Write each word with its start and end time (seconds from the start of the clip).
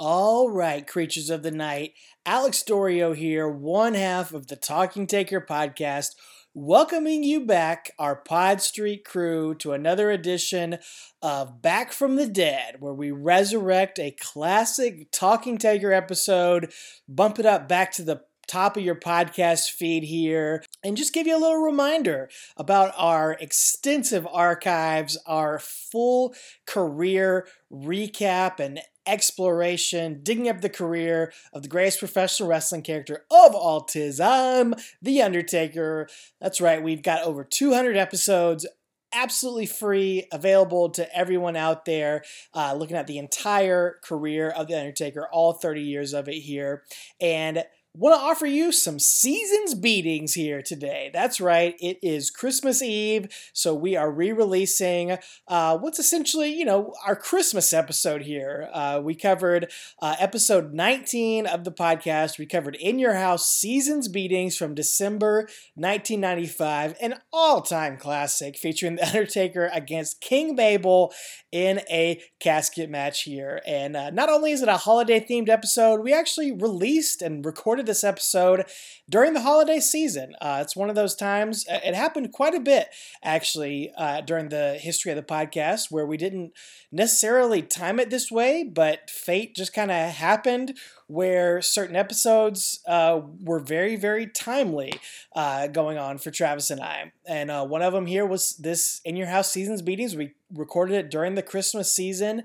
All 0.00 0.48
right, 0.48 0.86
creatures 0.86 1.28
of 1.28 1.42
the 1.42 1.50
night. 1.50 1.94
Alex 2.24 2.62
Dorio 2.62 3.14
here, 3.14 3.48
one 3.48 3.94
half 3.94 4.32
of 4.32 4.46
the 4.46 4.54
Talking 4.54 5.08
Taker 5.08 5.40
podcast, 5.40 6.10
welcoming 6.54 7.24
you 7.24 7.44
back, 7.44 7.90
our 7.98 8.14
Pod 8.14 8.62
Street 8.62 9.04
crew, 9.04 9.56
to 9.56 9.72
another 9.72 10.12
edition 10.12 10.78
of 11.20 11.60
Back 11.60 11.90
from 11.90 12.14
the 12.14 12.28
Dead, 12.28 12.76
where 12.78 12.94
we 12.94 13.10
resurrect 13.10 13.98
a 13.98 14.12
classic 14.12 15.10
Talking 15.10 15.58
Taker 15.58 15.92
episode, 15.92 16.72
bump 17.08 17.40
it 17.40 17.46
up 17.46 17.68
back 17.68 17.90
to 17.94 18.04
the 18.04 18.20
top 18.48 18.76
of 18.76 18.82
your 18.82 18.96
podcast 18.96 19.70
feed 19.70 20.04
here 20.04 20.64
and 20.82 20.96
just 20.96 21.12
give 21.12 21.26
you 21.26 21.36
a 21.36 21.38
little 21.38 21.62
reminder 21.62 22.28
about 22.56 22.92
our 22.96 23.32
extensive 23.40 24.26
archives, 24.30 25.18
our 25.26 25.58
full 25.58 26.34
career 26.66 27.46
recap 27.72 28.58
and 28.58 28.80
exploration, 29.06 30.20
digging 30.22 30.48
up 30.48 30.60
the 30.60 30.68
career 30.68 31.32
of 31.52 31.62
the 31.62 31.68
greatest 31.68 31.98
professional 31.98 32.48
wrestling 32.48 32.82
character 32.82 33.24
of 33.30 33.54
all 33.54 33.82
time, 33.82 34.74
The 35.00 35.22
Undertaker. 35.22 36.08
That's 36.40 36.60
right, 36.60 36.82
we've 36.82 37.02
got 37.02 37.22
over 37.22 37.44
200 37.44 37.96
episodes 37.96 38.66
absolutely 39.12 39.66
free, 39.66 40.26
available 40.32 40.90
to 40.90 41.16
everyone 41.16 41.56
out 41.56 41.84
there, 41.84 42.22
uh, 42.54 42.74
looking 42.74 42.96
at 42.96 43.06
the 43.06 43.18
entire 43.18 43.98
career 44.04 44.50
of 44.50 44.68
The 44.68 44.78
Undertaker, 44.78 45.28
all 45.32 45.54
30 45.54 45.82
years 45.82 46.12
of 46.12 46.28
it 46.28 46.40
here. 46.40 46.84
And 47.20 47.64
want 47.98 48.14
to 48.14 48.24
offer 48.24 48.46
you 48.46 48.70
some 48.70 49.00
seasons 49.00 49.74
beatings 49.74 50.34
here 50.34 50.62
today. 50.62 51.10
That's 51.12 51.40
right, 51.40 51.74
it 51.80 51.98
is 52.00 52.30
Christmas 52.30 52.80
Eve, 52.80 53.28
so 53.52 53.74
we 53.74 53.96
are 53.96 54.10
re-releasing 54.10 55.18
uh, 55.48 55.76
what's 55.78 55.98
essentially, 55.98 56.54
you 56.54 56.64
know, 56.64 56.94
our 57.04 57.16
Christmas 57.16 57.72
episode 57.72 58.22
here. 58.22 58.70
Uh, 58.72 59.00
we 59.02 59.16
covered 59.16 59.72
uh, 60.00 60.14
episode 60.20 60.72
19 60.72 61.46
of 61.46 61.64
the 61.64 61.72
podcast. 61.72 62.38
We 62.38 62.46
covered 62.46 62.76
In 62.76 63.00
Your 63.00 63.14
House 63.14 63.48
Seasons 63.48 64.06
Beatings 64.06 64.56
from 64.56 64.74
December 64.74 65.48
1995, 65.74 66.94
an 67.00 67.16
all-time 67.32 67.96
classic 67.96 68.56
featuring 68.56 68.94
The 68.94 69.06
Undertaker 69.08 69.70
against 69.72 70.20
King 70.20 70.54
Mabel 70.54 71.12
in 71.50 71.80
a 71.90 72.22
casket 72.38 72.90
match 72.90 73.22
here. 73.22 73.60
And 73.66 73.96
uh, 73.96 74.10
not 74.10 74.28
only 74.28 74.52
is 74.52 74.62
it 74.62 74.68
a 74.68 74.76
holiday-themed 74.76 75.48
episode, 75.48 76.04
we 76.04 76.14
actually 76.14 76.52
released 76.52 77.22
and 77.22 77.44
recorded 77.44 77.87
this 77.88 78.04
episode 78.04 78.66
during 79.10 79.32
the 79.32 79.40
holiday 79.40 79.80
season. 79.80 80.34
Uh, 80.40 80.60
it's 80.62 80.76
one 80.76 80.88
of 80.88 80.94
those 80.94 81.16
times, 81.16 81.66
uh, 81.68 81.80
it 81.84 81.94
happened 81.94 82.32
quite 82.32 82.54
a 82.54 82.60
bit 82.60 82.88
actually 83.24 83.90
uh, 83.98 84.20
during 84.20 84.48
the 84.50 84.78
history 84.80 85.10
of 85.10 85.16
the 85.16 85.22
podcast 85.22 85.90
where 85.90 86.06
we 86.06 86.16
didn't 86.16 86.52
necessarily 86.92 87.62
time 87.62 87.98
it 87.98 88.10
this 88.10 88.30
way, 88.30 88.62
but 88.62 89.10
fate 89.10 89.56
just 89.56 89.74
kind 89.74 89.90
of 89.90 90.10
happened 90.10 90.78
where 91.08 91.60
certain 91.62 91.96
episodes 91.96 92.80
uh, 92.86 93.20
were 93.42 93.58
very, 93.58 93.96
very 93.96 94.26
timely 94.26 94.92
uh, 95.34 95.66
going 95.66 95.98
on 95.98 96.18
for 96.18 96.30
Travis 96.30 96.70
and 96.70 96.80
I. 96.80 97.12
And 97.26 97.50
uh, 97.50 97.64
one 97.64 97.82
of 97.82 97.94
them 97.94 98.06
here 98.06 98.26
was 98.26 98.56
this 98.56 99.00
In 99.04 99.16
Your 99.16 99.26
House 99.26 99.50
Seasons 99.50 99.82
Beatings. 99.82 100.14
We 100.14 100.34
recorded 100.54 100.94
it 100.96 101.10
during 101.10 101.34
the 101.34 101.42
Christmas 101.42 101.90
season 101.90 102.44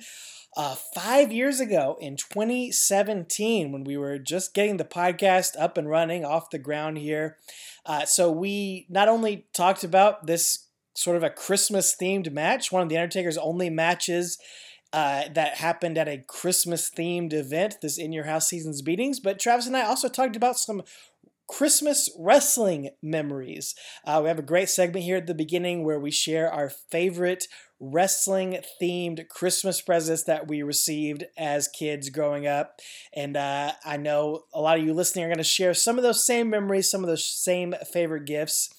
uh, 0.56 0.76
five 0.96 1.32
years 1.32 1.60
ago 1.60 1.98
in 2.00 2.16
2017 2.16 3.72
when 3.72 3.84
we 3.84 3.98
were 3.98 4.18
just 4.18 4.54
getting 4.54 4.78
the 4.78 4.86
podcast 4.86 5.60
up 5.60 5.78
and 5.78 5.90
running 5.90 6.24
off 6.24 6.50
the 6.50 6.60
ground 6.60 6.98
here. 6.98 7.38
Uh, 7.86 8.06
so 8.06 8.32
we 8.32 8.86
not 8.90 9.10
only 9.10 9.46
talked 9.54 9.84
about 9.84 10.26
this 10.26 10.68
sort 10.96 11.18
of 11.18 11.24
a 11.24 11.30
Christmas 11.30 11.96
themed 12.00 12.32
match, 12.32 12.72
one 12.72 12.84
of 12.84 12.90
the 12.90 12.98
Undertaker's 12.98 13.38
only 13.38 13.70
matches. 13.70 14.38
Uh, 14.94 15.24
that 15.34 15.56
happened 15.56 15.98
at 15.98 16.08
a 16.08 16.24
Christmas 16.28 16.90
themed 16.90 17.34
event, 17.34 17.78
this 17.82 17.98
In 17.98 18.14
Your 18.14 18.26
House 18.26 18.48
Seasons 18.48 18.84
Beatings. 18.84 19.20
But 19.20 19.40
Travis 19.40 19.66
and 19.66 19.76
I 19.76 19.86
also 19.86 20.08
talked 20.08 20.36
about 20.36 20.60
some 20.60 20.84
Christmas 21.48 22.10
wrestling 22.18 22.92
memories. 23.02 23.76
Uh, 24.06 24.22
we 24.24 24.30
have 24.30 24.40
a 24.40 24.44
great 24.44 24.70
segment 24.70 25.04
here 25.04 25.18
at 25.18 25.28
the 25.28 25.34
beginning 25.34 25.84
where 25.84 26.00
we 26.00 26.12
share 26.12 26.52
our 26.52 26.70
favorite 26.70 27.48
wrestling 27.80 28.60
themed 28.82 29.28
Christmas 29.28 29.82
presents 29.82 30.24
that 30.24 30.48
we 30.48 30.64
received 30.64 31.26
as 31.38 31.68
kids 31.68 32.10
growing 32.10 32.48
up. 32.48 32.80
And 33.14 33.36
uh, 33.36 33.74
I 33.84 33.98
know 33.98 34.44
a 34.54 34.62
lot 34.62 34.80
of 34.80 34.86
you 34.86 34.94
listening 34.94 35.26
are 35.26 35.28
going 35.28 35.38
to 35.38 35.44
share 35.44 35.74
some 35.74 35.98
of 35.98 36.04
those 36.04 36.26
same 36.26 36.50
memories, 36.50 36.90
some 36.90 37.04
of 37.04 37.10
those 37.10 37.26
same 37.26 37.76
favorite 37.92 38.26
gifts. 38.26 38.70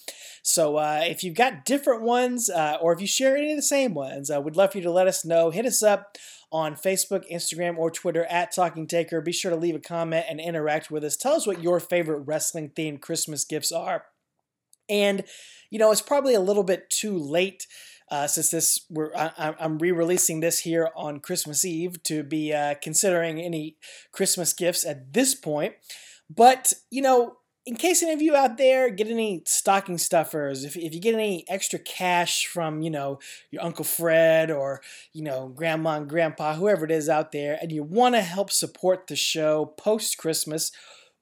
So 0.47 0.77
uh, 0.77 1.01
if 1.05 1.25
you've 1.25 1.35
got 1.35 1.65
different 1.65 2.03
ones, 2.03 2.51
uh, 2.51 2.77
or 2.79 2.93
if 2.93 3.01
you 3.01 3.07
share 3.07 3.35
any 3.35 3.53
of 3.53 3.57
the 3.57 3.63
same 3.63 3.95
ones, 3.95 4.31
uh, 4.31 4.43
we'd 4.43 4.57
love 4.57 4.73
for 4.73 4.79
you 4.79 4.85
to 4.85 4.91
let 4.91 5.09
us 5.09 5.25
know. 5.25 5.51
Hit 5.51 5.65
us 5.65 5.83
up 5.83 6.19
on 6.53 6.77
Facebook, 6.77 7.25
Instagram, 7.33 7.79
or 7.79 7.91
Twitter 7.91 8.27
at 8.27 8.53
Talking 8.55 8.87
Taker. 8.87 9.23
Be 9.23 9.33
sure 9.33 9.51
to 9.51 9.57
leave 9.57 9.75
a 9.75 9.81
comment 9.81 10.27
and 10.29 10.39
interact 10.39 10.91
with 10.91 11.03
us. 11.03 11.17
Tell 11.17 11.33
us 11.33 11.47
what 11.47 11.63
your 11.63 11.81
favorite 11.81 12.25
wrestling 12.27 12.69
themed 12.69 13.01
Christmas 13.01 13.43
gifts 13.47 13.73
are. 13.73 14.05
And, 14.87 15.25
you 15.71 15.79
know, 15.79 15.91
it's 15.91 16.03
probably 16.03 16.35
a 16.35 16.41
little 16.41 16.63
bit 16.63 16.91
too 16.91 17.17
late 17.17 17.67
uh, 18.11 18.27
since 18.27 18.51
this 18.51 18.85
we're 18.91 19.15
I, 19.17 19.55
am 19.59 19.79
re-releasing 19.79 20.41
this 20.41 20.61
here 20.61 20.91
on 20.95 21.21
Christmas 21.21 21.65
Eve 21.65 22.03
to 22.03 22.23
be 22.23 22.53
uh, 22.53 22.75
considering 22.83 23.41
any 23.41 23.79
Christmas 24.13 24.53
gifts 24.53 24.85
at 24.85 25.15
this 25.15 25.35
point. 25.35 25.73
But 26.29 26.75
you 26.91 27.01
know, 27.01 27.39
in 27.67 27.77
case 27.77 28.03
any 28.03 28.13
of 28.13 28.21
you 28.21 28.37
out 28.37 28.59
there 28.59 28.91
get 28.91 29.09
any 29.09 29.43
stocking 29.47 29.97
stuffers, 29.97 30.65
if, 30.65 30.77
if 30.77 30.93
you 30.95 31.01
get 31.01 31.15
any 31.15 31.47
extra 31.49 31.79
cash 31.79 32.45
from, 32.47 32.83
you 32.83 32.91
know, 32.91 33.19
your 33.51 33.63
Uncle 33.63 33.87
Fred 33.87 34.51
or, 34.51 34.83
you 35.13 35.23
know, 35.23 35.49
Grandma 35.49 35.97
and 35.97 36.07
Grandpa, 36.09 36.55
whoever 36.55 36.85
it 36.85 36.91
is 36.91 37.09
out 37.09 37.33
there, 37.33 37.59
and 37.61 37.73
you 37.73 37.83
want 37.83 38.15
to 38.17 38.21
help 38.21 38.51
support 38.51 39.07
the 39.07 39.17
show 39.17 39.65
post 39.65 40.19
Christmas, 40.19 40.73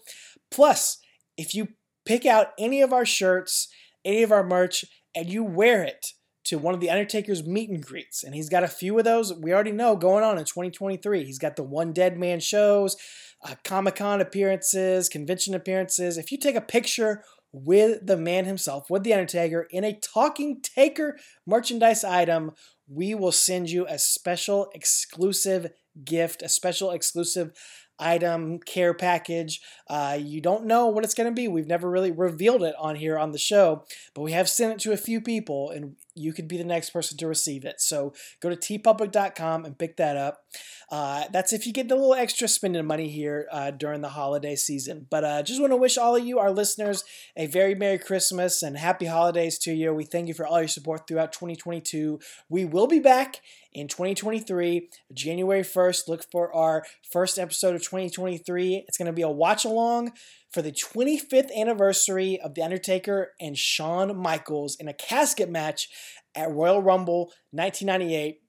Plus, 0.50 0.98
if 1.38 1.54
you 1.54 1.68
pick 2.06 2.26
out 2.26 2.54
any 2.58 2.82
of 2.82 2.92
our 2.92 3.06
shirts, 3.06 3.68
any 4.04 4.24
of 4.24 4.32
our 4.32 4.44
merch, 4.44 4.86
and 5.16 5.30
you 5.30 5.44
wear 5.44 5.84
it, 5.84 6.14
to 6.46 6.58
one 6.58 6.74
of 6.74 6.80
the 6.80 6.90
Undertaker's 6.90 7.46
meet 7.46 7.70
and 7.70 7.84
greets. 7.84 8.24
And 8.24 8.34
he's 8.34 8.50
got 8.50 8.64
a 8.64 8.68
few 8.68 8.98
of 8.98 9.04
those 9.04 9.34
we 9.34 9.54
already 9.54 9.72
know 9.72 9.96
going 9.96 10.24
on 10.24 10.38
in 10.38 10.46
2023. 10.46 11.24
He's 11.24 11.40
got 11.40 11.56
the 11.56 11.64
One 11.64 11.94
Dead 11.94 12.18
Man 12.18 12.40
shows, 12.40 12.96
uh, 13.44 13.56
Comic 13.64 13.96
Con 13.96 14.22
appearances, 14.22 15.10
convention 15.10 15.54
appearances. 15.54 16.18
If 16.18 16.32
you 16.32 16.38
take 16.38 16.56
a 16.56 16.62
picture 16.62 17.24
with 17.52 18.06
the 18.06 18.18
man 18.18 18.46
himself, 18.46 18.90
with 18.90 19.04
The 19.04 19.14
Undertaker, 19.14 19.68
in 19.72 19.84
a 19.84 19.98
Talking 19.98 20.62
Taker 20.62 21.18
merchandise 21.48 22.04
item, 22.04 22.52
we 22.88 23.16
will 23.16 23.32
send 23.32 23.70
you 23.70 23.88
a 23.88 23.98
special 23.98 24.70
exclusive 24.76 25.72
gift, 26.04 26.42
a 26.42 26.50
special 26.50 26.92
exclusive 26.92 27.52
item 27.98 28.60
care 28.60 28.94
package. 28.94 29.62
Uh, 29.90 30.18
you 30.22 30.42
don't 30.42 30.66
know 30.66 30.88
what 30.88 31.04
it's 31.04 31.14
going 31.14 31.30
to 31.30 31.36
be. 31.36 31.48
We've 31.48 31.68
never 31.68 31.90
really 31.90 32.12
revealed 32.12 32.64
it 32.64 32.76
on 32.78 32.96
here 32.96 33.18
on 33.18 33.32
the 33.32 33.38
show, 33.38 33.86
but 34.14 34.22
we 34.22 34.34
have 34.34 34.50
sent 34.50 34.74
it 34.74 34.80
to 34.80 34.92
a 34.92 34.98
few 34.98 35.22
people, 35.22 35.70
and 35.70 35.96
you 36.16 36.34
could 36.34 36.48
be 36.48 36.58
the 36.58 36.64
next 36.64 36.92
person 36.92 37.18
to 37.18 37.28
receive 37.28 37.66
it. 37.66 37.82
So 37.82 38.14
go 38.42 38.50
to 38.50 38.56
teepublic.com 38.56 39.66
and 39.66 39.78
pick 39.78 39.98
that 39.98 40.18
up. 40.18 40.46
Uh, 40.90 41.26
that's 41.32 41.52
if 41.52 41.68
you 41.68 41.74
get 41.74 41.90
the 41.90 41.96
little 41.96 42.14
extra 42.14 42.48
spending 42.48 42.86
money 42.86 43.10
here 43.10 43.48
uh, 43.52 43.72
during 43.72 44.02
the 44.02 44.10
holiday 44.10 44.56
season. 44.56 45.08
But 45.10 45.24
uh, 45.24 45.44
just 45.44 45.60
want 45.60 45.72
to 45.72 45.78
wish 45.78 45.98
all 45.98 46.16
of 46.16 46.26
you, 46.26 46.40
our 46.40 46.52
listeners, 46.52 47.04
a 47.36 47.48
very 47.48 47.76
Merry 47.76 47.98
Christmas 47.98 48.64
and 48.64 48.78
Happy 48.78 49.06
Holidays 49.06 49.58
to 49.60 49.74
you. 49.74 49.94
We 49.94 50.06
thank 50.06 50.28
you 50.28 50.34
for 50.34 50.48
all 50.48 50.60
your 50.60 50.68
support 50.68 51.08
throughout 51.08 51.34
2022. 51.34 52.20
We 52.50 52.66
will 52.66 52.88
be 52.88 53.00
back 53.00 53.42
in 53.74 53.88
2023, 53.88 54.90
January 55.14 55.62
1st. 55.62 56.08
Look 56.08 56.32
for 56.32 56.54
our 56.56 56.86
first 57.12 57.38
episode 57.38 57.76
of 57.76 57.82
2023. 57.82 58.86
It's 58.88 58.98
going 58.98 59.08
to 59.08 59.14
be 59.14 59.22
a 59.22 59.30
watch 59.30 59.66
along 59.66 60.14
for 60.56 60.62
the 60.62 60.72
25th 60.72 61.54
anniversary 61.54 62.40
of 62.40 62.54
The 62.56 62.64
Undertaker 62.64 63.34
and 63.42 63.58
Shawn 63.58 64.16
Michaels 64.18 64.78
in 64.80 64.88
a 64.88 64.94
casket 64.94 65.50
match 65.50 65.90
at 66.34 66.50
Royal 66.50 66.82
Rumble 66.82 67.34
1998 67.52 68.40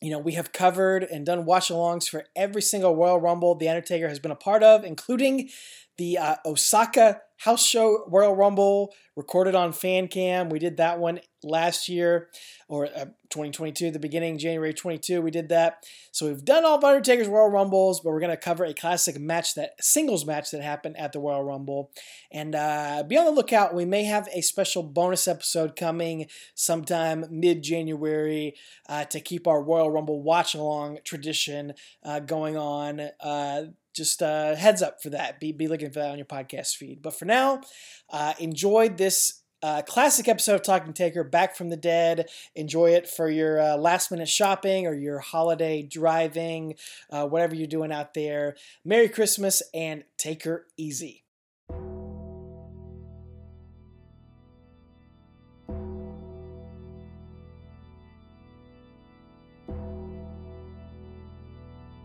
you 0.00 0.10
know, 0.10 0.18
we 0.18 0.32
have 0.32 0.52
covered 0.52 1.04
and 1.04 1.24
done 1.24 1.44
watch 1.44 1.68
alongs 1.68 2.08
for 2.08 2.24
every 2.34 2.60
single 2.60 2.96
Royal 2.96 3.20
Rumble 3.20 3.54
The 3.54 3.68
Undertaker 3.68 4.08
has 4.08 4.18
been 4.18 4.32
a 4.32 4.36
part 4.36 4.64
of, 4.64 4.84
including 4.84 5.48
the 5.98 6.18
uh, 6.18 6.36
Osaka 6.44 7.20
House 7.42 7.66
Show 7.66 8.04
Royal 8.06 8.36
Rumble 8.36 8.94
recorded 9.16 9.56
on 9.56 9.72
fan 9.72 10.06
cam. 10.06 10.48
We 10.48 10.60
did 10.60 10.76
that 10.76 11.00
one 11.00 11.20
last 11.42 11.88
year 11.88 12.28
or 12.68 12.86
uh, 12.86 13.06
2022, 13.30 13.90
the 13.90 13.98
beginning, 13.98 14.38
January 14.38 14.72
22. 14.72 15.20
We 15.20 15.32
did 15.32 15.48
that. 15.48 15.84
So 16.12 16.28
we've 16.28 16.44
done 16.44 16.64
all 16.64 16.78
of 16.78 16.84
Undertaker's 16.84 17.26
Royal 17.26 17.50
Rumbles, 17.50 18.00
but 18.00 18.10
we're 18.10 18.20
going 18.20 18.30
to 18.30 18.36
cover 18.36 18.64
a 18.64 18.72
classic 18.72 19.18
match 19.18 19.54
that 19.56 19.72
singles 19.82 20.24
match 20.24 20.52
that 20.52 20.62
happened 20.62 20.96
at 20.96 21.12
the 21.12 21.18
Royal 21.18 21.42
Rumble. 21.42 21.90
And 22.30 22.54
uh, 22.54 23.02
be 23.08 23.18
on 23.18 23.24
the 23.24 23.32
lookout. 23.32 23.74
We 23.74 23.86
may 23.86 24.04
have 24.04 24.28
a 24.32 24.40
special 24.40 24.84
bonus 24.84 25.26
episode 25.26 25.74
coming 25.74 26.26
sometime 26.54 27.24
mid 27.28 27.62
January 27.62 28.54
uh, 28.88 29.04
to 29.06 29.20
keep 29.20 29.48
our 29.48 29.62
Royal 29.62 29.90
Rumble 29.90 30.22
watch 30.22 30.54
along 30.54 30.98
tradition 31.04 31.74
uh, 32.04 32.20
going 32.20 32.56
on 32.56 33.00
uh, 33.20 33.62
just 33.94 34.22
uh, 34.22 34.54
heads 34.54 34.82
up 34.82 35.02
for 35.02 35.10
that. 35.10 35.40
Be, 35.40 35.52
be 35.52 35.68
looking 35.68 35.90
for 35.90 36.00
that 36.00 36.10
on 36.10 36.18
your 36.18 36.26
podcast 36.26 36.76
feed. 36.76 37.02
But 37.02 37.18
for 37.18 37.24
now, 37.24 37.60
uh, 38.10 38.34
enjoy 38.38 38.88
this 38.88 39.42
uh, 39.62 39.82
classic 39.82 40.28
episode 40.28 40.56
of 40.56 40.62
Talking 40.62 40.92
Taker, 40.92 41.22
Back 41.22 41.54
from 41.54 41.68
the 41.68 41.76
Dead. 41.76 42.28
Enjoy 42.54 42.90
it 42.90 43.08
for 43.08 43.30
your 43.30 43.60
uh, 43.60 43.76
last 43.76 44.10
minute 44.10 44.28
shopping 44.28 44.86
or 44.86 44.94
your 44.94 45.20
holiday 45.20 45.82
driving, 45.82 46.74
uh, 47.10 47.26
whatever 47.26 47.54
you're 47.54 47.68
doing 47.68 47.92
out 47.92 48.14
there. 48.14 48.56
Merry 48.84 49.08
Christmas 49.08 49.62
and 49.72 50.04
take 50.18 50.44
her 50.44 50.66
easy. 50.76 51.24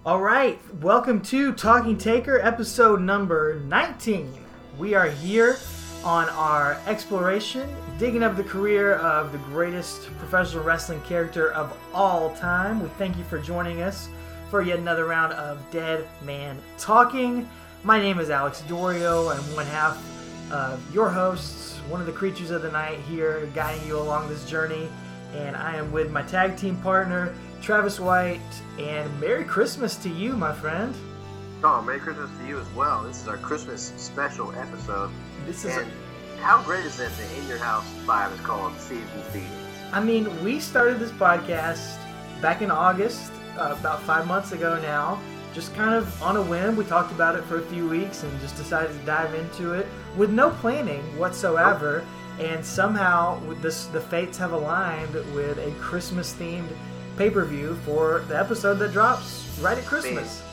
All 0.07 0.21
right, 0.21 0.57
welcome 0.81 1.21
to 1.23 1.51
Talking 1.51 1.97
Taker, 1.97 2.39
episode 2.39 3.01
number 3.01 3.59
19. 3.65 4.33
We 4.77 4.93
are 4.93 5.09
here 5.09 5.57
on 6.01 6.29
our 6.29 6.79
exploration, 6.87 7.69
digging 7.99 8.23
up 8.23 8.37
the 8.37 8.43
career 8.45 8.95
of 8.99 9.33
the 9.33 9.37
greatest 9.39 10.05
professional 10.17 10.63
wrestling 10.63 11.01
character 11.01 11.51
of 11.51 11.77
all 11.93 12.33
time. 12.37 12.81
We 12.81 12.87
thank 12.97 13.17
you 13.17 13.25
for 13.25 13.37
joining 13.37 13.81
us 13.81 14.07
for 14.49 14.61
yet 14.61 14.79
another 14.79 15.03
round 15.03 15.33
of 15.33 15.59
Dead 15.71 16.07
Man 16.23 16.57
Talking. 16.77 17.45
My 17.83 17.99
name 17.99 18.17
is 18.17 18.29
Alex 18.29 18.61
Dorio. 18.61 19.27
I'm 19.27 19.43
one 19.55 19.65
half 19.65 20.01
of 20.53 20.81
your 20.95 21.09
hosts, 21.09 21.79
one 21.89 21.99
of 21.99 22.07
the 22.07 22.13
creatures 22.13 22.51
of 22.51 22.61
the 22.61 22.71
night 22.71 22.99
here, 23.09 23.45
guiding 23.53 23.85
you 23.85 23.97
along 23.99 24.29
this 24.29 24.49
journey. 24.49 24.87
And 25.35 25.57
I 25.57 25.75
am 25.75 25.91
with 25.91 26.11
my 26.11 26.21
tag 26.21 26.55
team 26.55 26.77
partner, 26.77 27.35
Travis 27.61 27.99
White, 27.99 28.39
and 28.79 29.19
Merry 29.19 29.43
Christmas 29.43 29.95
to 29.97 30.09
you, 30.09 30.33
my 30.33 30.53
friend. 30.53 30.95
Oh, 31.63 31.81
Merry 31.81 31.99
Christmas 31.99 32.29
to 32.39 32.47
you 32.47 32.59
as 32.59 32.67
well. 32.75 33.03
This 33.03 33.21
is 33.21 33.27
our 33.27 33.37
Christmas 33.37 33.93
special 33.97 34.51
episode. 34.53 35.09
This 35.45 35.65
is. 35.65 35.75
And 35.75 35.91
how 36.39 36.61
great 36.63 36.85
is 36.85 36.99
it 36.99 37.11
that 37.11 37.37
In 37.37 37.47
Your 37.47 37.57
House 37.57 37.85
5 38.05 38.33
is 38.33 38.39
called 38.41 38.77
Seasons 38.79 39.25
Beatings? 39.33 39.51
I 39.91 40.03
mean, 40.03 40.43
we 40.43 40.59
started 40.59 40.99
this 40.99 41.11
podcast 41.11 41.97
back 42.41 42.61
in 42.61 42.69
August, 42.69 43.31
uh, 43.57 43.75
about 43.79 44.01
five 44.03 44.27
months 44.27 44.51
ago 44.51 44.79
now. 44.81 45.19
Just 45.53 45.73
kind 45.73 45.95
of 45.95 46.21
on 46.21 46.37
a 46.37 46.41
whim, 46.41 46.75
we 46.75 46.85
talked 46.85 47.11
about 47.11 47.35
it 47.35 47.43
for 47.45 47.57
a 47.57 47.63
few 47.63 47.89
weeks 47.89 48.21
and 48.21 48.39
just 48.39 48.55
decided 48.55 48.91
to 48.97 49.05
dive 49.05 49.33
into 49.33 49.73
it 49.73 49.87
with 50.15 50.29
no 50.29 50.51
planning 50.51 51.01
whatsoever. 51.17 52.05
And 52.39 52.63
somehow, 52.63 53.39
this, 53.61 53.85
the 53.87 54.01
fates 54.01 54.37
have 54.37 54.51
aligned 54.51 55.15
with 55.33 55.57
a 55.57 55.71
Christmas 55.79 56.33
themed 56.33 56.69
pay 57.17 57.29
per 57.29 57.43
view 57.45 57.75
for 57.85 58.23
the 58.27 58.37
episode 58.39 58.75
that 58.75 58.91
drops 58.91 59.57
right 59.61 59.77
at 59.77 59.85
Christmas. 59.85 60.43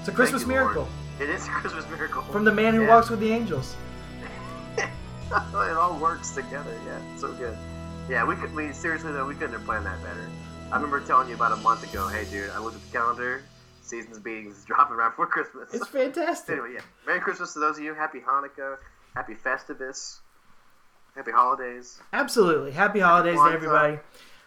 It's 0.00 0.08
a 0.08 0.12
Christmas 0.12 0.42
you, 0.42 0.48
miracle. 0.48 0.88
It 1.20 1.28
is 1.30 1.46
a 1.46 1.50
Christmas 1.50 1.88
miracle. 1.88 2.22
From 2.22 2.44
the 2.44 2.52
man 2.52 2.74
who 2.74 2.82
Yeah. 2.82 2.88
walks 2.88 3.10
with 3.10 3.20
the 3.20 3.32
angels. 3.32 3.76
it 4.76 4.88
all 5.54 5.98
works 5.98 6.30
together. 6.30 6.74
Yeah, 6.86 6.98
so 7.16 7.32
good. 7.32 7.56
Yeah, 8.08 8.24
we 8.24 8.34
could. 8.36 8.54
We 8.54 8.72
seriously 8.72 9.12
though, 9.12 9.26
we 9.26 9.34
couldn't 9.34 9.52
have 9.52 9.64
planned 9.64 9.86
that 9.86 10.02
better. 10.02 10.26
I 10.70 10.76
remember 10.76 11.00
telling 11.00 11.28
you 11.28 11.34
about 11.34 11.52
a 11.52 11.56
month 11.56 11.88
ago. 11.90 12.08
Hey, 12.08 12.24
dude, 12.30 12.50
I 12.50 12.58
looked 12.58 12.76
at 12.76 12.82
the 12.82 12.92
calendar. 12.98 13.42
Seasons 13.82 14.18
Beatings 14.18 14.56
is 14.58 14.64
dropping 14.64 14.96
right 14.96 15.10
before 15.10 15.26
Christmas. 15.26 15.72
It's 15.72 15.86
fantastic. 15.88 16.54
anyway, 16.54 16.74
yeah. 16.74 16.80
Merry 17.06 17.20
Christmas 17.20 17.52
to 17.54 17.58
those 17.58 17.78
of 17.78 17.84
you. 17.84 17.94
Happy 17.94 18.20
Hanukkah. 18.20 18.76
Happy 19.14 19.34
Festivus. 19.34 20.18
Happy 21.14 21.32
holidays. 21.32 22.00
Absolutely. 22.12 22.70
Happy 22.70 23.00
holidays 23.00 23.38
to 23.38 23.50
everybody. 23.50 23.98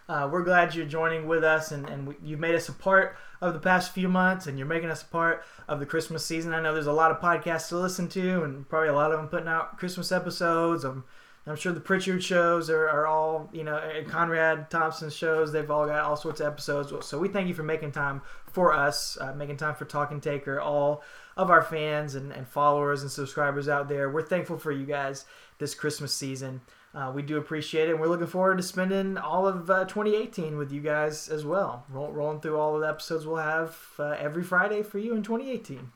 Uh, 0.10 0.30
we're 0.32 0.44
glad 0.44 0.76
you're 0.76 0.86
joining 0.86 1.28
with 1.28 1.44
us, 1.44 1.72
and, 1.72 1.88
and 1.90 2.08
we, 2.08 2.16
you've 2.24 2.40
made 2.40 2.56
us 2.56 2.68
a 2.68 2.74
part 2.74 3.16
of 3.40 3.54
the 3.54 3.60
past 3.60 3.94
few 3.94 4.10
months, 4.10 4.48
and 4.48 4.58
you're 4.58 4.68
making 4.68 4.90
us 4.90 5.02
a 5.02 5.06
part 5.06 5.44
of 5.68 5.80
the 5.80 5.86
Christmas 5.86 6.26
season. 6.26 6.54
I 6.54 6.62
know 6.62 6.74
there's 6.74 6.88
a 6.88 6.94
lot 6.94 7.12
of 7.12 7.22
podcasts 7.22 7.70
to 7.70 7.78
listen 7.78 8.10
to, 8.10 8.44
and 8.44 8.68
probably 8.68 8.90
a 8.90 8.94
lot 8.94 9.12
of 9.12 9.20
them 9.20 9.30
putting 9.30 9.48
out 9.48 9.78
Christmas 9.78 10.12
episodes. 10.12 10.84
I'm, 10.84 11.06
I'm 11.48 11.56
sure 11.56 11.72
the 11.72 11.80
Prichard 11.80 12.24
shows 12.24 12.70
are, 12.70 12.88
are 12.88 13.08
all, 13.08 13.50
you 13.52 13.64
know, 13.64 13.82
Conrad 14.08 14.70
Thompson 14.70 15.10
shows, 15.10 15.52
they've 15.52 15.72
all 15.72 15.88
got 15.88 16.04
all 16.04 16.16
sorts 16.16 16.40
of 16.40 16.48
episodes. 16.48 16.94
So 17.06 17.18
we 17.18 17.30
thank 17.30 17.48
you 17.48 17.54
for 17.54 17.64
making 17.64 17.94
time 17.94 18.22
for 18.46 18.74
us, 18.74 19.18
uh, 19.20 19.34
making 19.34 19.58
time 19.58 19.76
for 19.76 19.86
Talk 19.86 20.10
Talking 20.10 20.22
Taker, 20.22 20.60
all 20.60 21.04
of 21.38 21.50
our 21.50 21.64
fans 21.64 22.16
and, 22.16 22.32
and 22.32 22.48
followers 22.48 23.02
and 23.02 23.10
subscribers 23.10 23.70
out 23.70 23.88
there. 23.88 24.10
We're 24.10 24.22
thankful 24.22 24.58
for 24.58 24.72
you 24.72 24.86
guys 24.86 25.26
this 25.58 25.74
Christmas 25.74 26.14
season. 26.14 26.62
Uh, 26.94 27.10
we 27.16 27.22
do 27.22 27.38
appreciate 27.38 27.88
it, 27.88 27.92
and 27.92 28.02
we're 28.02 28.08
looking 28.08 28.28
forward 28.28 28.58
to 28.58 28.64
spending 28.64 29.18
all 29.18 29.48
of 29.48 29.70
uh, 29.70 29.86
2018 29.86 30.58
with 30.58 30.72
you 30.74 30.82
guys 30.82 31.30
as 31.30 31.46
well. 31.46 31.86
Roll, 31.90 32.12
rolling 32.12 32.42
through 32.42 32.58
all 32.60 32.76
of 32.76 32.82
the 32.82 32.88
episodes 32.90 33.26
we'll 33.26 33.38
have 33.38 33.78
uh, 33.98 34.10
every 34.20 34.44
Friday 34.44 34.84
for 34.84 35.00
you 35.00 35.14
in 35.16 35.24
2018. 35.24 35.90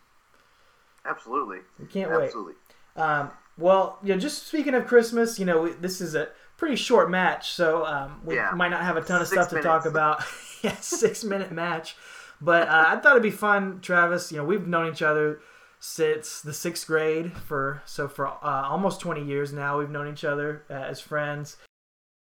Absolutely. 1.05 1.59
We 1.79 1.85
can't 1.87 2.11
wait. 2.11 2.25
Absolutely. 2.25 2.53
Um, 2.95 3.31
well, 3.57 3.99
you 4.03 4.13
know, 4.13 4.19
just 4.19 4.47
speaking 4.47 4.73
of 4.73 4.87
Christmas, 4.87 5.37
you 5.37 5.45
know, 5.45 5.63
we, 5.63 5.71
this 5.73 6.01
is 6.01 6.15
a 6.15 6.29
pretty 6.57 6.75
short 6.77 7.09
match, 7.11 7.51
so 7.51 7.85
um, 7.85 8.21
we 8.23 8.35
Yeah. 8.35 8.51
might 8.55 8.69
not 8.69 8.81
have 8.83 8.97
a 8.97 9.01
ton 9.01 9.21
of 9.21 9.27
Six 9.27 9.47
stuff 9.47 9.49
to 9.53 9.61
talk 9.61 9.85
about. 9.85 10.23
yeah, 10.61 10.75
six 10.77 11.23
minute 11.23 11.51
match, 11.51 11.95
but 12.41 12.67
uh, 12.67 12.85
I 12.87 12.95
thought 12.97 13.11
it'd 13.11 13.23
be 13.23 13.31
fun, 13.31 13.79
Travis. 13.81 14.31
You 14.31 14.37
know, 14.39 14.45
we've 14.45 14.65
known 14.65 14.91
each 14.91 15.01
other 15.01 15.41
since 15.85 16.41
the 16.41 16.51
sixth 16.51 16.87
grade 16.87 17.31
for 17.37 17.83
so 17.85 18.07
for 18.07 18.27
uh, 18.27 18.37
almost 18.41 18.99
20 19.01 19.23
years 19.23 19.53
now. 19.53 19.77
We've 19.77 19.89
known 19.89 20.11
each 20.11 20.25
other 20.25 20.63
uh, 20.67 20.73
as 20.73 20.99
friends. 20.99 21.57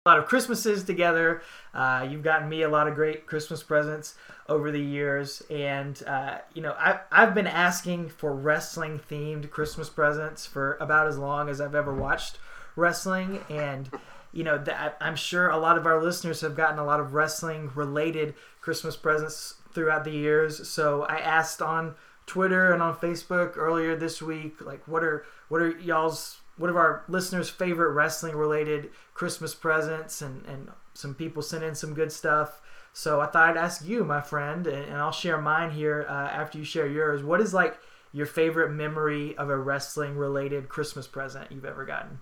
A 0.05 0.11
lot 0.11 0.19
of 0.19 0.27
Christmases 0.27 0.83
together. 0.83 1.41
Uh, 1.73 2.07
you've 2.11 2.25
gotten 2.25 2.49
me 2.49 2.63
a 2.63 2.69
lot 2.69 2.89
of 2.89 2.97
great 2.97 3.27
Christmas 3.27 3.63
presents 3.63 4.17
over 4.49 4.73
the 4.73 4.81
years, 4.81 5.41
and 5.51 6.03
uh, 6.05 6.39
you 6.53 6.63
know 6.63 6.73
I, 6.73 7.01
I've 7.13 7.33
been 7.33 7.47
asking 7.47 8.09
for 8.09 8.35
wrestling 8.35 8.99
themed 8.99 9.49
Christmas 9.51 9.89
presents 9.89 10.45
for 10.45 10.77
about 10.81 11.07
as 11.07 11.17
long 11.17 11.49
as 11.49 11.61
I've 11.61 11.77
ever 11.77 11.95
watched 11.95 12.39
wrestling, 12.75 13.39
and 13.49 13.89
you 14.33 14.43
know 14.43 14.59
that 14.59 14.97
I'm 15.01 15.17
sure 15.17 15.49
a 15.49 15.59
lot 15.59 15.79
of 15.79 15.87
our 15.87 16.03
listeners 16.03 16.41
have 16.41 16.57
gotten 16.57 16.81
a 16.81 16.85
lot 16.85 16.99
of 16.99 17.15
wrestling 17.15 17.71
related 17.77 18.35
Christmas 18.61 18.97
presents 18.97 19.55
throughout 19.73 20.03
the 20.03 20.11
years. 20.11 20.69
So 20.69 21.05
I 21.05 21.19
asked 21.19 21.63
on 21.63 21.95
Twitter 22.27 22.73
and 22.73 22.83
on 22.83 22.97
Facebook 22.97 23.57
earlier 23.57 23.97
this 23.97 24.23
week, 24.23 24.61
like 24.61 24.87
what 24.89 25.05
are 25.05 25.25
what 25.49 25.61
are 25.61 25.79
y'all's 25.79 26.41
what 26.57 26.71
are 26.71 26.79
our 26.79 27.05
listeners' 27.09 27.51
favorite 27.51 27.93
wrestling 27.93 28.37
related 28.37 28.91
Christmas 29.13 29.55
presents 29.55 30.23
and 30.23 30.45
and 30.47 30.71
some 30.95 31.15
people 31.15 31.43
sent 31.43 31.65
in 31.65 31.75
some 31.75 31.95
good 31.95 32.13
stuff. 32.13 32.61
So 32.93 33.21
I 33.21 33.27
thought 33.27 33.51
I'd 33.51 33.57
ask 33.57 33.85
you, 33.85 34.05
my 34.05 34.21
friend, 34.21 34.67
and, 34.69 34.85
and 34.85 34.97
I'll 34.97 35.11
share 35.11 35.41
mine 35.41 35.73
here 35.73 36.07
uh, 36.09 36.13
after 36.13 36.59
you 36.59 36.65
share 36.65 36.87
yours. 36.87 37.25
What 37.25 37.41
is 37.41 37.53
like 37.53 37.77
your 38.13 38.27
favorite 38.27 38.71
memory 38.71 39.37
of 39.37 39.51
a 39.51 39.57
wrestling 39.59 40.17
related 40.17 40.69
Christmas 40.69 41.09
present 41.09 41.51
you've 41.51 41.65
ever 41.65 41.85
gotten? 41.85 42.21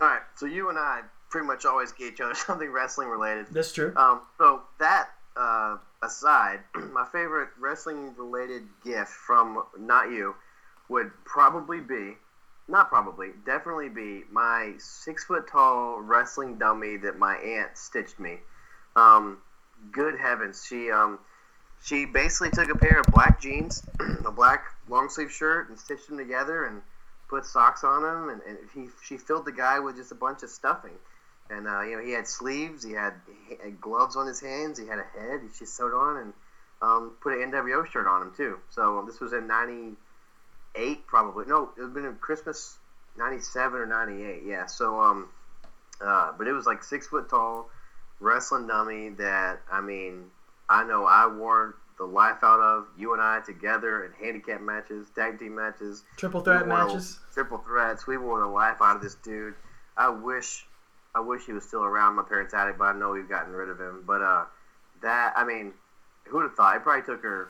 All 0.00 0.08
right. 0.08 0.22
So 0.34 0.46
you 0.46 0.70
and 0.70 0.78
I 0.78 1.02
pretty 1.28 1.46
much 1.46 1.66
always 1.66 1.92
get 1.92 2.14
each 2.14 2.20
other 2.22 2.34
something 2.46 2.70
wrestling 2.70 3.08
related. 3.08 3.46
That's 3.50 3.72
true. 3.72 3.92
Um, 3.96 4.22
so 4.38 4.62
that 4.78 5.10
uh, 5.38 5.78
aside, 6.02 6.60
my 6.92 7.04
favorite 7.04 7.50
wrestling 7.58 8.14
related 8.16 8.64
gift 8.84 9.10
from 9.10 9.62
not 9.78 10.10
you 10.10 10.34
would 10.88 11.12
probably 11.24 11.80
be, 11.80 12.16
not 12.66 12.88
probably, 12.88 13.30
definitely 13.46 13.88
be 13.88 14.24
my 14.30 14.74
six 14.78 15.24
foot 15.24 15.48
tall 15.50 16.00
wrestling 16.00 16.58
dummy 16.58 16.96
that 16.98 17.18
my 17.18 17.36
aunt 17.36 17.76
stitched 17.76 18.18
me. 18.18 18.38
Um, 18.96 19.38
good 19.92 20.18
heavens, 20.18 20.66
she 20.66 20.90
um, 20.90 21.18
she 21.80 22.04
basically 22.04 22.50
took 22.50 22.70
a 22.70 22.74
pair 22.74 23.00
of 23.00 23.06
black 23.12 23.40
jeans, 23.40 23.84
a 24.26 24.32
black 24.32 24.64
long 24.88 25.08
sleeve 25.08 25.30
shirt, 25.30 25.68
and 25.68 25.78
stitched 25.78 26.08
them 26.08 26.18
together 26.18 26.64
and 26.64 26.82
put 27.28 27.44
socks 27.44 27.84
on 27.84 28.02
them, 28.02 28.28
and, 28.30 28.42
and 28.42 28.58
he, 28.74 28.88
she 29.04 29.16
filled 29.16 29.44
the 29.44 29.52
guy 29.52 29.78
with 29.78 29.96
just 29.96 30.10
a 30.10 30.14
bunch 30.16 30.42
of 30.42 30.50
stuffing. 30.50 30.98
And 31.50 31.66
uh, 31.66 31.82
you 31.82 31.96
know, 31.96 32.04
he 32.04 32.12
had 32.12 32.26
sleeves, 32.26 32.84
he 32.84 32.92
had, 32.92 33.14
he 33.48 33.56
had, 33.62 33.80
gloves 33.80 34.16
on 34.16 34.26
his 34.26 34.40
hands, 34.40 34.78
he 34.78 34.86
had 34.86 34.98
a 34.98 35.18
head. 35.18 35.40
He 35.42 35.48
just 35.58 35.76
sewed 35.76 35.94
on 35.94 36.18
and 36.18 36.32
um, 36.82 37.12
put 37.22 37.32
an 37.32 37.50
NWO 37.50 37.86
shirt 37.86 38.06
on 38.06 38.22
him 38.22 38.32
too. 38.36 38.58
So 38.70 38.98
um, 38.98 39.06
this 39.06 39.18
was 39.18 39.32
in 39.32 39.46
'98, 39.46 41.06
probably. 41.06 41.46
No, 41.46 41.70
it 41.76 41.80
would 41.80 41.84
have 41.84 41.94
been 41.94 42.04
in 42.04 42.16
Christmas 42.16 42.76
'97 43.16 43.80
or 43.80 43.86
'98. 43.86 44.42
Yeah. 44.44 44.66
So 44.66 45.00
um, 45.00 45.28
uh, 46.00 46.32
but 46.36 46.46
it 46.46 46.52
was 46.52 46.66
like 46.66 46.82
six 46.82 47.08
foot 47.08 47.28
tall 47.28 47.70
wrestling 48.20 48.66
dummy 48.66 49.10
that 49.10 49.60
I 49.70 49.80
mean, 49.80 50.30
I 50.68 50.84
know 50.84 51.04
I 51.04 51.26
wore 51.26 51.76
the 51.98 52.04
life 52.04 52.38
out 52.42 52.60
of 52.60 52.86
you 52.96 53.12
and 53.12 53.20
I 53.20 53.40
together 53.40 54.04
in 54.04 54.12
handicap 54.12 54.60
matches, 54.60 55.08
tag 55.14 55.38
team 55.38 55.56
matches, 55.56 56.04
triple 56.16 56.40
threat 56.40 56.66
matches, 56.66 57.18
triple 57.34 57.58
threats. 57.58 58.06
We 58.06 58.16
wore 58.16 58.40
the 58.40 58.46
life 58.46 58.76
out 58.80 58.96
of 58.96 59.02
this 59.02 59.16
dude. 59.16 59.54
I 59.96 60.10
wish, 60.10 60.64
I 61.18 61.20
wish 61.20 61.46
he 61.46 61.52
was 61.52 61.64
still 61.64 61.82
around 61.82 62.14
my 62.14 62.22
parents' 62.22 62.54
attic, 62.54 62.78
but 62.78 62.84
I 62.84 62.92
know 62.96 63.10
we've 63.10 63.28
gotten 63.28 63.52
rid 63.52 63.68
of 63.68 63.80
him. 63.80 64.04
But 64.06 64.22
uh, 64.22 64.44
that 65.02 65.32
I 65.36 65.44
mean, 65.44 65.72
who'd 66.24 66.42
have 66.42 66.54
thought? 66.54 66.76
It 66.76 66.82
probably 66.84 67.04
took 67.04 67.22
her, 67.24 67.48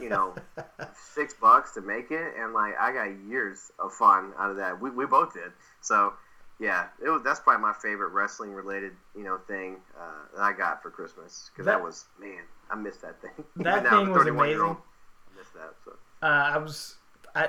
you 0.00 0.08
know, 0.08 0.34
six 1.14 1.34
bucks 1.34 1.74
to 1.74 1.80
make 1.80 2.12
it, 2.12 2.34
and 2.38 2.52
like 2.52 2.78
I 2.78 2.92
got 2.92 3.08
years 3.28 3.72
of 3.80 3.92
fun 3.92 4.32
out 4.38 4.50
of 4.50 4.56
that. 4.58 4.80
We 4.80 4.90
we 4.90 5.04
both 5.04 5.34
did. 5.34 5.50
So 5.80 6.12
yeah, 6.60 6.86
it 7.04 7.08
was. 7.08 7.22
That's 7.24 7.40
probably 7.40 7.60
my 7.60 7.72
favorite 7.72 8.10
wrestling 8.10 8.52
related, 8.52 8.92
you 9.16 9.24
know, 9.24 9.38
thing 9.48 9.78
uh, 10.00 10.36
that 10.36 10.42
I 10.42 10.52
got 10.52 10.80
for 10.80 10.90
Christmas 10.90 11.50
because 11.52 11.66
that, 11.66 11.78
that, 11.78 11.82
was 11.82 12.04
man, 12.20 12.42
I 12.70 12.76
missed 12.76 13.02
that 13.02 13.20
thing. 13.20 13.44
That 13.56 13.82
now, 13.90 14.04
thing 14.04 14.12
was 14.12 14.26
amazing. 14.28 14.60
Old, 14.60 14.76
I 14.76 15.38
missed 15.38 15.54
that. 15.54 15.74
So. 15.84 15.92
Uh, 16.22 16.26
I 16.26 16.58
was, 16.58 16.94
I, 17.34 17.48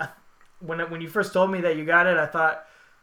I, 0.00 0.08
when 0.58 0.80
when 0.90 1.00
you 1.00 1.08
first 1.08 1.32
told 1.32 1.52
me 1.52 1.60
that 1.60 1.76
you 1.76 1.84
got 1.84 2.08
it, 2.08 2.16
I 2.16 2.26
thought 2.26 2.52
it 2.52 2.58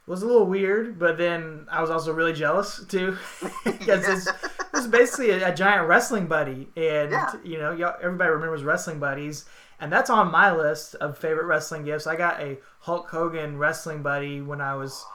was 0.08 0.22
a 0.22 0.26
little 0.26 0.46
weird, 0.46 1.00
but 1.00 1.18
then 1.18 1.66
I 1.72 1.82
was 1.82 1.90
also 1.90 2.14
really 2.14 2.34
jealous 2.34 2.84
too 2.88 3.18
because 3.64 3.88
yeah. 3.88 4.14
it's, 4.14 4.28
it's 4.74 4.88
basically 4.88 5.32
a, 5.32 5.50
a, 5.50 5.56
giant 5.56 5.88
wrestling 5.88 6.28
buddy, 6.28 6.68
and 6.76 7.12
yeah. 7.12 7.34
you 7.44 7.58
know, 7.58 7.72
everybody 8.02 8.30
remembers 8.30 8.64
wrestling 8.64 9.00
buddies. 9.00 9.46
And 9.78 9.92
that's 9.92 10.10
on 10.10 10.32
my 10.32 10.56
list 10.56 10.96
of 10.96 11.18
favorite 11.18 11.48
wrestling 11.48 11.84
gifts. 11.84 12.08
I 12.08 12.16
got 12.16 12.40
a 12.40 12.58
Hulk 12.80 13.10
Hogan 13.10 13.58
wrestling 13.58 14.04
buddy 14.04 14.40
when 14.42 14.62
I 14.62 14.76
was 14.76 15.06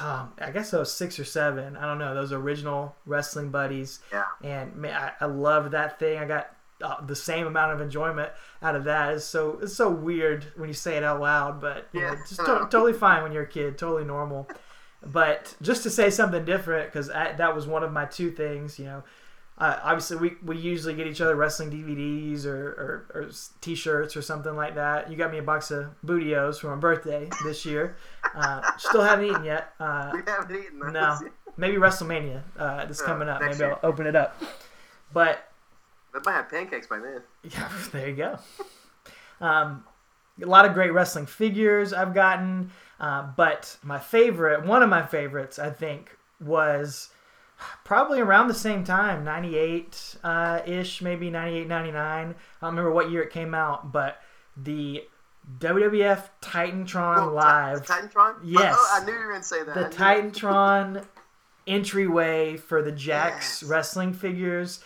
um, 0.00 0.32
I 0.38 0.50
guess 0.50 0.74
I 0.74 0.78
was 0.78 0.92
six 0.92 1.18
or 1.18 1.24
seven. 1.24 1.76
I 1.76 1.86
don't 1.86 1.98
know 1.98 2.14
those 2.14 2.32
original 2.32 2.94
wrestling 3.06 3.50
buddies. 3.50 4.00
Yeah. 4.12 4.24
And 4.42 4.74
man, 4.76 4.94
I, 4.94 5.24
I 5.24 5.26
love 5.26 5.70
that 5.70 5.98
thing. 5.98 6.18
I 6.18 6.26
got 6.26 6.54
uh, 6.82 7.04
the 7.04 7.16
same 7.16 7.46
amount 7.46 7.72
of 7.72 7.80
enjoyment 7.80 8.30
out 8.62 8.76
of 8.76 8.84
that 8.84 9.14
is 9.14 9.24
so 9.24 9.58
it's 9.62 9.74
so 9.74 9.90
weird 9.90 10.44
when 10.56 10.68
you 10.68 10.74
say 10.74 10.96
it 10.96 11.04
out 11.04 11.20
loud, 11.20 11.60
but 11.60 11.88
yeah. 11.92 12.00
know, 12.00 12.16
just 12.28 12.36
to- 12.36 12.68
totally 12.70 12.92
fine 12.92 13.22
when 13.22 13.32
you're 13.32 13.44
a 13.44 13.48
kid, 13.48 13.78
totally 13.78 14.04
normal. 14.04 14.48
But 15.04 15.54
just 15.62 15.82
to 15.84 15.90
say 15.90 16.10
something 16.10 16.44
different, 16.44 16.92
because 16.92 17.08
that 17.08 17.54
was 17.54 17.66
one 17.66 17.82
of 17.82 17.92
my 17.92 18.06
two 18.06 18.30
things. 18.30 18.78
You 18.78 18.86
know, 18.86 19.04
uh, 19.58 19.78
obviously 19.82 20.16
we, 20.16 20.32
we 20.44 20.58
usually 20.58 20.94
get 20.94 21.06
each 21.06 21.20
other 21.20 21.34
wrestling 21.34 21.70
DVDs 21.70 22.44
or, 22.44 22.68
or, 22.68 23.06
or, 23.14 23.30
t-shirts 23.60 24.16
or 24.16 24.22
something 24.22 24.54
like 24.54 24.74
that. 24.74 25.10
You 25.10 25.16
got 25.16 25.32
me 25.32 25.38
a 25.38 25.42
box 25.42 25.70
of 25.70 25.88
Booty-O's 26.02 26.58
for 26.58 26.68
my 26.68 26.76
birthday 26.76 27.28
this 27.44 27.64
year. 27.64 27.96
Uh, 28.34 28.60
still 28.76 29.02
haven't 29.02 29.26
eaten 29.26 29.44
yet. 29.44 29.72
Uh, 29.80 30.10
we 30.12 30.20
haven't 30.26 30.56
eaten 30.56 30.78
those. 30.78 30.92
No, 30.92 31.18
maybe 31.56 31.76
WrestleMania 31.76 32.42
uh, 32.58 32.84
that's 32.84 33.00
coming 33.00 33.28
up. 33.28 33.40
Maybe 33.40 33.56
year. 33.56 33.72
I'll 33.82 33.90
open 33.90 34.06
it 34.06 34.14
up. 34.14 34.42
But 35.12 35.45
I 36.16 36.20
might 36.24 36.36
have 36.36 36.48
pancakes 36.48 36.86
by 36.86 36.98
then. 36.98 37.22
Yeah, 37.50 37.68
there 37.92 38.08
you 38.08 38.16
go. 38.16 38.38
Um, 39.40 39.84
a 40.42 40.46
lot 40.46 40.64
of 40.64 40.74
great 40.74 40.92
wrestling 40.92 41.26
figures 41.26 41.92
I've 41.92 42.14
gotten, 42.14 42.70
uh, 43.00 43.28
but 43.36 43.76
my 43.82 43.98
favorite, 43.98 44.64
one 44.64 44.82
of 44.82 44.88
my 44.88 45.04
favorites, 45.06 45.58
I 45.58 45.70
think, 45.70 46.16
was 46.40 47.10
probably 47.84 48.20
around 48.20 48.48
the 48.48 48.54
same 48.54 48.84
time 48.84 49.24
98 49.24 50.16
uh, 50.22 50.60
ish 50.66 51.00
maybe 51.00 51.30
98 51.30 51.66
99 51.66 52.02
i 52.04 52.22
don't 52.28 52.36
remember 52.60 52.90
what 52.90 53.10
year 53.10 53.22
it 53.22 53.32
came 53.32 53.54
out 53.54 53.92
but 53.92 54.20
the 54.58 55.02
wwf 55.58 56.28
titantron 56.42 57.32
live 57.32 57.86
titantron 57.86 58.34
yes 58.44 58.74
oh, 58.76 59.00
i 59.00 59.04
knew 59.06 59.12
you 59.14 59.18
were 59.20 59.30
going 59.30 59.40
to 59.40 59.48
say 59.48 59.62
that 59.62 59.74
the 59.74 59.96
titantron 59.96 61.02
entryway 61.66 62.56
for 62.56 62.82
the 62.82 62.92
Jakks 62.92 63.62
yes. 63.62 63.62
wrestling 63.62 64.12
figures 64.12 64.80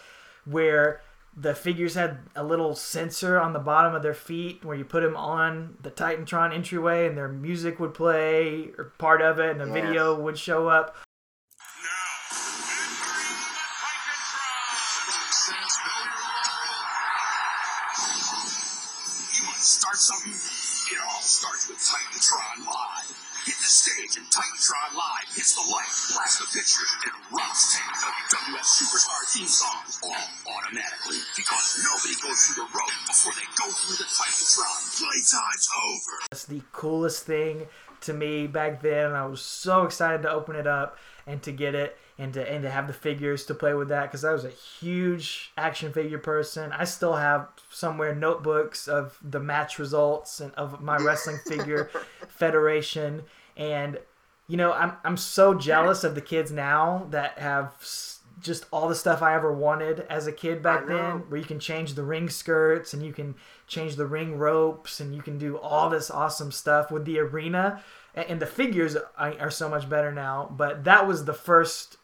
where 0.44 1.02
the 1.36 1.54
figures 1.54 1.94
had 1.94 2.18
a 2.34 2.42
little 2.42 2.74
sensor 2.74 3.38
on 3.38 3.52
the 3.52 3.58
bottom 3.58 3.94
of 3.94 4.02
their 4.02 4.14
feet 4.14 4.64
where 4.64 4.76
you 4.76 4.84
put 4.84 5.02
them 5.02 5.16
on 5.16 5.76
the 5.80 5.90
Titantron 5.90 6.52
entryway 6.52 7.06
and 7.06 7.16
their 7.16 7.28
music 7.28 7.78
would 7.78 7.94
play 7.94 8.70
or 8.76 8.92
part 8.98 9.22
of 9.22 9.38
it 9.38 9.50
and 9.50 9.60
the 9.60 9.66
yes. 9.66 9.74
video 9.74 10.20
would 10.20 10.36
show 10.36 10.68
up. 10.68 10.96
Now, 10.96 12.00
entering 12.74 13.30
the 15.06 15.22
Titan 15.30 15.68
Tron. 15.70 16.10
you 19.38 19.46
want 19.46 19.56
to 19.56 19.62
start 19.62 19.96
something? 19.96 20.34
It 20.34 20.98
all 20.98 21.22
starts 21.22 21.68
with 21.70 21.78
Titantron 21.78 22.66
Live. 22.66 23.14
Hit 23.46 23.56
the 23.56 23.70
stage 23.70 24.18
and 24.18 24.26
Titantron 24.28 24.98
Live 24.98 25.30
hits 25.32 25.54
the 25.54 25.62
light, 25.70 25.88
blast 26.12 26.42
the 26.42 26.46
picture, 26.52 26.84
and 27.06 27.14
rocks 27.32 27.78
10 27.78 27.86
WWF 27.86 28.66
Superstar 28.66 29.19
theme 29.32 29.46
songs 29.46 30.00
all 30.02 30.54
automatically 30.56 31.18
because 31.36 31.78
nobody 31.84 32.14
goes 32.20 32.46
through 32.46 32.64
the 32.64 32.70
rope 32.76 32.90
before 33.06 33.32
they 33.34 33.46
go 33.56 33.70
through 33.70 33.96
the 33.96 34.04
Titantron. 34.04 34.98
Playtime's 34.98 35.68
over. 35.86 36.18
That's 36.30 36.44
the 36.46 36.62
coolest 36.72 37.26
thing 37.26 37.66
to 38.02 38.12
me 38.12 38.46
back 38.46 38.82
then, 38.82 39.06
and 39.06 39.16
I 39.16 39.26
was 39.26 39.40
so 39.40 39.84
excited 39.84 40.22
to 40.22 40.30
open 40.30 40.56
it 40.56 40.66
up 40.66 40.98
and 41.26 41.42
to 41.42 41.52
get 41.52 41.74
it 41.74 41.96
and 42.18 42.34
to 42.34 42.50
and 42.50 42.62
to 42.64 42.70
have 42.70 42.86
the 42.86 42.92
figures 42.92 43.46
to 43.46 43.54
play 43.54 43.72
with 43.74 43.88
that 43.88 44.04
because 44.04 44.24
I 44.24 44.32
was 44.32 44.44
a 44.44 44.50
huge 44.50 45.52
action 45.56 45.92
figure 45.92 46.18
person. 46.18 46.72
I 46.72 46.84
still 46.84 47.14
have 47.16 47.48
somewhere 47.70 48.14
notebooks 48.14 48.88
of 48.88 49.18
the 49.22 49.40
match 49.40 49.78
results 49.78 50.40
and 50.40 50.52
of 50.54 50.80
my 50.80 50.96
wrestling 50.96 51.38
figure 51.46 51.90
federation 52.28 53.22
and 53.56 53.98
you 54.48 54.56
know 54.56 54.72
I'm 54.72 54.94
I'm 55.04 55.16
so 55.16 55.54
jealous 55.54 56.02
of 56.02 56.14
the 56.14 56.20
kids 56.20 56.50
now 56.50 57.06
that 57.10 57.38
have 57.38 57.72
just 58.40 58.66
all 58.72 58.88
the 58.88 58.94
stuff 58.94 59.22
I 59.22 59.34
ever 59.34 59.52
wanted 59.52 60.00
as 60.08 60.26
a 60.26 60.32
kid 60.32 60.62
back 60.62 60.86
then 60.86 61.28
where 61.28 61.38
you 61.38 61.46
can 61.46 61.60
change 61.60 61.94
the 61.94 62.02
ring 62.02 62.28
skirts 62.28 62.94
and 62.94 63.04
you 63.04 63.12
can 63.12 63.34
change 63.66 63.96
the 63.96 64.06
ring 64.06 64.38
ropes 64.38 65.00
and 65.00 65.14
you 65.14 65.22
can 65.22 65.38
do 65.38 65.58
all 65.58 65.90
this 65.90 66.10
awesome 66.10 66.50
stuff 66.50 66.90
with 66.90 67.04
the 67.04 67.18
arena. 67.18 67.82
And 68.14 68.40
the 68.40 68.46
figures 68.46 68.96
are 69.16 69.50
so 69.50 69.68
much 69.68 69.88
better 69.88 70.12
now 70.12 70.52
but 70.56 70.84
that 70.84 71.06
was 71.06 71.24
the 71.24 71.34
first 71.34 71.96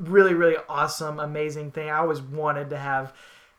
really 0.00 0.34
really 0.34 0.56
awesome 0.68 1.20
amazing 1.20 1.70
thing. 1.70 1.88
I 1.88 1.98
always 1.98 2.20
wanted 2.20 2.70
to 2.70 2.78
have 2.78 3.12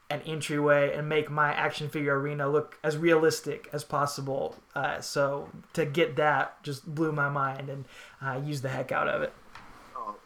an 0.09 0.21
entryway 0.21 0.93
and 0.95 1.07
make 1.07 1.29
my 1.29 1.53
action 1.53 1.87
figure 1.87 2.19
arena 2.19 2.49
look 2.49 2.79
as 2.83 2.97
realistic 2.97 3.69
as 3.71 3.83
possible. 3.83 4.55
Uh, 4.75 4.99
so 4.99 5.49
to 5.73 5.85
get 5.85 6.15
that 6.15 6.61
just 6.63 6.85
blew 6.93 7.11
my 7.11 7.29
mind 7.29 7.69
and 7.69 7.85
i 8.21 8.35
uh, 8.35 8.41
used 8.41 8.63
the 8.63 8.69
heck 8.69 8.91
out 8.91 9.07
of 9.07 9.21
it 9.21 9.33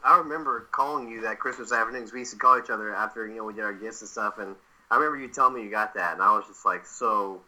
i 0.03 0.17
remember 0.17 0.67
calling 0.71 1.09
you 1.09 1.21
that 1.21 1.39
christmas 1.39 1.71
afternoon 1.71 2.07
we 2.13 2.19
used 2.19 2.31
to 2.31 2.37
call 2.37 2.59
each 2.59 2.69
other 2.69 2.93
after 2.93 3.27
you 3.27 3.35
know 3.35 3.43
we 3.43 3.53
did 3.53 3.63
our 3.63 3.73
gifts 3.73 4.01
and 4.01 4.09
stuff 4.09 4.37
and 4.39 4.55
i 4.91 4.95
remember 4.95 5.17
you 5.17 5.27
telling 5.27 5.55
me 5.55 5.63
you 5.63 5.69
got 5.69 5.93
that 5.93 6.13
and 6.13 6.21
i 6.21 6.35
was 6.35 6.45
just 6.47 6.65
like 6.65 6.85
so 6.85 7.41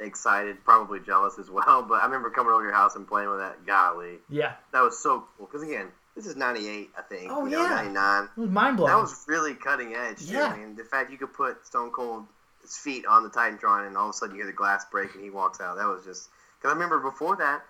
excited 0.00 0.56
probably 0.64 1.00
jealous 1.00 1.38
as 1.38 1.50
well 1.50 1.82
but 1.82 2.02
i 2.02 2.04
remember 2.04 2.30
coming 2.30 2.52
over 2.52 2.62
to 2.62 2.66
your 2.66 2.74
house 2.74 2.96
and 2.96 3.06
playing 3.06 3.28
with 3.28 3.38
that 3.38 3.64
golly 3.66 4.16
yeah 4.28 4.54
that 4.72 4.82
was 4.82 4.98
so 4.98 5.24
cool 5.36 5.46
because 5.46 5.62
again 5.62 5.88
this 6.14 6.26
is 6.26 6.36
98, 6.36 6.90
I 6.96 7.02
think. 7.02 7.30
Oh, 7.30 7.44
yeah. 7.46 7.66
99. 7.66 8.28
It 8.36 8.40
was 8.40 8.50
mind 8.50 8.76
blowing. 8.76 8.92
That 8.92 9.00
was 9.00 9.24
really 9.26 9.54
cutting 9.54 9.94
edge, 9.94 10.18
too. 10.18 10.34
Yeah. 10.34 10.46
I 10.46 10.56
mean, 10.56 10.76
the 10.76 10.84
fact 10.84 11.10
you 11.10 11.18
could 11.18 11.32
put 11.32 11.66
Stone 11.66 11.90
Cold's 11.90 12.28
feet 12.68 13.04
on 13.06 13.24
the 13.24 13.30
Titantron 13.30 13.86
and 13.86 13.96
all 13.96 14.10
of 14.10 14.10
a 14.10 14.12
sudden 14.12 14.36
you 14.36 14.42
hear 14.42 14.46
the 14.46 14.56
glass 14.56 14.84
break 14.90 15.14
and 15.14 15.24
he 15.24 15.30
walks 15.30 15.60
out. 15.60 15.76
That 15.76 15.88
was 15.88 16.04
just. 16.04 16.28
Because 16.58 16.70
I 16.70 16.74
remember 16.74 17.00
before 17.00 17.36
that, 17.36 17.62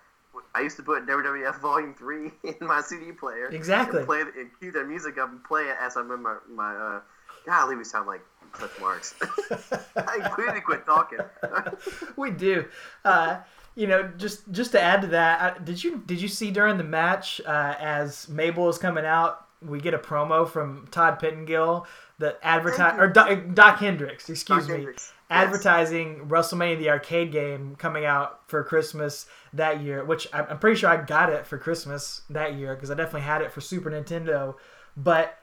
I 0.53 0.61
used 0.61 0.77
to 0.77 0.83
put 0.83 1.05
WWF 1.05 1.59
Volume 1.59 1.93
3 1.93 2.31
in 2.43 2.67
my 2.67 2.81
CD 2.81 3.11
player. 3.11 3.47
Exactly. 3.47 3.99
And, 3.99 4.07
play 4.07 4.19
it, 4.19 4.27
and 4.37 4.49
cue 4.59 4.71
their 4.71 4.85
music 4.85 5.17
up 5.17 5.29
and 5.29 5.43
play 5.43 5.63
it 5.63 5.75
as 5.81 5.95
I'm 5.97 6.11
in 6.11 6.21
my. 6.21 6.37
my 6.49 6.75
uh, 6.75 6.99
golly, 7.45 7.75
we 7.75 7.83
sound 7.83 8.07
like 8.07 8.21
Cliff 8.51 8.79
Marks. 8.79 9.15
I 9.95 10.19
completely 10.19 10.61
quit 10.61 10.85
talking. 10.85 11.19
we 12.15 12.31
do. 12.31 12.65
Uh, 13.03 13.39
you 13.75 13.87
know, 13.87 14.09
just 14.17 14.49
just 14.51 14.71
to 14.71 14.81
add 14.81 15.01
to 15.01 15.07
that, 15.07 15.65
did 15.65 15.83
you 15.83 16.01
did 16.05 16.21
you 16.21 16.27
see 16.27 16.51
during 16.51 16.77
the 16.77 16.83
match 16.83 17.41
uh, 17.45 17.75
as 17.79 18.29
Mabel 18.29 18.69
is 18.69 18.77
coming 18.77 19.05
out, 19.05 19.47
we 19.61 19.79
get 19.79 19.93
a 19.93 19.99
promo 19.99 20.47
from 20.47 20.87
Todd 20.91 21.19
Pettengill 21.19 21.85
the 22.17 22.37
advertise 22.41 22.99
or 22.99 23.07
Dok, 23.07 23.53
Dok 23.53 23.79
Hendrix, 23.79 24.29
excuse 24.29 24.59
Dok 24.59 24.67
me, 24.67 24.75
Hendrix. 24.75 25.13
Yes. 25.29 25.43
advertising 25.47 26.27
WrestleMania 26.27 26.77
the 26.77 26.89
arcade 26.89 27.31
game 27.31 27.75
coming 27.77 28.05
out 28.05 28.41
for 28.47 28.63
Christmas 28.63 29.25
that 29.53 29.81
year, 29.81 30.03
which 30.03 30.27
I'm 30.33 30.45
I'm 30.49 30.59
pretty 30.59 30.77
sure 30.79 30.89
I 30.89 30.97
got 31.03 31.29
it 31.31 31.45
for 31.47 31.57
Christmas 31.57 32.21
that 32.29 32.53
year 32.55 32.75
because 32.75 32.91
I 32.91 32.95
definitely 32.95 33.21
had 33.21 33.41
it 33.41 33.51
for 33.51 33.61
Super 33.61 33.89
Nintendo. 33.89 34.55
But 34.95 35.37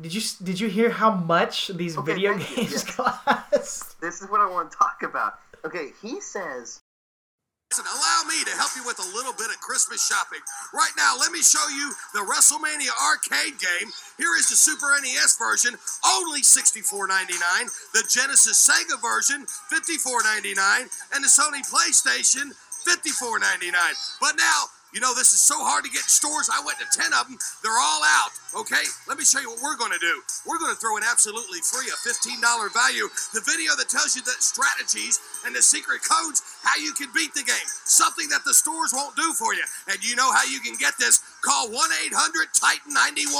did 0.00 0.14
you 0.14 0.20
did 0.42 0.60
you 0.60 0.68
hear 0.68 0.90
how 0.90 1.10
much 1.10 1.68
these 1.68 1.96
Okay, 1.96 2.12
video 2.14 2.32
games 2.38 2.72
Yes. 2.72 2.84
cost? 2.96 4.00
This 4.00 4.20
is 4.22 4.30
what 4.30 4.40
I 4.40 4.48
want 4.50 4.70
to 4.70 4.76
talk 4.76 5.02
about. 5.02 5.38
Okay, 5.64 5.92
he 6.00 6.20
says 6.20 6.80
Listen, 7.70 7.86
allow 7.86 8.26
me 8.26 8.42
to 8.50 8.50
help 8.58 8.74
you 8.74 8.82
with 8.82 8.98
a 8.98 9.14
little 9.14 9.30
bit 9.30 9.46
of 9.46 9.62
Christmas 9.62 10.02
shopping. 10.02 10.42
Right 10.74 10.90
now, 10.98 11.14
let 11.14 11.30
me 11.30 11.38
show 11.38 11.62
you 11.70 11.94
the 12.10 12.18
WrestleMania 12.26 12.90
arcade 12.98 13.62
game. 13.62 13.94
Here 14.18 14.34
is 14.34 14.50
the 14.50 14.58
Super 14.58 14.90
NES 14.98 15.38
version, 15.38 15.78
only 16.02 16.42
$64.99. 16.42 17.30
The 17.94 18.02
Genesis 18.10 18.58
Sega 18.58 18.98
version, 18.98 19.46
$54.99. 19.70 20.90
And 21.14 21.22
the 21.22 21.30
Sony 21.30 21.62
PlayStation, 21.62 22.50
$54.99. 22.82 23.38
But 24.18 24.34
now, 24.34 24.66
you 24.90 24.98
know, 24.98 25.14
this 25.14 25.30
is 25.30 25.38
so 25.38 25.54
hard 25.62 25.86
to 25.86 25.90
get 25.94 26.02
in 26.02 26.10
stores. 26.10 26.50
I 26.50 26.58
went 26.66 26.82
to 26.82 26.88
10 26.90 27.14
of 27.14 27.30
them. 27.30 27.38
They're 27.62 27.78
all 27.78 28.02
out, 28.02 28.34
okay? 28.66 28.82
Let 29.06 29.14
me 29.14 29.22
show 29.22 29.38
you 29.38 29.54
what 29.54 29.62
we're 29.62 29.78
going 29.78 29.94
to 29.94 30.02
do. 30.02 30.18
We're 30.42 30.58
going 30.58 30.74
to 30.74 30.80
throw 30.82 30.98
in 30.98 31.06
absolutely 31.06 31.62
free 31.62 31.86
a 31.86 31.94
$15 32.02 32.42
value, 32.74 33.06
the 33.30 33.46
video 33.46 33.78
that 33.78 33.86
tells 33.86 34.18
you 34.18 34.22
the 34.26 34.34
strategies 34.42 35.22
and 35.46 35.54
the 35.54 35.62
secret 35.62 36.02
codes, 36.02 36.42
how 36.62 36.80
you 36.80 36.92
can 36.92 37.08
beat 37.14 37.34
the 37.34 37.42
game. 37.42 37.68
Something 37.84 38.28
that 38.28 38.44
the 38.44 38.54
stores 38.54 38.92
won't 38.92 39.16
do 39.16 39.32
for 39.32 39.54
you. 39.54 39.64
And 39.88 39.98
you 40.04 40.16
know 40.16 40.32
how 40.32 40.44
you 40.44 40.60
can 40.60 40.76
get 40.78 40.94
this? 40.98 41.20
Call 41.42 41.68
1 41.68 41.74
800 42.06 42.48
Titan 42.54 42.94
91. 42.94 43.34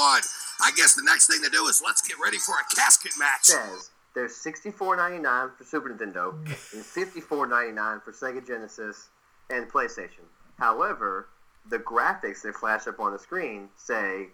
I 0.62 0.70
guess 0.76 0.94
the 0.94 1.02
next 1.04 1.26
thing 1.26 1.42
to 1.42 1.50
do 1.50 1.66
is 1.66 1.82
let's 1.84 2.06
get 2.06 2.16
ready 2.22 2.38
for 2.38 2.54
a 2.54 2.74
casket 2.74 3.12
match. 3.18 3.44
says 3.44 3.90
there's 4.14 4.32
$64.99 4.32 5.56
for 5.56 5.64
Super 5.64 5.90
Nintendo 5.90 6.34
and 6.74 6.82
$54.99 6.82 8.02
for 8.02 8.12
Sega 8.12 8.44
Genesis 8.44 9.08
and 9.50 9.70
PlayStation. 9.70 10.26
However, 10.58 11.28
the 11.68 11.78
graphics 11.78 12.42
that 12.42 12.54
flash 12.54 12.86
up 12.86 12.98
on 13.00 13.12
the 13.12 13.18
screen 13.18 13.68
say 13.76 14.28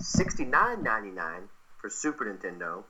$69.99 0.00 1.48
for 1.78 1.88
Super 1.90 2.24
Nintendo, 2.24 2.82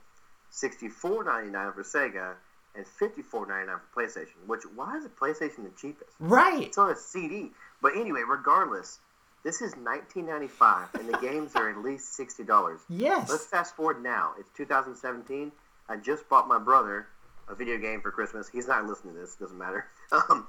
$64.99 0.51 1.73
for 1.73 1.83
Sega, 1.83 2.33
and 2.75 2.85
$54.99 2.85 3.23
for 3.31 4.01
PlayStation. 4.01 4.47
Which 4.47 4.63
why 4.75 4.97
is 4.97 5.03
the 5.03 5.09
PlayStation 5.09 5.63
the 5.63 5.71
cheapest? 5.79 6.11
Right. 6.19 6.63
It's 6.63 6.77
on 6.77 6.89
a 6.89 6.95
CD. 6.95 7.51
But 7.81 7.95
anyway, 7.95 8.21
regardless, 8.27 8.99
this 9.43 9.55
is 9.61 9.73
1995 9.75 10.95
and 10.95 11.09
the 11.09 11.17
games 11.17 11.55
are 11.55 11.69
at 11.69 11.77
least 11.77 12.17
$60. 12.17 12.79
Yes. 12.89 13.29
Let's 13.29 13.45
fast 13.45 13.75
forward 13.75 14.01
now. 14.03 14.33
It's 14.39 14.49
2017. 14.55 15.51
I 15.89 15.97
just 15.97 16.27
bought 16.29 16.47
my 16.47 16.59
brother 16.59 17.07
a 17.49 17.55
video 17.55 17.77
game 17.77 18.01
for 18.01 18.11
Christmas. 18.11 18.47
He's 18.47 18.67
not 18.67 18.85
listening 18.85 19.15
to 19.15 19.19
this. 19.19 19.35
Doesn't 19.35 19.57
matter. 19.57 19.85
Um, 20.11 20.45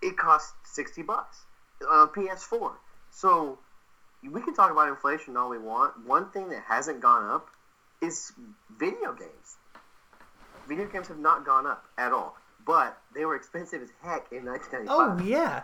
it 0.00 0.16
cost 0.16 0.54
60 0.62 1.02
bucks. 1.02 1.38
Uh, 1.82 2.06
PS4. 2.06 2.70
So 3.10 3.58
we 4.22 4.40
can 4.40 4.54
talk 4.54 4.70
about 4.70 4.88
inflation 4.88 5.36
all 5.36 5.48
we 5.48 5.58
want. 5.58 6.06
One 6.06 6.30
thing 6.30 6.50
that 6.50 6.62
hasn't 6.68 7.00
gone 7.00 7.28
up 7.28 7.48
is 8.00 8.32
video 8.78 9.12
games. 9.12 9.56
Video 10.68 10.86
games 10.86 11.08
have 11.08 11.18
not 11.18 11.44
gone 11.44 11.66
up 11.66 11.86
at 11.98 12.12
all, 12.12 12.36
but 12.64 12.98
they 13.14 13.24
were 13.24 13.36
expensive 13.36 13.82
as 13.82 13.90
heck 14.02 14.26
in 14.32 14.44
1995. 14.44 14.86
Oh 14.88 15.24
yeah, 15.24 15.62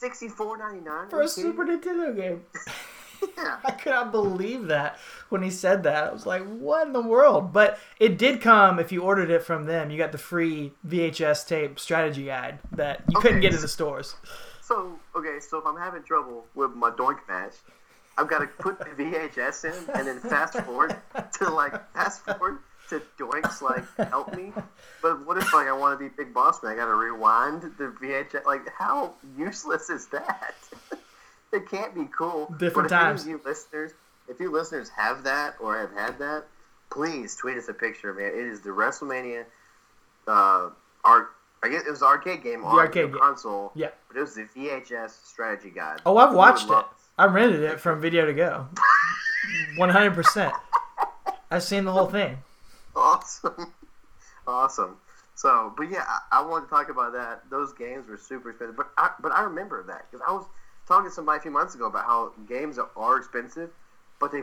64.99 0.00 1.10
for 1.10 1.22
a 1.22 1.28
Super 1.28 1.64
Nintendo 1.64 2.14
game. 2.14 2.42
Yeah. 3.36 3.58
I 3.64 3.70
could 3.70 3.90
not 3.90 4.10
believe 4.10 4.66
that 4.66 4.98
when 5.28 5.42
he 5.42 5.50
said 5.50 5.84
that. 5.84 6.08
I 6.08 6.12
was 6.12 6.26
like, 6.26 6.42
what 6.42 6.86
in 6.86 6.92
the 6.92 7.00
world? 7.00 7.52
But 7.52 7.78
it 8.00 8.18
did 8.18 8.40
come 8.40 8.78
if 8.78 8.90
you 8.90 9.02
ordered 9.02 9.30
it 9.30 9.44
from 9.44 9.64
them. 9.64 9.90
You 9.90 9.98
got 9.98 10.12
the 10.12 10.18
free 10.18 10.72
VHS 10.86 11.46
tape 11.46 11.78
strategy 11.78 12.24
guide 12.24 12.58
that 12.72 13.04
you 13.08 13.20
couldn't 13.20 13.40
get 13.40 13.54
in 13.54 13.60
the 13.60 13.68
stores. 13.68 14.16
So 14.60 14.98
okay, 15.14 15.38
so 15.40 15.58
if 15.58 15.66
I'm 15.66 15.76
having 15.76 16.02
trouble 16.02 16.46
with 16.54 16.72
my 16.72 16.90
doink 16.90 17.18
match, 17.28 17.54
I've 18.18 18.28
got 18.28 18.40
to 18.40 18.46
put 18.46 18.78
the 18.78 18.86
VHS 18.86 19.64
in 19.64 19.90
and 19.94 20.06
then 20.06 20.20
fast 20.20 20.58
forward 20.60 20.96
to 21.38 21.50
like 21.50 21.92
fast 21.92 22.24
forward 22.24 22.58
to 22.88 23.02
doinks 23.18 23.62
like 23.62 23.84
help 24.08 24.34
me. 24.36 24.52
But 25.00 25.26
what 25.26 25.36
if 25.38 25.52
like 25.54 25.66
I 25.66 25.72
want 25.72 25.98
to 25.98 26.04
be 26.04 26.10
Big 26.16 26.32
Boss 26.34 26.62
Man? 26.62 26.72
I 26.72 26.76
got 26.76 26.86
to 26.86 26.94
rewind 26.94 27.62
the 27.78 27.94
VHS. 28.00 28.44
Like 28.44 28.68
how 28.76 29.14
useless 29.36 29.90
is 29.90 30.06
that? 30.08 30.54
it 31.52 31.68
can't 31.70 31.94
be 31.94 32.08
cool. 32.16 32.46
Different 32.58 32.88
but 32.88 32.96
if 32.96 33.02
times. 33.02 33.22
of 33.22 33.28
you 33.28 33.40
listeners, 33.44 33.92
if 34.28 34.38
you 34.40 34.50
listeners 34.50 34.88
have 34.90 35.24
that 35.24 35.54
or 35.60 35.78
have 35.78 35.92
had 35.92 36.18
that, 36.18 36.44
please 36.90 37.34
tweet 37.36 37.56
us 37.56 37.68
a 37.68 37.74
picture, 37.74 38.12
man. 38.12 38.26
It 38.26 38.46
is 38.46 38.60
the 38.60 38.70
WrestleMania. 38.70 39.44
Uh, 40.26 40.70
art. 41.04 41.28
I 41.64 41.68
guess 41.68 41.86
it 41.86 41.90
was 41.90 42.02
arcade 42.02 42.42
game 42.42 42.64
on 42.64 42.76
arcade 42.76 43.04
the 43.04 43.08
game. 43.08 43.18
console. 43.18 43.70
Yeah. 43.74 43.90
But 44.08 44.16
it 44.16 44.20
was 44.20 44.34
the 44.34 44.48
VHS 44.56 45.24
strategy 45.26 45.70
guide. 45.70 46.00
Oh, 46.04 46.16
I've 46.16 46.34
watched 46.34 46.68
it. 46.68 46.84
I 47.18 47.26
rented 47.26 47.62
it 47.62 47.78
from 47.80 48.00
Video 48.00 48.26
to 48.26 48.32
Go. 48.32 48.66
100%. 49.78 50.52
I've 51.50 51.62
seen 51.62 51.84
the 51.84 51.92
whole 51.92 52.06
thing. 52.06 52.38
Awesome. 52.94 53.72
awesome. 54.46 54.96
So, 55.34 55.72
but 55.76 55.90
yeah, 55.90 56.04
I, 56.06 56.40
I 56.40 56.46
wanted 56.46 56.66
to 56.66 56.70
talk 56.70 56.88
about 56.88 57.12
that. 57.12 57.42
Those 57.50 57.72
games 57.72 58.08
were 58.08 58.18
super 58.18 58.50
expensive, 58.50 58.76
but 58.76 58.90
I, 58.96 59.10
but 59.20 59.32
I 59.32 59.42
remember 59.42 59.82
that 59.84 60.10
because 60.10 60.24
I 60.26 60.32
was 60.32 60.44
talking 60.86 61.08
to 61.08 61.14
somebody 61.14 61.38
a 61.38 61.42
few 61.42 61.50
months 61.50 61.74
ago 61.74 61.86
about 61.86 62.04
how 62.04 62.32
games 62.48 62.78
are, 62.78 62.90
are 62.96 63.16
expensive, 63.16 63.70
but 64.20 64.30
they 64.30 64.42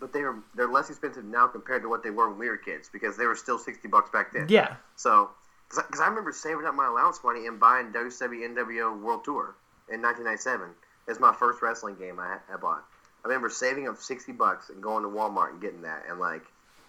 but 0.00 0.12
they 0.12 0.20
are 0.20 0.36
they're 0.54 0.68
less 0.68 0.90
expensive 0.90 1.24
now 1.24 1.46
compared 1.46 1.82
to 1.82 1.88
what 1.88 2.02
they 2.02 2.10
were 2.10 2.28
when 2.28 2.38
we 2.38 2.48
were 2.48 2.56
kids 2.56 2.90
because 2.92 3.16
they 3.16 3.26
were 3.26 3.36
still 3.36 3.58
sixty 3.58 3.88
bucks 3.88 4.10
back 4.10 4.32
then. 4.32 4.46
Yeah. 4.48 4.76
So, 4.96 5.30
because 5.68 6.00
I, 6.00 6.08
remember 6.08 6.32
saving 6.32 6.66
up 6.66 6.74
my 6.74 6.86
allowance 6.86 7.20
money 7.24 7.46
and 7.46 7.58
buying 7.58 7.92
WCW 7.92 8.54
NWO 8.54 9.00
World 9.00 9.24
Tour 9.24 9.54
in 9.90 10.02
1997 10.02 10.70
as 11.08 11.20
my 11.20 11.32
first 11.32 11.62
wrestling 11.62 11.96
game 11.96 12.18
I, 12.18 12.38
I 12.52 12.56
bought. 12.56 12.84
I 13.24 13.28
remember 13.28 13.48
saving 13.48 13.88
up 13.88 13.96
60 13.98 14.32
bucks 14.32 14.68
and 14.68 14.82
going 14.82 15.02
to 15.04 15.08
Walmart 15.08 15.50
and 15.50 15.60
getting 15.60 15.82
that, 15.82 16.04
and 16.08 16.18
like 16.18 16.42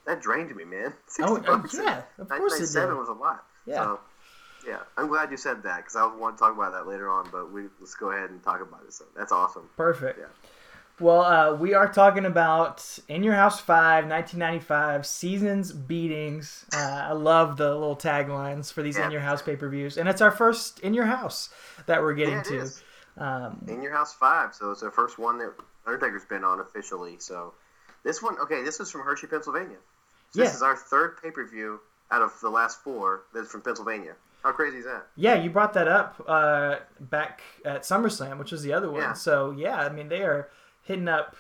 that 0.05 0.21
drained 0.21 0.55
me, 0.55 0.63
man. 0.65 0.93
60 1.07 1.23
Oh, 1.23 1.35
uh, 1.37 1.39
bucks 1.57 1.73
yeah, 1.73 2.01
of 2.19 2.29
course 2.29 2.59
it 2.59 2.65
1997 2.65 2.89
did. 2.89 2.97
was 2.99 3.09
a 3.09 3.13
lot. 3.13 3.45
Yeah. 3.65 3.75
So, 3.83 3.99
yeah, 4.67 4.79
I'm 4.97 5.07
glad 5.07 5.29
you 5.31 5.37
said 5.37 5.63
that 5.63 5.77
because 5.77 5.95
I 5.95 6.05
want 6.15 6.37
to 6.37 6.39
talk 6.43 6.55
about 6.55 6.71
that 6.73 6.87
later 6.87 7.09
on. 7.09 7.27
But 7.31 7.51
we 7.51 7.63
let's 7.79 7.93
go 7.95 8.11
ahead 8.11 8.29
and 8.31 8.41
talk 8.43 8.61
about 8.61 8.81
it. 8.87 8.93
So 8.93 9.05
that's 9.15 9.31
awesome. 9.31 9.69
Perfect. 9.77 10.19
Yeah. 10.19 10.25
Well, 10.99 11.21
uh, 11.23 11.53
we 11.55 11.73
are 11.73 11.91
talking 11.91 12.25
about 12.25 12.99
In 13.09 13.21
Your 13.21 13.33
House 13.35 13.59
5, 13.59 14.05
1995, 14.07 15.05
Seasons 15.05 15.73
Beatings. 15.73 16.65
Uh, 16.73 16.77
I 17.09 17.11
love 17.11 17.57
the 17.57 17.69
little 17.73 17.97
taglines 17.97 18.71
for 18.71 18.81
these 18.81 18.97
Yeah. 18.97 19.07
In 19.07 19.11
Your 19.11 19.19
House 19.21 19.41
pay 19.41 19.57
per 19.57 19.67
views. 19.67 19.97
And 19.97 20.07
it's 20.07 20.21
our 20.21 20.31
first 20.31 20.79
In 20.79 20.93
Your 20.93 21.05
House 21.05 21.49
that 21.87 22.01
we're 22.01 22.13
getting 22.13 22.35
Yeah, 22.35 22.43
to. 22.43 22.71
Um, 23.17 23.65
In 23.67 23.81
Your 23.81 23.91
House 23.91 24.13
Five. 24.13 24.55
So 24.55 24.71
it's 24.71 24.81
the 24.81 24.89
first 24.91 25.19
one 25.19 25.37
that 25.39 25.51
Undertaker's 25.85 26.23
been 26.25 26.43
on 26.45 26.61
officially. 26.61 27.17
So 27.19 27.53
this 28.03 28.23
one, 28.23 28.39
okay, 28.39 28.63
this 28.63 28.79
is 28.79 28.89
from 28.89 29.01
Hershey, 29.01 29.27
Pennsylvania. 29.27 29.77
So 30.35 30.41
Yeah. 30.41 30.47
This 30.47 30.55
is 30.55 30.61
our 30.61 30.75
third 30.75 31.21
pay 31.21 31.31
per 31.31 31.45
view 31.45 31.79
out 32.11 32.21
of 32.21 32.37
the 32.41 32.49
last 32.49 32.83
four 32.83 33.23
that's 33.33 33.49
from 33.49 33.61
Pennsylvania. 33.61 34.15
How 34.43 34.51
crazy 34.51 34.77
is 34.77 34.85
that? 34.85 35.07
yeah, 35.15 35.33
you 35.33 35.49
brought 35.49 35.73
that 35.73 35.87
up 35.87 36.23
uh, 36.27 36.75
back 36.99 37.41
at 37.65 37.81
SummerSlam, 37.81 38.37
which 38.37 38.51
was 38.51 38.61
the 38.61 38.73
other 38.73 38.91
one. 38.91 39.01
Yeah. 39.01 39.13
So, 39.13 39.49
yeah, 39.49 39.77
I 39.77 39.89
mean, 39.89 40.07
they 40.07 40.21
are 40.21 40.49
hitting 40.83 41.07
up 41.07 41.35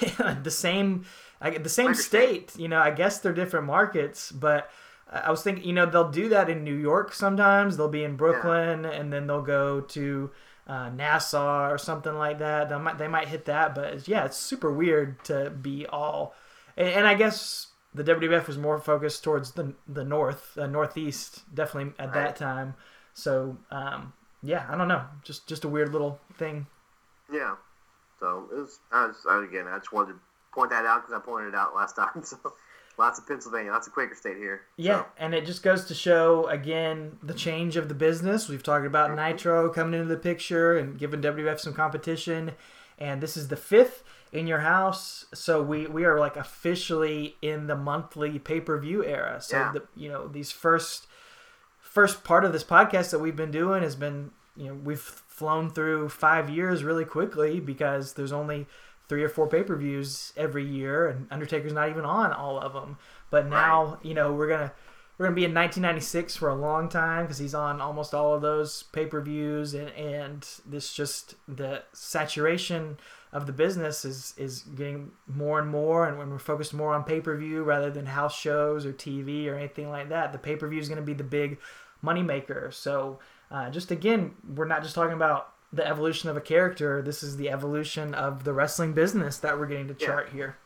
yeah, 0.00 0.36
the 0.42 0.50
same 0.50 1.04
I, 1.40 1.50
the 1.50 1.68
same 1.68 1.94
state. 1.94 2.58
You 2.58 2.68
know, 2.68 2.80
I 2.80 2.90
guess 2.90 3.18
they're 3.20 3.32
different 3.32 3.66
markets, 3.66 4.32
but 4.32 4.68
I 5.10 5.30
was 5.30 5.42
thinking, 5.42 5.64
you 5.64 5.72
know, 5.72 5.86
they'll 5.86 6.10
do 6.10 6.28
that 6.30 6.48
in 6.48 6.64
New 6.64 6.74
York 6.74 7.12
sometimes. 7.12 7.76
They'll 7.76 7.88
be 7.88 8.04
in 8.04 8.16
Brooklyn, 8.16 8.84
and 8.84 9.12
then 9.12 9.26
they'll 9.26 9.42
go 9.42 9.80
to 9.80 10.30
uh, 10.66 10.88
Nassau 10.90 11.68
or 11.68 11.78
something 11.78 12.14
like 12.14 12.38
that. 12.38 12.68
They 12.68 12.78
might 12.78 12.98
they 12.98 13.08
might 13.08 13.28
hit 13.28 13.44
that, 13.46 13.74
but 13.74 13.94
it's, 13.94 14.08
yeah, 14.08 14.24
it's 14.24 14.36
super 14.36 14.72
weird 14.72 15.22
to 15.24 15.50
be 15.50 15.86
all. 15.86 16.34
And, 16.76 16.88
and 16.88 17.06
I 17.06 17.14
guess 17.14 17.68
the 17.94 18.04
WWF 18.04 18.46
was 18.46 18.58
more 18.58 18.78
focused 18.78 19.22
towards 19.24 19.52
the 19.52 19.74
the 19.88 20.04
north, 20.04 20.56
uh, 20.58 20.66
northeast, 20.66 21.42
definitely 21.54 21.92
at 21.98 22.06
Right. 22.06 22.14
that 22.14 22.36
time. 22.36 22.74
So 23.14 23.58
um, 23.70 24.12
yeah, 24.42 24.66
I 24.68 24.76
don't 24.76 24.88
know, 24.88 25.04
just 25.22 25.46
just 25.48 25.64
a 25.64 25.68
weird 25.68 25.92
little 25.92 26.20
thing. 26.38 26.66
Yeah. 27.32 27.56
So 28.20 28.48
it 28.52 28.56
was. 28.56 28.78
I 28.92 29.06
was 29.06 29.16
I, 29.28 29.44
again. 29.44 29.66
I 29.68 29.78
just 29.78 29.92
wanted 29.92 30.12
to 30.14 30.18
point 30.54 30.70
that 30.70 30.84
out 30.86 31.02
because 31.06 31.14
I 31.14 31.24
pointed 31.24 31.48
it 31.48 31.54
out 31.54 31.74
last 31.74 31.96
time. 31.96 32.22
So 32.22 32.36
lots 32.98 33.18
of 33.18 33.26
Pennsylvania, 33.26 33.72
lots 33.72 33.86
of 33.86 33.92
Quaker 33.94 34.14
State 34.14 34.36
here. 34.36 34.62
Yeah, 34.76 35.00
So, 35.00 35.06
and 35.18 35.34
it 35.34 35.44
just 35.46 35.62
goes 35.62 35.86
to 35.86 35.94
show 35.94 36.46
again 36.48 37.18
the 37.22 37.34
change 37.34 37.76
of 37.76 37.88
the 37.88 37.94
business. 37.94 38.48
We've 38.48 38.62
talked 38.62 38.86
about 38.86 39.14
Nitro 39.16 39.70
coming 39.70 39.94
into 40.00 40.06
the 40.14 40.20
picture 40.20 40.76
and 40.76 40.98
giving 40.98 41.20
WWF 41.22 41.58
some 41.58 41.72
competition, 41.74 42.52
and 42.98 43.20
this 43.22 43.36
is 43.36 43.48
the 43.48 43.56
fifth 43.56 44.04
in 44.32 44.46
your 44.46 44.60
house. 44.60 45.26
So 45.34 45.62
we 45.62 45.86
we 45.86 46.04
are 46.04 46.18
like 46.18 46.36
officially 46.36 47.36
in 47.42 47.66
the 47.66 47.76
monthly 47.76 48.38
pay 48.38 48.60
per 48.60 48.78
view 48.78 49.04
era. 49.04 49.40
So 49.40 49.56
Yeah. 49.58 49.72
the 49.72 49.82
you 49.94 50.08
know 50.08 50.26
these 50.28 50.50
first 50.50 51.06
first 51.80 52.24
part 52.24 52.44
of 52.44 52.52
this 52.52 52.64
podcast 52.64 53.10
that 53.10 53.18
we've 53.18 53.36
been 53.36 53.50
doing 53.50 53.82
has 53.82 53.94
been 53.96 54.30
you 54.56 54.68
know 54.68 54.74
we've 54.74 55.00
flown 55.00 55.70
through 55.70 56.08
five 56.08 56.48
years 56.48 56.82
really 56.84 57.04
quickly 57.04 57.60
because 57.60 58.14
there's 58.14 58.32
only 58.32 58.66
three 59.08 59.22
or 59.22 59.28
four 59.28 59.46
pay 59.46 59.62
per 59.62 59.76
views 59.76 60.32
every 60.36 60.64
year, 60.64 61.06
and 61.08 61.26
Undertaker's 61.30 61.72
not 61.74 61.90
even 61.90 62.04
on 62.04 62.32
all 62.32 62.58
of 62.58 62.72
them. 62.72 62.96
But 63.30 63.46
now, 63.48 63.98
you 64.02 64.14
know, 64.14 64.32
we're 64.32 64.48
gonna 64.48 64.72
we're 65.18 65.26
gonna 65.26 65.36
be 65.36 65.44
in 65.44 65.52
1996 65.52 66.36
for 66.36 66.48
a 66.48 66.54
long 66.54 66.88
time 66.88 67.24
because 67.24 67.38
he's 67.38 67.54
on 67.54 67.80
almost 67.80 68.14
all 68.14 68.32
of 68.34 68.40
those 68.40 68.84
pay 68.84 69.04
per 69.06 69.20
views, 69.20 69.74
and 69.74 69.90
and 69.90 70.48
this 70.64 70.94
just 70.94 71.34
the 71.46 71.82
saturation 71.92 72.96
of 73.32 73.46
the 73.46 73.52
business 73.52 74.04
is 74.04 74.34
is 74.36 74.62
getting 74.62 75.10
more 75.26 75.58
and 75.58 75.68
more, 75.68 76.06
and 76.06 76.18
when 76.18 76.30
we're 76.30 76.38
focused 76.38 76.74
more 76.74 76.94
on 76.94 77.04
pay 77.04 77.20
per 77.20 77.36
view 77.36 77.62
rather 77.62 77.90
than 77.90 78.06
house 78.06 78.36
shows 78.38 78.84
or 78.84 78.92
TV 78.92 79.48
or 79.48 79.54
anything 79.56 79.88
like 79.90 80.08
that, 80.10 80.32
the 80.32 80.38
pay 80.38 80.56
per 80.56 80.68
view 80.68 80.80
is 80.80 80.88
going 80.88 81.00
to 81.00 81.04
be 81.06 81.14
the 81.14 81.24
big 81.24 81.58
moneymaker. 82.04 82.72
So, 82.72 83.18
uh, 83.50 83.70
just 83.70 83.90
again, 83.90 84.34
we're 84.54 84.66
not 84.66 84.82
just 84.82 84.94
talking 84.94 85.14
about 85.14 85.54
the 85.72 85.86
evolution 85.86 86.28
of 86.28 86.36
a 86.36 86.40
character. 86.42 87.00
This 87.00 87.22
is 87.22 87.38
the 87.38 87.48
evolution 87.48 88.12
of 88.14 88.44
the 88.44 88.52
wrestling 88.52 88.92
business 88.92 89.38
that 89.38 89.58
we're 89.58 89.66
getting 89.66 89.88
to 89.88 89.96
Yeah. 89.98 90.06
chart 90.06 90.28
here. 90.30 90.56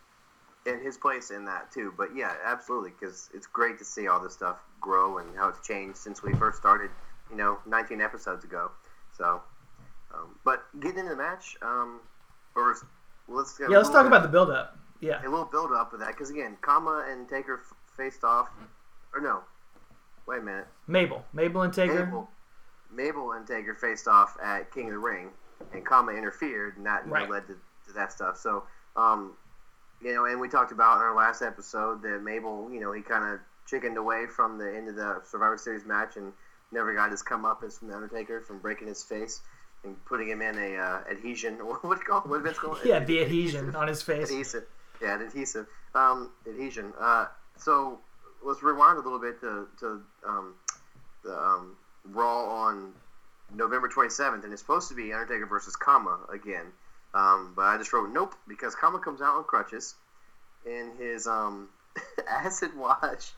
and 0.69 0.83
his 0.83 0.99
place 0.99 1.31
in 1.31 1.45
that 1.45 1.71
too. 1.71 1.95
But 1.97 2.13
yeah, 2.17 2.35
absolutely, 2.45 2.91
because 2.99 3.31
it's 3.33 3.47
great 3.47 3.79
to 3.79 3.85
see 3.85 4.09
all 4.09 4.19
this 4.19 4.33
stuff 4.33 4.57
grow 4.81 5.19
and 5.19 5.37
how 5.37 5.49
it's 5.49 5.65
changed 5.65 5.97
since 5.97 6.25
we 6.25 6.35
first 6.35 6.59
started, 6.59 6.91
you 7.31 7.37
know, 7.37 7.61
19 7.67 8.01
episodes 8.01 8.43
ago. 8.43 8.73
So, 9.17 9.41
um, 10.13 10.35
but 10.43 10.67
getting 10.81 10.99
into 10.99 11.11
the 11.11 11.17
match, 11.17 11.57
um, 11.63 12.01
or 12.57 12.73
s- 12.73 12.85
let's 13.29 13.59
Yeah, 13.61 13.69
let's 13.69 13.91
talk 13.91 14.07
about 14.07 14.23
the 14.23 14.29
build 14.29 14.51
up. 14.51 14.77
Yeah. 15.01 15.21
a 15.21 15.29
little 15.29 15.45
build 15.45 15.73
up 15.73 15.93
of 15.93 16.01
that 16.01 16.09
because 16.09 16.31
again, 16.31 16.57
Kama 16.63 17.07
and 17.11 17.29
Taker 17.29 17.61
f- 17.63 17.77
faced 17.97 18.25
off, 18.25 18.49
or 19.15 19.21
no, 19.21 19.41
wait 20.27 20.39
a 20.39 20.43
minute, 20.43 20.67
Mabel. 20.87 21.25
Mabel 21.35 21.63
and 21.63 21.73
Taker. 21.73 22.05
Mabel, 22.07 22.31
Mabel 22.91 23.33
and 23.33 23.47
Taker 23.47 23.75
faced 23.75 24.09
off 24.09 24.37
at 24.43 24.73
King 24.73 24.87
of 24.87 24.93
the 24.93 24.99
Ring, 24.99 25.31
and 25.73 25.85
Kama 25.85 26.13
interfered, 26.13 26.77
and 26.79 26.87
that 26.87 27.07
Right. 27.09 27.29
led 27.29 27.47
to, 27.49 27.55
to 27.89 27.93
that 27.95 28.11
stuff. 28.13 28.39
So, 28.39 28.65
um, 28.97 29.35
you 30.01 30.15
know, 30.15 30.25
and 30.25 30.41
we 30.41 30.49
talked 30.49 30.73
about 30.73 30.97
in 30.97 31.03
our 31.03 31.15
last 31.15 31.43
episode 31.43 32.01
that 32.03 32.23
Mabel, 32.23 32.71
you 32.73 32.81
know, 32.81 32.93
he 32.93 33.03
kind 33.03 33.25
of 33.35 33.41
chickened 33.67 33.97
away 33.99 34.27
from 34.27 34.57
the 34.59 34.75
end 34.75 34.89
of 34.89 34.95
the 34.97 35.21
Survivor 35.25 35.59
Series 35.59 35.85
match 35.85 36.17
and 36.17 36.33
never 36.73 36.95
got 36.95 37.11
his 37.11 37.23
comeuppance 37.23 37.79
from 37.79 37.89
the 37.89 37.95
Undertaker 37.95 38.41
from 38.41 38.59
breaking 38.61 38.89
his 38.89 39.03
face 39.03 39.43
and 39.87 40.05
putting 40.05 40.29
him 40.29 40.43
in 40.43 40.59
a 40.59 40.77
uh, 40.77 41.01
adhesion. 41.11 41.55
What 41.59 41.83
do 41.83 41.89
you 41.89 42.17
it? 42.17 42.27
What 42.27 42.39
did 42.39 42.43
Vince 42.45 42.59
call? 42.59 42.77
Yeah, 42.85 42.99
the 43.01 43.23
adhesion 43.23 43.75
on 43.75 43.89
his 43.89 44.03
face. 44.03 44.31
adhesive. 44.31 44.65
Yeah, 45.01 45.17
an 45.17 45.23
adhesive. 45.23 45.67
Um, 45.95 46.31
adhesion. 46.47 46.93
Uh, 46.99 47.27
so 47.59 47.99
let's 48.45 48.63
rewind 48.63 48.99
a 48.99 49.01
little 49.01 49.19
bit 49.19 49.41
to, 49.41 49.69
to 49.81 50.03
um, 50.27 50.55
the 51.25 51.39
um, 51.39 51.77
Raw 52.05 52.45
on 52.67 52.93
November 53.55 53.89
27th, 53.89 54.45
and 54.45 54.53
it's 54.53 54.63
supposed 54.63 54.89
to 54.89 54.95
be 54.95 55.13
Undertaker 55.13 55.47
versus 55.47 55.77
Kama 55.77 56.19
again. 56.33 56.67
Um, 57.15 57.53
but 57.57 57.63
I 57.63 57.79
just 57.79 57.93
wrote 57.93 58.11
nope 58.11 58.35
because 58.47 58.75
Kama 58.75 58.99
comes 58.99 59.23
out 59.23 59.37
on 59.37 59.45
crutches 59.45 59.95
in 60.67 60.93
his 60.99 61.27
um, 61.27 61.69
acid 62.29 62.77
washed 62.77 63.33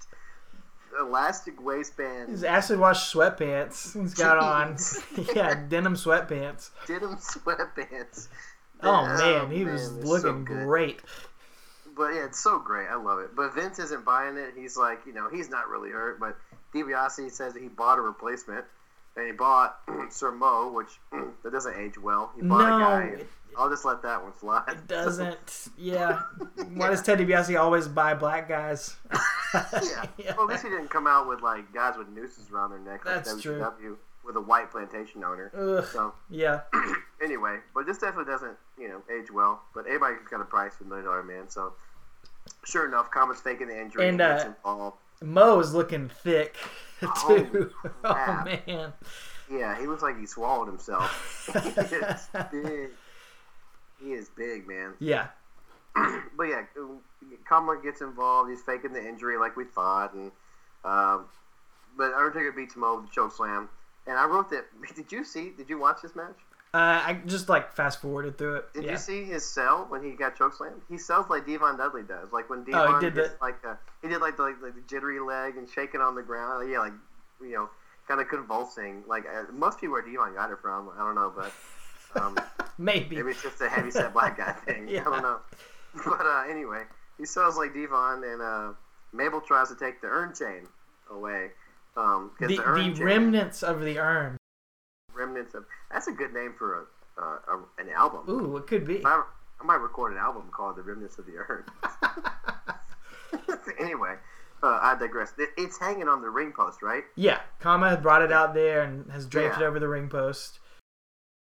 elastic 1.00 1.62
waistband 1.64 2.28
His 2.30 2.44
acid 2.44 2.78
wash 2.78 3.12
sweatpants. 3.12 3.98
He's 4.00 4.14
got 4.14 4.38
on. 4.38 4.76
yeah, 5.36 5.54
denim 5.68 5.94
sweatpants. 5.94 6.70
denim 6.86 7.16
sweatpants. 7.16 8.28
Oh 8.82 9.02
Yeah, 9.04 9.42
man, 9.42 9.50
he 9.50 9.64
was 9.64 9.86
so 9.86 9.92
looking 10.08 10.44
good. 10.44 10.64
great. 10.64 11.00
But 11.96 12.14
yeah, 12.14 12.26
it's 12.26 12.38
so 12.38 12.58
great. 12.60 12.86
I 12.88 12.94
love 12.94 13.18
it. 13.18 13.34
But 13.34 13.54
Vince 13.54 13.78
isn't 13.80 14.04
buying 14.04 14.36
it. 14.36 14.54
He's 14.56 14.76
like, 14.76 15.00
you 15.04 15.12
know, 15.12 15.28
he's 15.28 15.50
not 15.50 15.68
really 15.68 15.90
hurt. 15.90 16.20
But 16.20 16.36
DiBiase 16.72 17.30
says 17.32 17.54
that 17.54 17.62
he 17.62 17.68
bought 17.68 17.98
a 17.98 18.02
replacement, 18.02 18.64
and 19.16 19.26
he 19.26 19.32
bought 19.32 19.78
Sir 20.10 20.30
Mo, 20.30 20.70
which 20.72 20.88
that 21.42 21.50
doesn't 21.52 21.76
age 21.76 21.98
well. 21.98 22.30
He 22.36 22.42
bought 22.42 22.68
No, 22.68 22.76
a 22.76 22.80
guy. 22.80 23.02
it- 23.18 23.28
I'll 23.58 23.68
just 23.68 23.84
let 23.84 24.00
that 24.02 24.22
one 24.22 24.32
fly. 24.32 24.62
It 24.68 24.86
doesn't. 24.86 25.68
Yeah. 25.78 26.22
Why 26.74 26.88
does 26.90 27.02
Ted 27.02 27.18
DiBiase 27.18 27.58
always 27.60 27.86
buy 27.88 28.14
black 28.14 28.48
guys? 28.48 28.96
yeah. 29.54 30.34
Well, 30.36 30.42
at 30.42 30.48
least 30.48 30.62
he 30.64 30.68
didn't 30.70 30.88
come 30.90 31.06
out 31.06 31.28
with 31.28 31.40
like 31.42 31.72
guys 31.72 31.96
with 31.98 32.08
nooses 32.08 32.50
around 32.52 32.70
their 32.70 32.78
neck 32.80 33.04
like 33.04 33.24
That's 33.24 33.40
true. 33.42 33.64
With 34.24 34.36
a 34.36 34.40
white 34.40 34.70
plantation 34.70 35.24
owner. 35.24 35.50
Ugh. 35.56 35.84
So 35.92 36.12
Yeah. 36.30 36.60
anyway, 37.22 37.58
but 37.74 37.86
this 37.86 37.98
definitely 37.98 38.30
doesn't, 38.32 38.56
you 38.78 38.88
know, 38.88 39.00
age 39.10 39.30
well. 39.32 39.62
But 39.74 39.86
everybody's 39.86 40.18
got 40.30 40.40
a 40.40 40.44
price 40.44 40.74
for 40.76 40.84
Million 40.84 41.06
Dollar 41.06 41.22
Man. 41.22 41.48
So 41.48 41.72
sure 42.64 42.86
enough, 42.86 43.10
Kama's 43.10 43.40
faking 43.40 43.68
the 43.68 43.80
injury 43.80 44.08
And, 44.08 44.20
uh, 44.20 44.44
involved. 44.46 44.98
Mo 45.22 45.58
is 45.60 45.72
looking 45.74 46.08
thick 46.08 46.54
too. 47.00 47.06
Holy 47.06 47.46
Oh 48.04 48.12
crap. 48.14 48.44
man. 48.66 48.92
Yeah, 49.50 49.78
he 49.80 49.86
looks 49.86 50.02
like 50.02 50.18
he 50.18 50.26
swallowed 50.26 50.68
himself. 50.68 51.48
He 54.02 54.12
is 54.12 54.28
big. 54.28 54.46
He 54.46 54.52
is 54.52 54.60
big, 54.60 54.68
man. 54.68 54.94
Yeah. 55.00 55.28
But 56.36 56.44
yeah, 56.44 56.62
Kama 57.48 57.80
gets 57.82 58.02
involved. 58.02 58.50
He's 58.50 58.62
faking 58.62 58.92
the 58.92 59.04
injury 59.04 59.36
like 59.36 59.56
we 59.56 59.64
thought, 59.64 60.14
and 60.14 60.30
um, 60.84 61.24
but 61.96 62.12
Undertaker 62.14 62.52
beats 62.52 62.76
Mo 62.76 62.96
with 62.96 63.06
the 63.06 63.10
choke 63.12 63.32
slam. 63.34 63.68
And 64.06 64.16
I 64.16 64.26
wrote 64.26 64.48
that. 64.50 64.66
Did 64.94 65.10
you 65.10 65.24
see? 65.24 65.50
Did 65.56 65.68
you 65.68 65.78
watch 65.78 66.02
this 66.02 66.14
match? 66.14 66.36
Uh, 66.72 67.02
I 67.04 67.20
just 67.26 67.48
like 67.48 67.72
fast 67.72 68.00
forwarded 68.00 68.38
through 68.38 68.56
it. 68.56 68.74
Did 68.74 68.84
yeah. 68.84 68.90
you 68.92 68.96
see 68.98 69.24
his 69.24 69.44
sell 69.44 69.86
when 69.88 70.04
he 70.04 70.12
got 70.12 70.36
choke 70.36 70.54
slammed? 70.54 70.82
He 70.88 70.98
sells 70.98 71.28
like 71.30 71.46
D-Von 71.46 71.78
Dudley 71.78 72.02
does. 72.02 72.30
Like 72.30 72.48
when 72.50 72.60
Oh, 72.60 72.64
D-Von 72.64 73.00
did 73.02 73.14
gets 73.14 73.30
that. 73.30 73.40
like 73.40 73.64
a, 73.64 73.78
he 74.02 74.08
did 74.08 74.20
like 74.20 74.36
the, 74.36 74.42
like 74.42 74.74
the 74.74 74.82
jittery 74.86 75.18
leg 75.18 75.56
and 75.56 75.68
shaking 75.68 76.00
on 76.00 76.14
the 76.14 76.22
ground. 76.22 76.70
Yeah, 76.70 76.80
like 76.80 76.92
you 77.40 77.52
know, 77.52 77.70
kind 78.06 78.20
of 78.20 78.28
convulsing. 78.28 79.02
Like 79.08 79.24
uh, 79.26 79.50
most 79.52 79.80
people 79.80 79.94
where 79.94 80.02
D-Von 80.02 80.34
got 80.34 80.52
it 80.52 80.58
from. 80.60 80.90
I 80.96 80.98
don't 80.98 81.16
know, 81.16 81.32
but. 81.34 81.52
Um, 82.14 82.38
Maybe. 82.78 83.16
Maybe 83.16 83.30
it's 83.32 83.42
just 83.42 83.60
a 83.60 83.68
heavy 83.68 83.90
set 83.90 84.12
black 84.12 84.36
guy 84.38 84.52
thing. 84.66 84.88
Yeah. 84.88 85.00
I 85.00 85.04
don't 85.04 85.22
know. 85.22 85.40
But 86.04 86.26
uh, 86.26 86.44
anyway, 86.48 86.82
he 87.16 87.24
sells 87.24 87.56
like 87.56 87.72
D-Von, 87.74 88.22
and 88.22 88.40
uh, 88.42 88.72
Mabel 89.12 89.40
tries 89.40 89.68
to 89.70 89.74
take 89.74 90.00
the 90.02 90.06
urn 90.06 90.32
chain 90.34 90.68
away. 91.10 91.48
Um, 91.96 92.30
The, 92.38 92.46
the, 92.46 92.60
urn 92.62 92.90
the 92.90 92.94
chain, 92.96 93.04
remnants 93.04 93.62
of 93.64 93.80
the 93.80 93.98
urn. 93.98 94.36
remnants 95.12 95.54
of 95.54 95.64
that's 95.90 96.06
a 96.06 96.12
good 96.12 96.32
name 96.34 96.54
for 96.56 96.82
a, 97.18 97.20
uh, 97.20 97.38
a 97.48 97.82
an 97.82 97.88
album. 97.88 98.28
Ooh, 98.28 98.56
it 98.58 98.66
could 98.68 98.86
be. 98.86 99.04
I, 99.04 99.24
I 99.60 99.64
might 99.64 99.76
record 99.80 100.12
an 100.12 100.18
album 100.18 100.50
called 100.52 100.76
"The 100.76 100.82
Remnants 100.82 101.18
of 101.18 101.26
the 101.26 101.38
Urn." 101.38 101.64
anyway, 103.80 104.14
uh, 104.62 104.78
I 104.80 104.96
digress. 104.98 105.32
It's 105.56 105.78
hanging 105.78 106.06
on 106.08 106.20
the 106.22 106.30
ring 106.30 106.52
post, 106.52 106.82
right? 106.82 107.04
Yeah, 107.16 107.40
Kama 107.60 107.88
had 107.90 108.02
brought 108.02 108.22
it 108.22 108.30
out 108.30 108.54
there 108.54 108.82
and 108.82 109.10
has 109.10 109.26
draped 109.26 109.56
Yeah. 109.58 109.64
it 109.64 109.66
over 109.68 109.80
the 109.80 109.88
ring 109.88 110.08
post. 110.08 110.60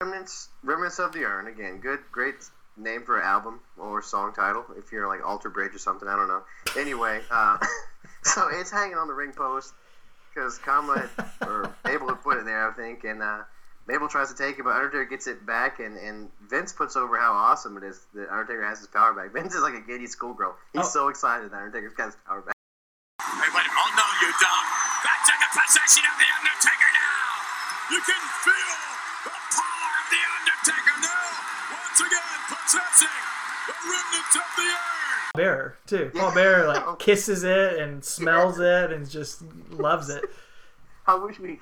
Remnants, 0.09 0.51
Remnants 0.63 1.01
of 1.01 1.13
the 1.13 1.25
Urn. 1.25 1.49
Again, 1.49 1.79
good, 1.81 1.99
great 2.13 2.37
name 2.77 3.03
for 3.03 3.19
an 3.19 3.25
album 3.27 3.59
or 3.77 4.01
song 4.01 4.33
title. 4.33 4.65
If 4.77 4.93
you're 4.93 5.09
like 5.09 5.27
Alter 5.27 5.51
Bridge 5.51 5.75
or 5.75 5.79
something, 5.81 6.07
I 6.09 6.15
don't 6.15 6.29
know. 6.29 6.43
Anyway, 6.79 7.21
uh, 7.33 7.59
so 8.23 8.47
it's 8.49 8.71
hanging 8.71 8.97
on 8.97 9.09
the 9.09 9.13
ring 9.13 9.33
post 9.33 9.75
because 10.33 10.57
Kama 10.59 11.01
had, 11.01 11.49
or 11.49 11.75
Mabel 11.85 12.11
had 12.11 12.23
put 12.23 12.37
it 12.37 12.45
there, 12.45 12.71
I 12.71 12.73
think, 12.75 13.03
and 13.03 13.21
uh, 13.21 13.39
Mabel 13.89 14.07
tries 14.07 14.33
to 14.33 14.37
take 14.41 14.61
it, 14.61 14.63
but 14.63 14.71
Undertaker 14.77 15.05
gets 15.07 15.27
it 15.27 15.45
back, 15.45 15.81
and, 15.81 15.97
and 15.97 16.29
Vince 16.49 16.73
puts 16.73 16.95
over 16.95 17.19
how 17.19 17.33
awesome 17.33 17.77
it 17.77 17.83
is 17.83 18.07
that 18.15 18.31
Undertaker 18.31 18.65
has 18.65 18.79
his 18.79 18.87
power 18.87 19.13
back. 19.13 19.33
Vince 19.33 19.57
is 19.57 19.63
like 19.63 19.75
a 19.75 19.81
giddy 19.81 20.07
schoolgirl. 20.07 20.55
He's 20.75 20.83
Oh. 20.87 20.89
so 20.89 21.09
excited 21.09 21.51
that 21.51 21.57
Undertaker's 21.57 21.95
got 21.95 22.07
his 22.07 22.17
power 22.25 22.43
back. 22.43 22.55
Too. 35.89 36.11
Paul 36.15 36.35
Bearer 36.35 36.69
like 36.69 36.99
kisses 36.99 37.45
it 37.45 37.79
and 37.79 38.05
smells 38.05 38.61
it 38.61 38.93
and 38.93 39.09
just 39.09 39.43
loves 39.71 40.11
it. 40.11 40.23
I 41.07 41.15
wish 41.15 41.41
we, 41.41 41.59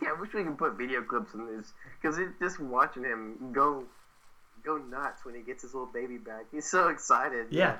yeah, 0.00 0.10
I 0.16 0.20
wish 0.20 0.32
we 0.32 0.44
could 0.44 0.56
put 0.56 0.74
video 0.74 1.02
clips 1.02 1.34
in 1.34 1.44
this 1.46 1.72
because 2.00 2.20
just 2.38 2.60
watching 2.60 3.02
him 3.02 3.50
go, 3.52 3.82
go 4.64 4.76
nuts 4.76 5.24
when 5.24 5.34
he 5.34 5.42
gets 5.42 5.62
his 5.62 5.74
little 5.74 5.88
baby 5.92 6.16
back. 6.16 6.44
He's 6.52 6.70
so 6.70 6.88
excited. 6.88 7.48
Yeah. 7.50 7.78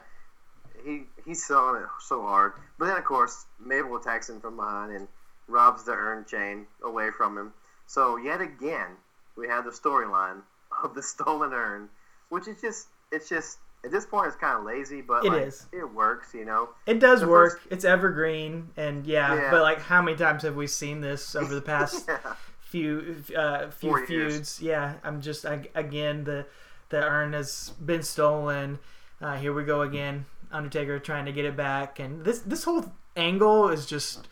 he 0.85 1.05
he's 1.25 1.47
selling 1.47 1.83
it 1.83 1.89
so 2.01 2.23
hard. 2.23 2.55
But 2.81 2.87
then 2.87 2.97
of 2.97 3.05
course 3.05 3.47
Mabel 3.65 3.95
attacks 3.95 4.29
him 4.29 4.41
from 4.41 4.57
behind 4.57 4.91
and 4.91 5.07
robs 5.47 5.85
the 5.85 5.93
urn 5.93 6.25
chain 6.25 6.67
away 6.83 7.11
from 7.17 7.39
him. 7.39 7.53
So 7.87 8.17
yet 8.17 8.41
again 8.41 8.97
we 9.37 9.47
have 9.47 9.65
the 9.65 9.71
storyline 9.71 10.43
of 10.83 10.97
the 10.97 11.03
stolen 11.05 11.53
urn, 11.53 11.89
which 12.29 12.49
is 12.49 12.61
just 12.61 12.89
it's 13.13 13.29
just 13.29 13.59
at 13.87 13.91
this 13.93 14.05
point 14.05 14.27
it's 14.27 14.37
kind 14.37 14.59
of 14.59 14.65
lazy, 14.65 15.01
but 15.01 15.25
It 15.25 15.33
like, 15.33 15.43
is. 15.47 15.67
it 15.73 15.85
works, 15.95 16.35
you 16.35 16.45
know. 16.45 16.71
It 16.87 17.01
does 17.01 17.21
The 17.21 17.29
work. 17.29 17.63
It's 17.71 17.85
evergreen 17.85 18.71
and 18.77 19.07
yeah, 19.07 19.35
Yeah. 19.35 19.51
but 19.51 19.63
like 19.63 19.81
how 19.81 20.03
many 20.03 20.17
times 20.19 20.43
have 20.43 20.57
we 20.57 20.67
seen 20.67 21.01
this 21.01 21.35
over 21.35 21.55
the 21.55 21.63
past 21.75 22.05
Yeah. 22.09 22.19
few 22.61 23.23
uh, 23.37 23.71
few 23.71 23.91
Four 23.91 24.01
years. 24.07 24.35
feuds? 24.35 24.61
Yeah, 24.61 24.95
I'm 25.05 25.21
just 25.23 25.47
I, 25.47 25.69
again 25.75 26.25
the 26.25 26.47
the 26.91 27.03
urn 27.03 27.33
has 27.33 27.71
been 27.85 28.03
stolen. 28.03 28.79
Uh, 29.21 29.37
here 29.37 29.53
we 29.53 29.65
go 29.65 29.81
again. 29.83 30.27
Undertaker 30.53 30.99
trying 30.99 31.25
to 31.27 31.33
get 31.33 31.45
it 31.45 31.57
back, 31.57 31.99
and 31.99 32.25
this 32.25 32.41
this 32.41 32.65
whole 32.65 32.93
angle 33.17 33.69
is 33.71 33.87
just 33.87 34.29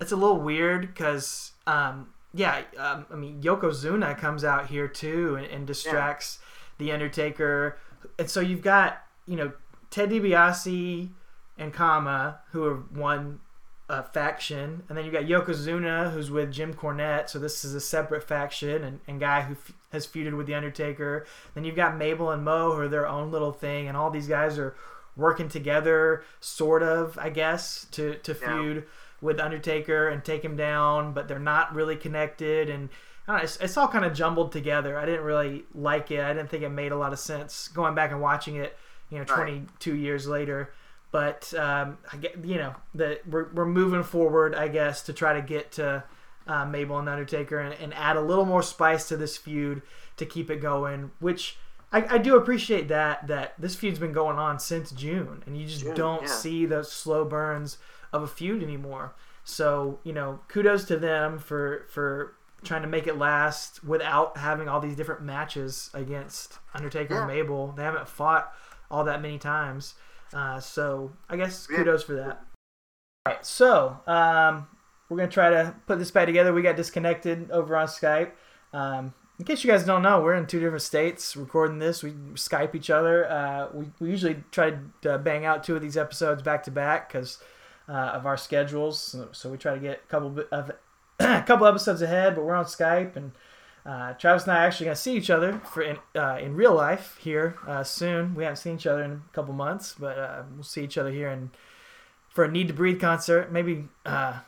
it's 0.00 0.12
a 0.12 0.16
little 0.16 0.38
weird 0.40 0.82
because 0.94 1.52
um, 1.66 2.08
yeah, 2.32 2.62
um, 2.78 3.04
I 3.12 3.16
mean 3.16 3.42
Yokozuna 3.42 4.16
comes 4.16 4.44
out 4.44 4.66
here 4.68 4.88
too 4.88 5.36
and, 5.36 5.46
and 5.46 5.66
distracts 5.66 6.38
the 6.78 6.92
Undertaker 6.92 7.76
and 8.18 8.28
so 8.30 8.40
you've 8.40 8.62
got 8.62 9.02
you 9.26 9.36
know 9.36 9.52
Ted 9.90 10.10
DiBiase 10.10 11.08
and 11.58 11.72
Kama 11.72 12.40
who 12.52 12.64
are 12.64 12.74
one 12.76 13.40
uh, 13.88 14.02
faction, 14.02 14.82
and 14.88 14.98
then 14.98 15.04
you 15.06 15.10
got 15.10 15.24
Yokozuna 15.24 16.12
who's 16.12 16.30
with 16.30 16.52
Jim 16.52 16.74
Cornette, 16.74 17.28
so 17.30 17.38
this 17.38 17.64
is 17.64 17.74
a 17.74 17.80
separate 17.80 18.22
faction, 18.22 18.84
and, 18.84 19.00
and 19.08 19.18
guy 19.18 19.40
who 19.42 19.54
f- 19.54 19.72
has 19.92 20.06
feuded 20.06 20.36
with 20.36 20.46
the 20.46 20.54
Undertaker. 20.54 21.26
Then 21.54 21.64
you've 21.64 21.74
got 21.76 21.96
Mabel 21.96 22.30
and 22.30 22.44
Mo 22.44 22.72
who 22.74 22.80
are 22.82 22.88
their 22.88 23.08
own 23.08 23.30
little 23.30 23.52
thing, 23.52 23.88
and 23.88 23.96
all 23.96 24.10
these 24.10 24.28
guys 24.28 24.58
are 24.58 24.76
working 25.16 25.48
together, 25.48 26.22
sort 26.38 26.82
of, 26.82 27.18
I 27.18 27.30
guess, 27.30 27.86
to 27.92 28.16
to 28.18 28.32
Yeah. 28.40 28.58
feud 28.60 28.84
with 29.22 29.40
Undertaker 29.40 30.08
and 30.08 30.22
take 30.24 30.44
him 30.44 30.54
down, 30.56 31.12
but 31.14 31.26
they're 31.26 31.38
not 31.38 31.74
really 31.74 31.96
connected, 31.96 32.68
and 32.68 32.90
I 33.28 33.32
don't 33.32 33.38
know, 33.38 33.44
it's, 33.44 33.56
it's 33.58 33.76
all 33.76 33.88
kind 33.88 34.06
of 34.06 34.14
jumbled 34.14 34.52
together. 34.52 34.98
I 34.98 35.04
didn't 35.04 35.24
really 35.24 35.64
like 35.74 36.10
it. 36.10 36.20
I 36.20 36.32
didn't 36.32 36.48
think 36.48 36.62
it 36.62 36.70
made 36.70 36.92
a 36.92 36.96
lot 36.96 37.12
of 37.12 37.18
sense 37.18 37.68
going 37.68 37.94
back 37.94 38.10
and 38.10 38.22
watching 38.22 38.56
it, 38.56 38.76
you 39.10 39.18
know, 39.18 39.24
Right. 39.24 39.68
22 39.68 39.94
years 39.94 40.26
later. 40.26 40.72
But 41.10 41.52
um, 41.54 41.98
I 42.12 42.16
get, 42.16 42.44
you 42.44 42.56
know, 42.56 42.74
that 42.94 43.28
we're, 43.28 43.48
we're 43.52 43.66
moving 43.66 44.02
forward, 44.02 44.54
I 44.54 44.68
guess, 44.68 45.02
to 45.02 45.12
try 45.12 45.34
to 45.34 45.42
get 45.42 45.72
to 45.72 46.04
uh, 46.46 46.64
Mabel 46.64 46.98
and 46.98 47.08
Undertaker 47.08 47.60
and, 47.60 47.74
and 47.74 47.94
add 47.94 48.16
a 48.16 48.20
little 48.20 48.44
more 48.46 48.62
spice 48.62 49.08
to 49.08 49.16
this 49.16 49.36
feud 49.36 49.82
to 50.16 50.26
keep 50.26 50.50
it 50.50 50.60
going. 50.60 51.10
Which 51.20 51.58
I, 51.92 52.16
I 52.16 52.18
do 52.18 52.36
appreciate 52.36 52.88
that 52.88 53.26
that 53.28 53.54
this 53.58 53.74
feud's 53.74 53.98
been 53.98 54.12
going 54.12 54.38
on 54.38 54.58
since 54.58 54.90
June, 54.90 55.42
and 55.46 55.56
you 55.56 55.66
just 55.66 55.82
June, 55.82 55.94
don't 55.94 56.22
yeah. 56.22 56.28
see 56.28 56.66
those 56.66 56.90
slow 56.90 57.24
burns 57.24 57.78
of 58.12 58.22
a 58.22 58.26
feud 58.26 58.62
anymore. 58.62 59.14
So 59.44 60.00
you 60.04 60.12
know, 60.12 60.40
kudos 60.48 60.84
to 60.86 60.98
them 60.98 61.38
for 61.38 61.86
for 61.88 62.34
trying 62.64 62.82
to 62.82 62.88
make 62.88 63.06
it 63.06 63.16
last 63.16 63.84
without 63.84 64.36
having 64.36 64.68
all 64.68 64.80
these 64.80 64.96
different 64.96 65.22
matches 65.22 65.90
against 65.94 66.58
Undertaker 66.74 67.18
and 67.18 67.26
Mabel. 67.26 67.72
They 67.76 67.82
haven't 67.84 68.08
fought 68.08 68.52
all 68.90 69.04
that 69.04 69.22
many 69.22 69.38
times. 69.38 69.94
Uh, 70.32 70.60
so 70.60 71.12
I 71.28 71.36
guess 71.36 71.66
Yeah. 71.70 71.78
kudos 71.78 72.02
for 72.02 72.14
that. 72.14 72.40
All 73.26 73.34
right, 73.34 73.46
so 73.46 74.00
um, 74.06 74.66
we're 75.08 75.16
gonna 75.18 75.28
try 75.30 75.50
to 75.50 75.74
put 75.86 75.98
this 75.98 76.10
back 76.10 76.26
together. 76.26 76.52
We 76.52 76.62
got 76.62 76.76
disconnected 76.76 77.50
over 77.50 77.76
on 77.76 77.86
Skype. 77.86 78.32
Um, 78.72 79.14
in 79.38 79.44
case 79.44 79.62
you 79.62 79.70
guys 79.70 79.84
don't 79.84 80.02
know, 80.02 80.20
we're 80.20 80.34
in 80.34 80.46
two 80.46 80.58
different 80.58 80.82
states 80.82 81.36
recording 81.36 81.78
this. 81.78 82.02
We 82.02 82.10
Skype 82.34 82.74
each 82.74 82.90
other. 82.90 83.30
Uh, 83.30 83.68
we, 83.72 83.86
we 84.00 84.10
usually 84.10 84.42
try 84.50 84.74
to 85.02 85.18
bang 85.18 85.44
out 85.44 85.62
two 85.62 85.76
of 85.76 85.82
these 85.82 85.96
episodes 85.96 86.42
back 86.42 86.64
to 86.64 86.70
back 86.72 87.12
because 87.12 87.40
uh, 87.88 87.92
of 87.92 88.26
our 88.26 88.36
schedules. 88.36 89.00
So, 89.00 89.28
so 89.32 89.48
we 89.48 89.56
try 89.56 89.74
to 89.74 89.80
get 89.80 90.00
a 90.04 90.08
couple 90.08 90.44
of 90.50 90.72
a 91.18 91.42
couple 91.46 91.66
episodes 91.66 92.02
ahead, 92.02 92.34
but 92.34 92.44
we're 92.44 92.54
on 92.54 92.64
Skype 92.64 93.16
and. 93.16 93.32
Uh, 93.86 94.12
Travis 94.14 94.42
and 94.42 94.52
I 94.52 94.64
are 94.64 94.66
actually 94.66 94.84
going 94.84 94.96
to 94.96 95.00
see 95.00 95.16
each 95.16 95.30
other 95.30 95.60
for 95.60 95.80
in, 95.80 95.96
uh, 96.14 96.36
in 96.38 96.54
real 96.54 96.74
life 96.74 97.16
here 97.22 97.56
uh, 97.66 97.82
soon. 97.82 98.34
We 98.34 98.44
haven't 98.44 98.56
seen 98.56 98.74
each 98.74 98.86
other 98.86 99.02
in 99.02 99.12
a 99.12 99.32
couple 99.32 99.54
months, 99.54 99.94
but 99.98 100.18
uh, 100.18 100.42
we'll 100.54 100.62
see 100.62 100.84
each 100.84 100.98
other 100.98 101.10
here 101.10 101.30
in, 101.30 101.52
for 102.28 102.44
a 102.44 102.48
NEEDTOBREATHE 102.50 103.00
concert. 103.00 103.50
Maybe 103.50 103.88
uh, 104.04 104.40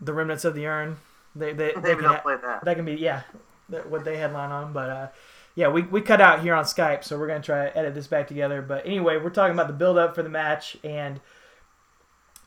the 0.00 0.12
Remnants 0.12 0.44
of 0.44 0.56
the 0.56 0.66
Urn. 0.66 0.96
They, 1.36 1.52
they, 1.52 1.74
they 1.74 1.80
Maybe 1.80 2.00
can 2.00 2.04
ha- 2.04 2.20
play 2.22 2.36
that. 2.42 2.64
that 2.64 2.76
can 2.76 2.84
be 2.84 2.94
yeah, 2.94 3.22
that, 3.68 3.88
what 3.88 4.04
they 4.04 4.16
headline 4.16 4.50
on. 4.50 4.72
But 4.72 4.90
uh, 4.90 5.08
yeah, 5.54 5.68
we, 5.68 5.82
we 5.82 6.00
cut 6.00 6.20
out 6.20 6.40
here 6.40 6.54
on 6.54 6.64
Skype, 6.64 7.04
so 7.04 7.18
we're 7.18 7.28
gonna 7.28 7.42
try 7.42 7.66
to 7.66 7.76
edit 7.78 7.94
this 7.94 8.06
back 8.06 8.26
together. 8.26 8.62
But 8.62 8.84
anyway, 8.86 9.16
we're 9.18 9.30
talking 9.30 9.54
about 9.54 9.68
the 9.68 9.74
build 9.74 9.98
up 9.98 10.14
for 10.14 10.22
the 10.24 10.28
match, 10.28 10.76
and 10.82 11.20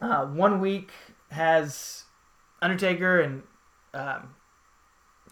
uh, 0.02 0.26
one 0.26 0.60
week 0.60 0.92
has 1.32 2.04
Undertaker 2.62 3.19
and 3.19 3.43
um, 3.93 4.36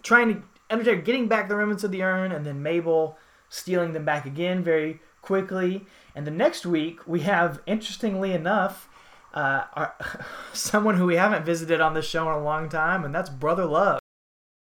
trying 0.03 0.33
to 0.33 0.43
Undertaker 0.69 1.01
getting 1.01 1.27
back 1.27 1.47
the 1.47 1.55
remnants 1.55 1.83
of 1.83 1.91
the 1.91 2.03
urn, 2.03 2.31
and 2.31 2.45
then 2.45 2.61
Mabel 2.61 3.17
stealing 3.49 3.93
them 3.93 4.03
back 4.03 4.25
again 4.25 4.63
very 4.63 4.99
quickly. 5.21 5.85
And 6.15 6.27
the 6.27 6.31
next 6.31 6.65
week 6.65 7.07
we 7.07 7.21
have, 7.21 7.61
interestingly 7.65 8.33
enough. 8.33 8.89
Uh, 9.33 9.63
our, 9.73 9.93
someone 10.53 10.95
who 10.97 11.05
we 11.05 11.15
haven't 11.15 11.45
visited 11.45 11.79
on 11.79 11.93
this 11.93 12.07
show 12.07 12.27
in 12.29 12.33
a 12.33 12.43
long 12.43 12.69
time, 12.69 13.05
and 13.05 13.13
that's 13.13 13.29
Brother 13.29 13.65
Love. 13.65 13.99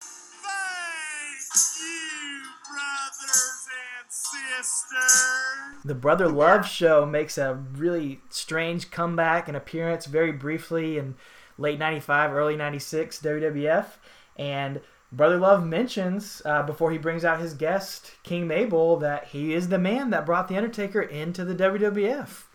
Thank 0.01 0.53
you, 1.81 2.41
brothers 2.69 3.67
and 3.99 4.11
sisters. 4.11 5.37
The 5.83 5.95
Brother 5.95 6.27
Love 6.27 6.67
show 6.67 7.05
makes 7.05 7.37
a 7.37 7.55
really 7.55 8.21
strange 8.29 8.91
comeback 8.91 9.47
and 9.47 9.57
appearance 9.57 10.05
very 10.05 10.31
briefly 10.31 10.97
in 10.97 11.15
late 11.57 11.79
95, 11.79 12.33
early 12.33 12.55
96 12.55 13.19
WWF. 13.19 13.85
And 14.37 14.81
Brother 15.11 15.37
Love 15.37 15.65
mentions 15.65 16.41
uh, 16.45 16.63
before 16.63 16.91
he 16.91 16.97
brings 16.97 17.23
out 17.25 17.39
his 17.39 17.53
guest, 17.53 18.11
King 18.23 18.47
Mabel, 18.47 18.97
that 18.97 19.25
he 19.27 19.53
is 19.53 19.69
the 19.69 19.77
man 19.79 20.09
that 20.11 20.25
brought 20.25 20.47
The 20.47 20.57
Undertaker 20.57 21.01
into 21.01 21.45
the 21.45 21.55
WWF. 21.55 22.27
I 22.29 22.45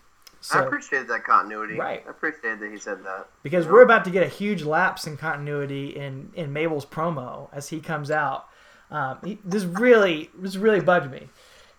So, 0.41 0.65
appreciated 0.67 1.07
that 1.07 1.23
continuity. 1.23 1.75
Right. 1.75 2.03
I 2.05 2.09
appreciated 2.09 2.59
that 2.59 2.71
he 2.71 2.77
said 2.77 3.03
that. 3.05 3.27
because 3.43 3.65
you 3.65 3.71
we're 3.71 3.81
about 3.81 4.03
to 4.05 4.11
get 4.11 4.23
a 4.23 4.29
huge 4.29 4.63
lapse 4.63 5.07
in 5.07 5.17
continuity 5.17 5.89
in, 5.95 6.31
in 6.35 6.51
Mabel's 6.53 6.85
promo 6.85 7.47
as 7.53 7.69
he 7.69 7.79
comes 7.79 8.11
out. 8.11 8.47
Um, 8.91 9.17
he, 9.23 9.39
this 9.43 9.63
really 9.63 10.29
this 10.37 10.55
really 10.57 10.81
bugged 10.81 11.09
me. 11.11 11.29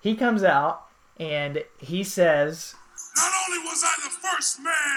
He 0.01 0.17
comes 0.17 0.43
out 0.43 0.87
and 1.21 1.63
he 1.79 2.03
says, 2.03 2.75
Not 3.17 3.31
only 3.47 3.59
was 3.65 3.85
I 3.85 3.95
the 4.03 4.11
first 4.11 4.59
man 4.61 4.97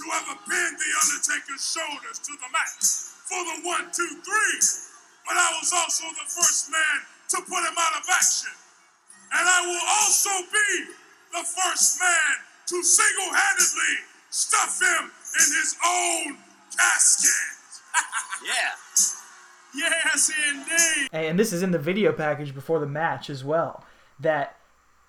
to 0.00 0.04
ever 0.16 0.34
bend 0.48 0.80
the 0.80 0.90
Undertaker's 1.04 1.60
shoulders 1.60 2.16
to 2.24 2.32
the 2.40 2.48
mat 2.48 2.80
for 3.28 3.40
the 3.44 3.56
one, 3.68 3.92
two, 3.92 4.16
three, 4.24 4.58
but 5.28 5.36
I 5.36 5.52
was 5.60 5.68
also 5.76 6.08
the 6.16 6.24
first 6.24 6.72
man 6.72 6.96
to 7.36 7.36
put 7.44 7.60
him 7.60 7.76
out 7.76 8.00
of 8.00 8.08
action. 8.08 8.56
And 9.36 9.44
I 9.44 9.60
will 9.68 9.84
also 10.00 10.32
be 10.48 10.72
the 11.36 11.44
first 11.44 12.00
man 12.00 12.32
to 12.72 12.82
single 12.82 13.30
handedly 13.30 13.94
stuff 14.30 14.80
him 14.80 15.12
in 15.12 15.48
his 15.60 15.76
own 15.84 16.38
casket. 16.76 17.60
yeah. 18.44 18.72
Yes, 19.72 20.32
indeed. 20.50 21.08
and 21.12 21.38
this 21.38 21.52
is 21.52 21.62
in 21.62 21.70
the 21.70 21.78
video 21.78 22.12
package 22.12 22.54
before 22.54 22.80
the 22.80 22.86
match 22.86 23.30
as 23.30 23.44
well, 23.44 23.84
that 24.18 24.56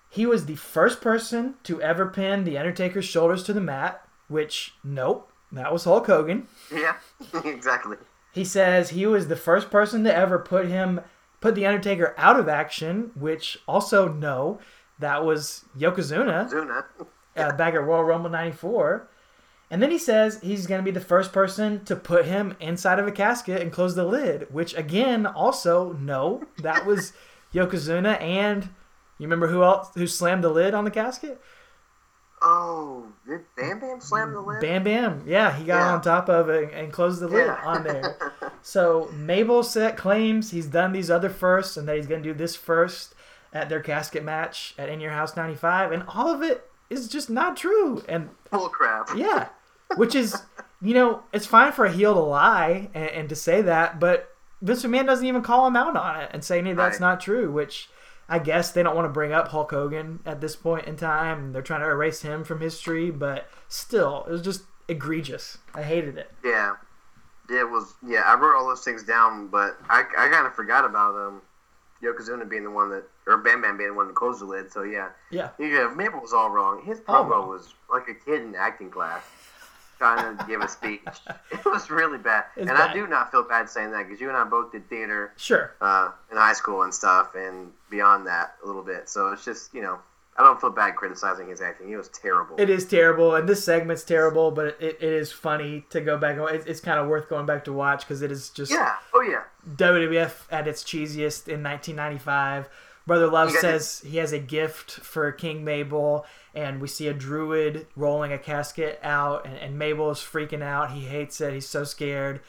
he 0.08 0.26
was 0.26 0.46
the 0.46 0.54
first 0.56 1.00
person 1.00 1.54
to 1.64 1.80
ever 1.80 2.06
pin 2.06 2.44
the 2.44 2.58
Undertaker's 2.58 3.04
shoulders 3.04 3.42
to 3.44 3.52
the 3.52 3.60
mat. 3.60 4.01
Which 4.32 4.74
nope, 4.82 5.30
that 5.52 5.72
was 5.72 5.84
Hulk 5.84 6.06
Hogan. 6.06 6.48
Yeah, 6.72 6.96
exactly. 7.44 7.98
He 8.32 8.44
says 8.46 8.90
he 8.90 9.04
was 9.06 9.28
the 9.28 9.36
first 9.36 9.70
person 9.70 10.04
to 10.04 10.14
ever 10.14 10.38
put 10.38 10.66
him 10.68 11.00
put 11.42 11.54
the 11.54 11.66
Undertaker 11.66 12.14
out 12.16 12.40
of 12.40 12.48
action, 12.48 13.10
which 13.14 13.58
also 13.68 14.08
no, 14.08 14.58
that 14.98 15.24
was 15.24 15.64
Yokozuna 15.78 16.50
Zuna. 16.50 16.84
uh, 17.36 17.52
back 17.52 17.74
at 17.74 17.84
Royal 17.84 18.04
Rumble 18.04 18.30
'94. 18.30 19.06
And 19.70 19.82
then 19.82 19.90
he 19.90 19.98
says 19.98 20.38
he's 20.42 20.66
going 20.66 20.80
to 20.80 20.84
be 20.84 20.90
the 20.90 21.00
first 21.04 21.32
person 21.32 21.84
to 21.86 21.96
put 21.96 22.26
him 22.26 22.56
inside 22.60 22.98
of 22.98 23.06
a 23.06 23.12
casket 23.12 23.60
and 23.62 23.72
close 23.72 23.94
the 23.94 24.04
lid, 24.04 24.46
which 24.52 24.74
again, 24.76 25.24
also 25.26 25.92
no, 25.94 26.44
that 26.58 26.86
was 26.86 27.12
Yokozuna. 27.54 28.20
And 28.20 28.64
you 29.18 29.26
remember 29.26 29.48
who 29.48 29.62
else 29.62 29.88
who 29.94 30.06
slammed 30.06 30.44
the 30.44 30.50
lid 30.50 30.72
on 30.74 30.84
the 30.84 30.90
casket? 30.90 31.40
Oh, 32.44 33.06
did 33.26 33.40
Bam 33.56 33.78
Bam 33.80 34.00
slam 34.00 34.32
the 34.32 34.40
lid? 34.40 34.60
Bam 34.60 34.82
Bam. 34.84 35.22
Yeah, 35.26 35.52
he 35.56 35.64
got 35.64 35.78
Yeah. 35.78 35.92
on 35.94 36.00
top 36.02 36.28
of 36.28 36.48
it 36.48 36.72
and 36.74 36.92
closed 36.92 37.20
the 37.20 37.28
lid 37.28 37.46
Yeah. 37.46 37.60
on 37.64 37.84
there. 37.84 38.16
So 38.64 39.10
Mabel 39.12 39.64
set 39.64 39.96
claims 39.96 40.52
he's 40.52 40.66
done 40.66 40.92
these 40.92 41.10
other 41.10 41.28
firsts 41.28 41.76
and 41.76 41.88
that 41.88 41.96
he's 41.96 42.06
going 42.06 42.22
to 42.22 42.28
do 42.28 42.32
this 42.32 42.54
first 42.54 43.12
at 43.52 43.68
their 43.68 43.80
casket 43.80 44.22
match 44.22 44.74
at 44.78 44.88
In 44.88 45.00
Your 45.00 45.10
House 45.10 45.34
95. 45.36 45.90
And 45.90 46.04
all 46.06 46.28
of 46.32 46.42
it 46.42 46.70
is 46.88 47.08
just 47.08 47.28
not 47.28 47.56
true. 47.56 48.04
And 48.08 48.30
Bull 48.52 48.68
crap. 48.68 49.10
yeah, 49.16 49.48
which 49.96 50.14
is, 50.14 50.40
you 50.80 50.94
know, 50.94 51.24
it's 51.32 51.44
fine 51.44 51.72
for 51.72 51.86
a 51.86 51.90
heel 51.92 52.14
to 52.14 52.20
lie 52.20 52.88
and, 52.94 53.08
and 53.10 53.28
to 53.30 53.34
say 53.34 53.62
that, 53.62 53.98
but 53.98 54.28
Vince 54.60 54.84
McMahon 54.84 55.06
doesn't 55.06 55.26
even 55.26 55.42
call 55.42 55.66
him 55.66 55.74
out 55.74 55.96
on 55.96 56.20
it 56.20 56.30
and 56.32 56.44
say, 56.44 56.62
hey, 56.62 56.72
that's 56.72 57.00
Right. 57.00 57.08
not 57.08 57.20
true, 57.20 57.50
which 57.50 57.90
I 58.28 58.38
guess 58.38 58.72
they 58.72 58.82
don't 58.82 58.94
want 58.96 59.06
to 59.06 59.12
bring 59.12 59.32
up 59.32 59.48
Hulk 59.48 59.70
Hogan 59.70 60.20
at 60.24 60.40
this 60.40 60.56
point 60.56 60.86
in 60.86 60.96
time. 60.96 61.52
They're 61.52 61.62
trying 61.62 61.80
to 61.82 61.88
erase 61.88 62.22
him 62.22 62.44
from 62.44 62.60
history, 62.60 63.10
but 63.10 63.48
still, 63.68 64.24
it 64.28 64.30
was 64.32 64.42
just 64.42 64.62
egregious. 64.88 65.58
I 65.74 65.82
hated 65.82 66.16
it. 66.18 66.30
Yeah. 66.44 66.74
Yeah, 67.50 67.60
it 67.62 67.70
was. 67.70 67.94
Yeah, 68.06 68.22
I 68.24 68.38
wrote 68.38 68.56
all 68.56 68.66
those 68.66 68.84
things 68.84 69.02
down, 69.02 69.48
but 69.48 69.76
I, 69.90 70.04
I 70.16 70.28
kind 70.28 70.46
of 70.46 70.54
forgot 70.54 70.84
about 70.84 71.14
um, 71.16 71.42
Yokozuna 72.02 72.48
being 72.48 72.64
the 72.64 72.70
one 72.70 72.88
that, 72.90 73.04
or 73.26 73.36
Bam 73.38 73.60
Bam 73.60 73.76
being 73.76 73.90
the 73.90 73.96
one 73.96 74.06
that 74.06 74.14
closed 74.14 74.40
the 74.40 74.44
lid. 74.46 74.72
So 74.72 74.82
yeah, 74.84 75.10
Yeah. 75.30 75.50
yeah, 75.58 75.92
Mabel 75.94 76.20
was 76.20 76.32
all 76.32 76.48
wrong. 76.50 76.82
His 76.84 77.00
promo 77.00 77.28
wrong. 77.30 77.48
was 77.48 77.74
like 77.90 78.08
a 78.08 78.14
kid 78.14 78.42
in 78.42 78.54
acting 78.54 78.90
class 78.90 79.22
trying 80.02 80.36
to 80.36 80.44
give 80.46 80.60
a 80.60 80.68
speech. 80.68 81.00
It 81.52 81.64
was 81.64 81.90
really 81.90 82.18
bad, 82.18 82.44
It's 82.56 82.68
and 82.68 82.76
bad. 82.76 82.90
I 82.90 82.92
do 82.92 83.06
not 83.06 83.30
feel 83.30 83.44
bad 83.44 83.68
saying 83.68 83.92
that 83.92 84.04
because 84.08 84.20
you 84.20 84.28
and 84.28 84.36
I 84.36 84.42
both 84.44 84.72
did 84.72 84.88
theater 84.88 85.32
Sure. 85.36 85.74
uh, 85.80 86.10
in 86.30 86.36
high 86.36 86.54
school 86.54 86.82
and 86.82 86.92
stuff, 86.92 87.34
and 87.36 87.70
beyond 87.90 88.26
that 88.26 88.54
a 88.64 88.66
little 88.66 88.82
bit. 88.82 89.08
So 89.08 89.28
it's 89.32 89.44
just 89.44 89.72
you 89.72 89.80
know, 89.82 89.98
I 90.36 90.42
don't 90.42 90.60
feel 90.60 90.70
bad 90.70 90.96
criticizing 90.96 91.48
his 91.48 91.60
acting. 91.62 91.86
He 91.88 91.94
was 91.96 92.08
terrible. 92.08 92.56
It 92.58 92.68
is 92.70 92.84
terrible, 92.86 93.34
and 93.36 93.48
this 93.48 93.64
segment's 93.64 94.02
terrible, 94.02 94.50
but 94.50 94.66
it, 94.80 94.96
it 95.00 95.02
is 95.02 95.30
funny 95.30 95.84
to 95.90 96.00
go 96.00 96.18
back. 96.18 96.36
It's, 96.54 96.66
it's 96.66 96.80
kind 96.80 96.98
of 96.98 97.06
worth 97.06 97.28
going 97.28 97.46
back 97.46 97.64
to 97.66 97.72
watch 97.72 98.00
because 98.00 98.22
it 98.22 98.32
is 98.32 98.50
just 98.50 98.72
yeah. 98.72 98.94
Oh 99.14 99.20
yeah. 99.20 99.42
WWF 99.76 100.46
at 100.50 100.66
its 100.66 100.82
cheesiest 100.82 101.46
in 101.48 101.62
1995 101.62 102.68
Brother 103.06 103.26
Love 103.26 103.50
says 103.50 104.02
he 104.06 104.18
has 104.18 104.32
a 104.32 104.38
gift 104.38 104.90
for 104.92 105.30
King 105.32 105.64
Mabel, 105.64 106.24
and 106.54 106.80
we 106.80 106.86
see 106.88 107.08
a 107.08 107.12
druid 107.12 107.86
rolling 107.96 108.32
a 108.32 108.38
casket 108.38 109.00
out, 109.02 109.44
and, 109.46 109.56
and 109.56 109.78
Mabel 109.78 110.10
is 110.10 110.18
freaking 110.18 110.62
out. 110.62 110.92
He 110.92 111.00
hates 111.02 111.40
it. 111.40 111.52
He's 111.52 111.68
so 111.68 111.82
scared. 111.84 112.40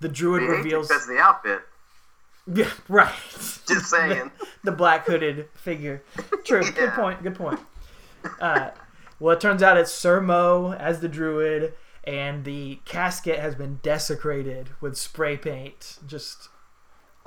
The 0.00 0.08
druid 0.08 0.42
He 0.42 0.48
reveals. 0.48 0.88
because 0.88 1.06
the 1.06 1.18
outfit. 1.18 1.60
Yeah, 2.52 2.70
right. 2.88 3.12
Just 3.32 3.86
saying. 3.90 4.32
the 4.64 4.72
black 4.72 5.06
hooded 5.06 5.48
figure. 5.54 6.02
True. 6.44 6.62
Good 6.74 6.90
point. 6.92 7.22
Good 7.22 7.34
point. 7.36 7.60
Uh, 8.40 8.70
well, 9.20 9.36
it 9.36 9.40
turns 9.40 9.62
out 9.62 9.76
it's 9.76 9.92
Sir 9.92 10.20
Mo 10.20 10.72
as 10.72 11.00
the 11.00 11.08
druid, 11.08 11.74
and 12.04 12.44
the 12.44 12.80
casket 12.84 13.38
has 13.38 13.54
been 13.54 13.78
desecrated 13.82 14.70
with 14.80 14.96
spray 14.96 15.36
paint. 15.36 15.98
Just 16.06 16.48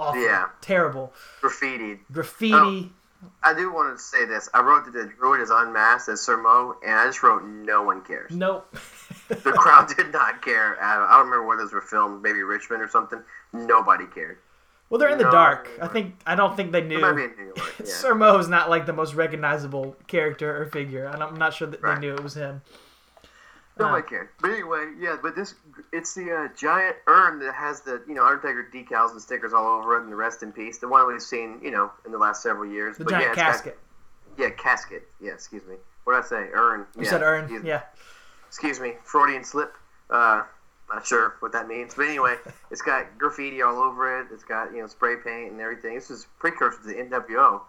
awful. 0.03 0.21
Yeah. 0.21 0.45
Terrible. 0.61 1.13
Graffiti. 1.41 1.99
Graffiti. 2.11 2.53
Oh, 2.53 3.29
I 3.41 3.53
do 3.53 3.71
want 3.73 3.97
to 3.97 4.03
say 4.03 4.25
this. 4.25 4.49
I 4.53 4.61
wrote 4.61 4.85
that 4.85 4.91
the 4.93 5.05
druid 5.17 5.39
is 5.41 5.49
unmasked 5.49 6.09
as 6.09 6.19
Sir 6.21 6.35
Mo, 6.37 6.75
and 6.85 6.93
I 6.93 7.05
just 7.05 7.23
wrote 7.23 7.43
no 7.45 7.81
one 7.81 8.01
cares. 8.03 8.31
Nope. 8.31 8.75
The 9.29 9.35
crowd 9.53 9.87
did 9.95 10.11
not 10.11 10.41
care. 10.41 10.77
I 10.83 10.97
don't 11.17 11.25
remember 11.27 11.45
where 11.47 11.57
those 11.57 11.71
were 11.71 11.81
filmed. 11.81 12.21
Maybe 12.21 12.43
Richmond 12.43 12.81
or 12.81 12.89
something. 12.89 13.21
Nobody 13.53 14.05
cared. 14.07 14.39
Well, 14.89 14.99
they're 14.99 15.09
in 15.09 15.17
the 15.17 15.23
No. 15.23 15.31
dark. 15.31 15.69
I 15.81 15.87
think. 15.87 16.15
I 16.27 16.35
don't 16.35 16.55
think 16.55 16.71
they 16.73 16.79
It 16.81 16.99
might 17.01 17.13
be 17.13 17.27
knew. 17.27 17.45
York. 17.55 17.73
Yeah. 17.79 17.85
Sir 17.85 18.13
Mo 18.13 18.37
is 18.37 18.47
not 18.49 18.69
like 18.69 18.85
the 18.85 18.93
most 18.93 19.13
recognizable 19.15 19.95
character 20.07 20.61
or 20.61 20.65
figure. 20.67 21.05
and 21.05 21.23
I'm 21.23 21.35
not 21.35 21.53
sure 21.53 21.67
that 21.67 21.81
Right. 21.81 21.95
they 21.95 22.01
knew 22.01 22.13
it 22.13 22.21
was 22.21 22.33
him. 22.35 22.61
Nobody 23.79 24.03
Uh, 24.05 24.09
cared. 24.09 24.29
But 24.39 24.51
anyway, 24.51 24.91
yeah. 24.99 25.17
But 25.21 25.35
this, 25.35 25.55
it's 25.91 26.13
the 26.13 26.31
uh, 26.31 26.47
giant 26.55 26.95
urn 27.07 27.39
that 27.39 27.53
has 27.55 27.81
the 27.81 28.03
you 28.07 28.13
know 28.13 28.25
Undertaker 28.25 28.67
decals 28.73 29.11
and 29.11 29.21
stickers 29.21 29.51
all 29.53 29.79
over 29.79 29.97
it, 29.97 30.03
and 30.03 30.11
the 30.11 30.15
rest 30.15 30.43
in 30.43 30.51
peace. 30.51 30.77
The 30.77 30.87
one 30.87 31.07
we've 31.07 31.21
seen 31.21 31.59
you 31.63 31.71
know 31.71 31.91
in 32.05 32.11
the 32.11 32.17
last 32.19 32.43
several 32.43 32.69
years. 32.71 32.97
The 32.97 33.05
but 33.05 33.11
giant 33.11 33.25
yeah, 33.25 33.29
it's 33.31 33.61
got- 33.61 33.73
casket. 33.73 33.79
yeah, 34.37 34.49
casket. 34.51 35.07
Yeah, 35.19 35.31
excuse 35.33 35.63
me. 35.65 35.75
What 36.03 36.13
did 36.13 36.25
I 36.25 36.27
say? 36.27 36.49
Urn. 36.53 36.85
You 36.95 37.03
yeah, 37.03 37.09
said 37.09 37.21
urn. 37.23 37.43
excuse- 37.45 37.63
Yeah. 37.63 37.81
excuse 38.47 38.79
me, 38.79 38.93
Freudian 39.03 39.43
slip. 39.43 39.73
Uh, 40.09 40.43
not 40.93 41.07
sure 41.07 41.35
what 41.39 41.53
that 41.53 41.67
means, 41.67 41.95
but 41.95 42.05
anyway, 42.05 42.35
it's 42.71 42.81
got 42.83 43.17
graffiti 43.17 43.61
all 43.63 43.81
over 43.81 44.19
it. 44.19 44.27
It's 44.31 44.43
got 44.43 44.71
you 44.73 44.81
know 44.81 44.87
spray 44.87 45.15
paint 45.15 45.51
and 45.51 45.59
everything. 45.61 45.95
This 45.95 46.11
is 46.11 46.27
precursor 46.39 46.79
to 46.81 46.87
the 46.87 46.93
NWO, 46.95 47.61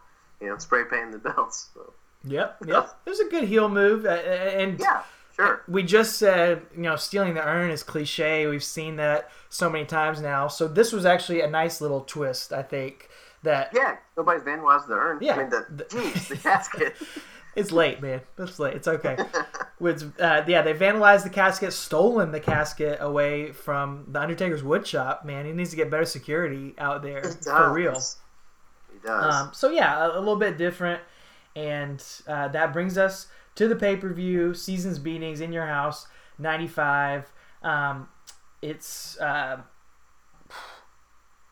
you 0.43 0.49
know, 0.49 0.59
spray 0.59 0.85
painting 0.85 1.13
the 1.13 1.19
belts. 1.19 1.71
So, 1.73 1.93
Yep. 2.27 2.57
Yep. 2.67 2.99
It 3.07 3.11
was 3.11 3.21
a 3.21 3.27
good 3.29 3.45
heel 3.45 3.69
move, 3.69 4.05
uh, 4.07 4.09
and 4.11 4.79
yeah, 4.81 5.03
sure. 5.35 5.63
we 5.69 5.83
just 5.83 6.17
said, 6.17 6.63
you 6.75 6.83
know, 6.83 6.97
stealing 6.97 7.35
the 7.35 7.47
urn 7.47 7.71
is 7.71 7.83
cliche. 7.83 8.47
We've 8.47 8.65
seen 8.65 8.97
that 8.97 9.31
so 9.49 9.69
many 9.71 9.85
times 9.85 10.21
now. 10.21 10.49
So 10.49 10.67
this 10.69 10.93
was 10.93 11.05
actually 11.07 11.41
a 11.41 11.49
nice 11.49 11.81
little 11.81 12.03
twist, 12.03 12.53
I 12.53 12.63
think. 12.63 13.09
That 13.43 13.73
Yeah, 13.75 13.97
nobody's 14.17 14.43
vandalized 14.43 14.89
the 14.89 14.95
urn. 14.95 15.19
Yeah, 15.21 15.35
I 15.35 15.39
mean 15.39 15.51
the 15.51 15.67
the- 15.69 15.85
jeez, 15.91 16.29
the 16.29 16.37
casket. 16.39 16.95
it's 17.57 17.71
late, 17.73 18.01
man. 18.01 18.23
It's 18.39 18.59
late. 18.59 18.75
It's 18.75 18.89
okay. 18.89 19.19
With 19.79 20.19
uh, 20.19 20.45
yeah, 20.47 20.63
they 20.63 20.73
vandalized 20.73 21.25
the 21.25 21.31
casket, 21.31 21.75
stolen 21.75 22.33
the 22.33 22.41
casket 22.41 22.99
away 23.03 23.53
from 23.53 24.07
the 24.09 24.19
Undertaker's 24.21 24.63
wood 24.63 24.87
shop. 24.87 25.27
Man, 25.27 25.45
he 25.45 25.53
needs 25.53 25.69
to 25.71 25.77
get 25.77 25.91
better 25.91 26.07
security 26.07 26.75
out 26.79 27.03
there 27.03 27.21
He 27.21 27.35
for 27.45 27.71
real. 27.71 27.93
He 27.93 28.99
does. 29.05 29.35
Um, 29.35 29.51
so 29.53 29.69
yeah, 29.69 30.07
a, 30.07 30.17
a 30.17 30.21
little 30.21 30.37
bit 30.37 30.57
different, 30.57 31.03
and 31.55 32.03
uh, 32.27 32.49
that 32.49 32.73
brings 32.73 32.97
us 32.97 33.27
to 33.57 33.69
the 33.69 33.77
pay 33.77 33.97
per 33.97 34.13
view 34.13 34.55
seasons 34.55 34.99
beatings 34.99 35.41
in 35.41 35.53
your 35.53 35.67
house 35.67 36.07
'95. 36.39 37.31
Um, 37.63 38.09
it's 38.63 39.19
uh, 39.21 39.59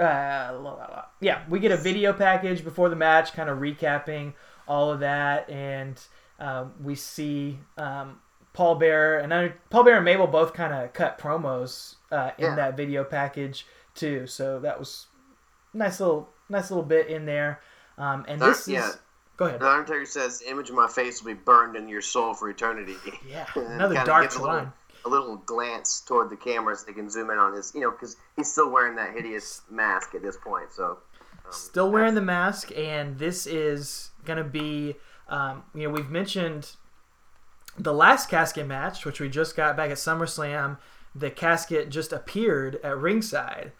uh, 0.01 0.51
la, 0.53 0.59
la, 0.59 0.73
la. 0.75 1.05
yeah, 1.21 1.43
we 1.49 1.59
get 1.61 1.71
a 1.73 1.77
video 1.77 2.13
package 2.13 2.65
before 2.65 2.89
the 2.89 2.97
match, 2.97 3.33
kind 3.35 3.49
of 3.49 3.59
recapping 3.59 4.33
all 4.67 4.91
of 4.91 5.01
that, 5.01 5.49
and 5.51 6.01
um, 6.41 6.73
we 6.83 6.95
see 6.95 7.59
um, 7.77 8.19
Paul 8.53 8.77
Bearer 8.77 9.19
and 9.19 9.33
Under- 9.33 9.57
Paul 9.71 9.85
Bearer 9.85 9.97
and 9.97 10.05
Mabel 10.05 10.27
both 10.27 10.55
kind 10.55 10.73
of 10.73 10.93
cut 10.93 11.19
promos 11.19 11.97
uh, 12.11 12.31
in 12.39 12.45
Yeah. 12.47 12.55
that 12.57 12.77
video 12.77 13.05
package 13.05 13.67
too. 13.95 14.27
So 14.27 14.59
that 14.61 14.79
was 14.79 15.07
nice 15.75 16.01
little 16.01 16.31
nice 16.49 16.71
little 16.71 16.85
bit 16.85 17.07
in 17.09 17.27
there. 17.27 17.61
Um, 17.99 18.25
and 18.27 18.43
Uh, 18.43 18.47
this 18.49 18.67
yeah. 18.69 18.91
Go 19.43 19.49
ahead. 19.49 19.61
the 19.61 19.69
Undertaker 19.69 20.07
says, 20.07 20.41
"The 20.41 20.51
image 20.51 20.71
of 20.71 20.77
my 20.77 20.89
face 20.89 21.23
will 21.23 21.35
be 21.35 21.41
burned 21.41 21.77
in 21.77 21.89
your 21.89 22.01
soul 22.01 22.35
for 22.35 22.49
eternity." 22.49 22.97
Yeah, 23.29 23.47
another 23.57 23.95
dark 24.05 24.25
gives 24.25 24.37
a 24.37 24.41
little- 24.43 24.57
line. 24.57 24.73
a 25.05 25.09
little 25.09 25.37
glance 25.37 26.01
toward 26.01 26.31
the 26.31 26.37
camera 26.37 26.77
so 26.77 26.87
they 26.87 26.93
can 26.93 27.11
zoom 27.11 27.31
in 27.31 27.39
on 27.39 27.55
his, 27.55 27.73
you 27.75 27.81
know, 27.81 27.91
because 27.91 28.17
he's 28.37 28.51
still 28.51 28.71
wearing 28.71 28.95
that 28.97 29.13
hideous 29.15 29.63
mask 29.71 30.15
at 30.15 30.23
this 30.23 30.37
point. 30.37 30.73
So, 30.73 30.99
um, 31.45 31.53
Still 31.53 31.91
wearing 31.91 32.15
the 32.15 32.21
mask, 32.23 32.71
and 32.77 33.19
this 33.19 33.47
is 33.47 34.11
gonna 34.25 34.45
be, 34.45 34.97
um, 35.29 35.65
you 35.75 35.89
know, 35.89 35.91
we've 35.93 36.11
mentioned 36.11 36.77
the 37.79 37.93
last 37.93 38.29
casket 38.29 38.67
match, 38.67 39.05
which 39.05 39.19
we 39.21 39.29
just 39.29 39.57
got 39.57 39.77
back 39.77 39.91
at 39.91 39.97
SummerSlam. 39.97 40.79
The 41.15 41.31
casket 41.31 41.89
just 41.91 42.13
appeared 42.13 42.77
at 42.85 42.97
ringside. 42.97 43.73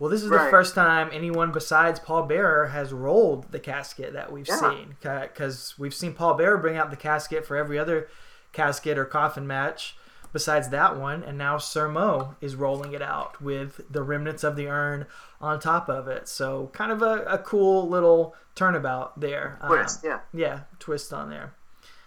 Well, 0.00 0.08
this 0.10 0.22
is 0.22 0.30
the 0.30 0.48
first 0.50 0.74
time 0.74 1.10
anyone 1.12 1.52
besides 1.52 2.00
Paul 2.00 2.22
Bearer 2.22 2.68
has 2.68 2.90
rolled 2.90 3.52
the 3.52 3.60
casket 3.60 4.14
that 4.14 4.32
we've 4.32 4.48
Yeah. 4.48 4.56
seen. 4.56 4.96
Because 5.02 5.74
we've 5.78 5.92
seen 5.94 6.14
Paul 6.14 6.34
Bearer 6.34 6.56
bring 6.56 6.78
out 6.78 6.90
the 6.90 6.96
casket 6.96 7.44
for 7.46 7.54
every 7.54 7.78
other 7.78 8.08
casket 8.52 8.96
or 8.96 9.04
coffin 9.04 9.46
match 9.46 9.98
besides 10.32 10.70
that 10.70 10.96
one, 10.96 11.22
and 11.22 11.36
now 11.36 11.58
Sir 11.58 11.86
Mo 11.86 12.34
is 12.40 12.56
rolling 12.56 12.92
it 12.94 13.02
out 13.02 13.42
with 13.42 13.80
the 13.90 14.02
remnants 14.02 14.42
of 14.42 14.56
the 14.56 14.68
urn 14.68 15.06
on 15.40 15.60
top 15.60 15.88
of 15.90 16.08
it. 16.08 16.28
So 16.28 16.70
kind 16.72 16.90
of 16.92 17.02
a, 17.02 17.24
a 17.24 17.36
cool 17.38 17.86
little 17.88 18.34
turnabout 18.54 19.20
there. 19.20 19.58
Um, 19.60 19.68
twist, 19.68 20.00
yeah. 20.02 20.20
yeah, 20.32 20.60
twist 20.78 21.12
on 21.12 21.28
there. 21.28 21.52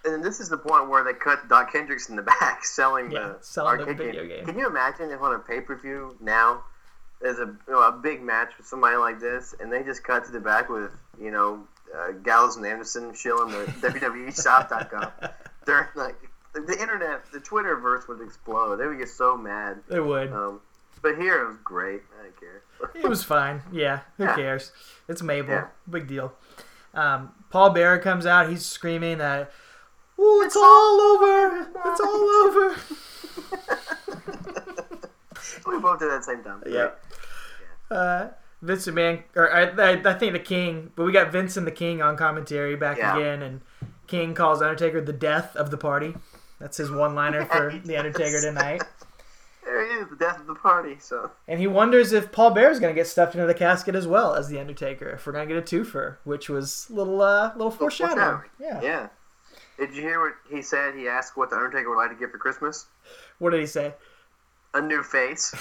And 0.06 0.24
this 0.24 0.40
is 0.40 0.50
the 0.50 0.58
point 0.58 0.90
where 0.90 1.04
they 1.04 1.14
cut 1.14 1.48
Dok 1.48 1.72
Hendrix 1.72 2.10
in 2.10 2.16
the 2.16 2.22
back 2.40 2.66
selling 2.66 3.12
Yeah, 3.12 3.20
the 3.20 3.38
selling 3.42 3.86
the 3.86 3.94
video 3.94 4.26
game. 4.26 4.46
Can 4.46 4.58
you 4.58 4.68
imagine 4.68 5.12
if 5.12 5.22
on 5.22 5.36
a 5.36 5.40
pay 5.40 5.62
per 5.62 5.76
view 5.76 6.18
now 6.20 6.64
there's 7.24 7.40
a 7.40 7.46
you 7.46 7.58
know, 7.74 7.82
a 7.82 7.92
big 7.92 8.22
match 8.22 8.52
with 8.58 8.68
somebody 8.68 8.98
like 8.98 9.20
this, 9.20 9.56
and 9.60 9.72
they 9.74 9.82
just 9.82 10.04
cut 10.04 10.24
to 10.26 10.32
the 10.32 10.40
back 10.40 10.70
with 10.70 10.92
you 11.20 11.32
know 11.32 11.64
uh, 11.98 12.12
Gallows 12.12 12.58
and 12.58 12.66
Anderson 12.66 13.16
shilling 13.16 13.52
the 13.52 13.66
WWE 13.90 14.44
shop.com. 14.44 15.12
They're 15.66 15.90
like 15.96 16.16
the 16.54 16.78
internet, 16.80 17.26
the 17.32 17.40
Twitterverse 17.40 18.08
would 18.08 18.22
explode. 18.22 18.78
They 18.78 18.86
would 18.86 19.00
get 19.00 19.10
so 19.10 19.36
mad. 19.36 19.80
They 19.88 20.00
would. 20.00 20.32
Um, 20.32 20.62
but 21.02 21.18
here 21.18 21.42
it 21.44 21.48
was 21.48 21.58
great. 21.64 22.02
I 22.20 22.24
didn't 22.26 22.40
care. 22.40 22.62
It 23.04 23.08
was 23.10 23.24
fine. 23.24 23.62
Yeah, 23.72 24.02
who 24.18 24.26
Yeah. 24.26 24.36
cares? 24.36 24.72
It's 25.08 25.24
Mabel. 25.24 25.56
Yeah. 25.56 25.68
Big 25.90 26.08
deal. 26.08 26.34
Um, 26.94 27.32
Paul 27.50 27.72
Bearer 27.72 27.98
comes 27.98 28.26
out. 28.26 28.50
He's 28.50 28.66
screaming 28.66 29.18
that, 29.18 29.52
"Ooh, 30.20 30.42
it's 30.46 30.56
all 30.56 31.02
over! 31.02 31.68
It's 31.86 32.00
all 32.00 32.30
over!" 32.46 32.76
we 35.68 35.80
both 35.80 36.00
did 36.00 36.10
that 36.10 36.16
at 36.16 36.18
the 36.20 36.24
same 36.24 36.44
time. 36.44 36.62
Yep. 36.68 37.04
Uh, 37.94 38.30
Vince 38.62 38.88
McMahon, 38.88 39.24
or 39.36 39.54
I, 39.54 39.64
I, 39.64 39.92
I 40.06 40.14
think 40.14 40.32
the 40.32 40.40
King, 40.40 40.92
but 40.96 41.04
we 41.04 41.12
got 41.12 41.32
Vince 41.34 41.58
and 41.58 41.68
the 41.68 41.72
King 41.72 42.02
on 42.02 42.16
commentary 42.16 42.78
back 42.78 42.98
Yeah. 42.98 43.18
again, 43.18 43.42
and 43.42 43.60
King 44.08 44.34
calls 44.34 44.62
Undertaker 44.62 45.02
the 45.02 45.12
death 45.12 45.56
of 45.58 45.70
the 45.70 45.78
party. 45.78 46.16
That's 46.60 46.78
his 46.78 46.90
one-liner 46.90 47.46
for 47.46 47.78
the 47.86 47.98
Undertaker 47.98 48.40
tonight. 48.40 48.84
There 49.66 49.86
he 49.86 50.00
is, 50.02 50.10
the 50.10 50.16
death 50.16 50.40
of 50.40 50.48
the 50.48 50.56
party. 50.56 50.96
So 51.00 51.32
And 51.48 51.60
he 51.60 51.68
wonders 51.68 52.14
if 52.14 52.32
Paul 52.32 52.52
Bear's 52.52 52.80
going 52.80 52.94
to 52.94 53.00
get 53.00 53.08
stuffed 53.08 53.36
into 53.36 53.48
the 53.48 53.54
casket 53.54 53.96
as 53.96 54.08
well 54.08 54.34
as 54.34 54.48
the 54.48 54.60
Undertaker. 54.60 55.10
If 55.10 55.26
we're 55.26 55.34
going 55.34 55.48
to 55.48 55.54
get 55.54 55.62
a 55.62 55.76
twofer, 55.76 56.18
which 56.24 56.48
was 56.48 56.88
a 56.90 56.94
little, 56.94 57.22
uh, 57.22 57.52
little 57.56 57.72
foreshadowing. 57.72 58.44
Yeah. 58.62 58.82
yeah. 58.82 59.08
Did 59.78 59.94
you 59.94 60.04
hear 60.04 60.22
what 60.22 60.34
he 60.50 60.62
said? 60.62 60.96
He 60.96 61.08
asked 61.10 61.36
what 61.36 61.50
the 61.50 61.58
Undertaker 61.58 61.90
would 61.90 61.98
like 61.98 62.12
to 62.12 62.16
get 62.16 62.32
for 62.32 62.38
Christmas. 62.38 62.86
What 63.40 63.50
did 63.52 63.60
he 63.60 63.66
say? 63.66 63.94
A 64.74 64.82
new 64.82 65.04
face. 65.04 65.54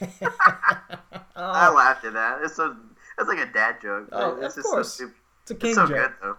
I 1.42 1.68
Oh, 1.68 1.74
laughed 1.74 2.04
at 2.04 2.12
that. 2.14 2.40
It's 2.42 2.56
so 2.56 2.76
that's 3.16 3.28
like 3.28 3.38
a 3.38 3.52
dad 3.52 3.76
joke. 3.80 4.08
Oh, 4.12 4.36
it's 4.42 4.56
of 4.56 4.62
just 4.62 4.68
course. 4.68 4.94
So 4.94 5.10
it's 5.42 5.50
a 5.50 5.54
King 5.54 5.70
It's 5.70 5.76
so 5.78 5.86
joke. 5.86 5.96
good 5.96 6.10
though. 6.22 6.36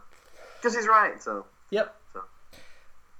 Because 0.61 0.75
he's 0.75 0.87
right. 0.87 1.21
So 1.21 1.45
Yep. 1.71 1.95
So. 2.13 2.21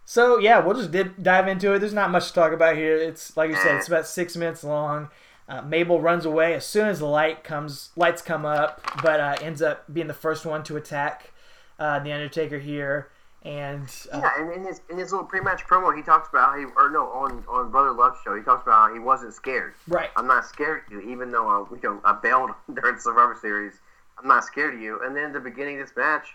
So 0.06 0.40
yeah, 0.40 0.60
we'll 0.60 0.76
just 0.76 0.92
did, 0.92 1.22
dive 1.22 1.48
into 1.48 1.74
it. 1.74 1.80
There's 1.80 1.94
not 1.94 2.10
much 2.12 2.28
to 2.30 2.34
talk 2.34 2.52
about 2.52 2.76
here. 2.76 2.96
It's 2.98 3.36
like 3.38 3.50
you 3.50 3.56
said, 3.56 3.76
Eh. 3.76 3.78
it's 3.78 3.88
about 3.88 4.08
six 4.08 4.36
minutes 4.36 4.64
long. 4.64 5.10
Uh, 5.48 5.62
Mabel 5.64 6.00
runs 6.00 6.26
away 6.26 6.54
as 6.54 6.66
soon 6.66 6.88
as 6.88 7.00
the 7.00 7.08
light 7.08 7.44
comes, 7.44 7.90
lights 7.96 8.22
come 8.22 8.46
up, 8.46 8.82
but 9.02 9.20
uh, 9.20 9.36
ends 9.42 9.62
up 9.64 9.92
being 9.92 10.06
the 10.08 10.14
first 10.14 10.46
one 10.46 10.64
to 10.64 10.78
attack 10.78 11.32
uh, 11.80 11.98
the 12.00 12.12
Undertaker 12.12 12.60
here. 12.60 13.10
And 13.44 13.90
uh, 14.12 14.20
yeah, 14.22 14.32
and 14.38 14.52
in 14.52 14.66
his 14.66 14.82
in 14.90 14.98
his 14.98 15.12
little 15.12 15.26
pre-match 15.26 15.64
promo, 15.64 15.96
he 15.96 16.04
talks 16.04 16.28
about 16.28 16.52
how 16.52 16.58
he 16.58 16.66
or 16.76 16.90
no 16.90 17.08
on 17.08 17.44
on 17.48 17.72
Brother 17.72 17.92
Love's 17.92 18.20
show, 18.24 18.36
he 18.36 18.44
talks 18.44 18.64
about 18.64 18.90
how 18.90 18.94
he 18.94 19.00
wasn't 19.00 19.34
scared. 19.34 19.76
right, 19.88 20.10
I'm 20.18 20.28
not 20.28 20.46
scared 20.46 20.84
of 20.88 20.92
you, 20.92 21.02
even 21.10 21.32
though 21.32 21.48
I, 21.48 21.66
you 21.74 21.80
know, 21.82 22.02
I 22.04 22.14
bailed 22.22 22.52
during 22.74 23.00
Survivor 23.00 23.38
Series. 23.40 23.80
I'm 24.18 24.28
not 24.28 24.44
scared 24.44 24.74
of 24.74 24.82
you. 24.82 25.00
And 25.04 25.16
then 25.16 25.28
at 25.28 25.34
the 25.34 25.40
beginning 25.40 25.80
of 25.80 25.88
this 25.88 25.96
match, 25.96 26.28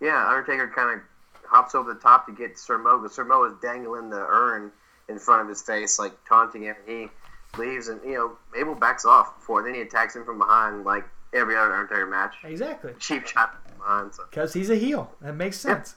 yeah, 0.00 0.28
Undertaker 0.28 0.70
kind 0.72 1.00
of 1.00 1.04
hops 1.44 1.74
over 1.74 1.92
the 1.92 1.98
top 1.98 2.26
to 2.26 2.32
get 2.32 2.56
Sir 2.56 2.78
Mo, 2.78 3.00
but 3.02 3.12
Sir 3.12 3.24
Mo 3.24 3.42
is 3.44 3.54
dangling 3.60 4.10
the 4.10 4.24
urn 4.28 4.70
in 5.08 5.18
front 5.18 5.42
of 5.42 5.48
his 5.48 5.60
face, 5.62 5.98
like 5.98 6.12
taunting 6.28 6.62
him. 6.62 6.76
He 6.86 7.08
leaves, 7.58 7.88
and 7.88 8.00
you 8.04 8.14
know, 8.14 8.36
Mabel 8.54 8.76
backs 8.76 9.04
off 9.04 9.36
before. 9.38 9.64
Then 9.64 9.74
he 9.74 9.80
attacks 9.80 10.14
him 10.14 10.24
from 10.24 10.38
behind, 10.38 10.84
like 10.84 11.04
every 11.34 11.56
other 11.56 11.74
Undertaker 11.74 12.06
match. 12.06 12.34
exactly. 12.44 12.94
Cheap 12.98 13.26
shot, 13.26 13.58
behind. 13.78 14.14
So 14.14 14.24
Because 14.30 14.52
he's 14.52 14.70
a 14.70 14.76
heel. 14.76 15.12
That 15.20 15.34
makes 15.34 15.58
sense. 15.58 15.96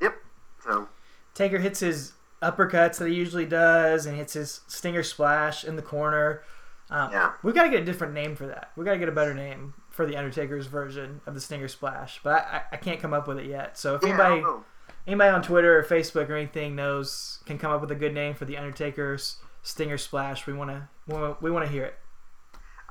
Yep. 0.00 0.16
So 0.64 0.88
Taker 1.34 1.58
hits 1.58 1.80
his 1.80 2.12
uppercuts 2.42 2.98
that 2.98 3.08
he 3.08 3.14
usually 3.14 3.46
does 3.46 4.06
and 4.06 4.16
hits 4.16 4.32
his 4.32 4.60
stinger 4.66 5.02
splash 5.02 5.64
in 5.64 5.76
the 5.76 5.82
corner. 5.82 6.42
Um, 6.90 7.12
Yeah. 7.12 7.32
We've 7.42 7.54
got 7.54 7.64
to 7.64 7.70
get 7.70 7.82
a 7.82 7.84
different 7.84 8.14
name 8.14 8.34
for 8.34 8.46
that. 8.46 8.72
We've 8.76 8.84
got 8.84 8.92
to 8.92 8.98
get 8.98 9.08
a 9.08 9.12
better 9.12 9.34
name 9.34 9.74
for 9.90 10.06
the 10.06 10.16
Undertaker's 10.16 10.66
version 10.66 11.20
of 11.26 11.34
the 11.34 11.40
stinger 11.40 11.68
splash. 11.68 12.20
But 12.22 12.46
I, 12.46 12.62
I, 12.72 12.76
can't 12.76 13.00
come 13.00 13.12
up 13.12 13.28
with 13.28 13.38
it 13.38 13.46
yet. 13.46 13.78
So 13.78 13.94
if 13.94 14.02
yeah, 14.02 14.08
anybody 14.08 14.62
anybody 15.06 15.30
on 15.30 15.42
Twitter 15.42 15.78
or 15.78 15.84
Facebook 15.84 16.28
or 16.28 16.36
anything 16.36 16.74
knows 16.74 17.40
can 17.46 17.58
come 17.58 17.70
up 17.72 17.80
with 17.80 17.90
a 17.90 17.96
good 17.96 18.14
name 18.14 18.34
for 18.34 18.44
the 18.44 18.56
Undertaker's 18.56 19.36
stinger 19.62 19.98
splash, 19.98 20.46
we 20.46 20.52
want 20.52 20.70
to 20.70 21.36
we 21.40 21.50
want 21.50 21.66
to 21.66 21.70
hear 21.70 21.84
it. 21.84 21.94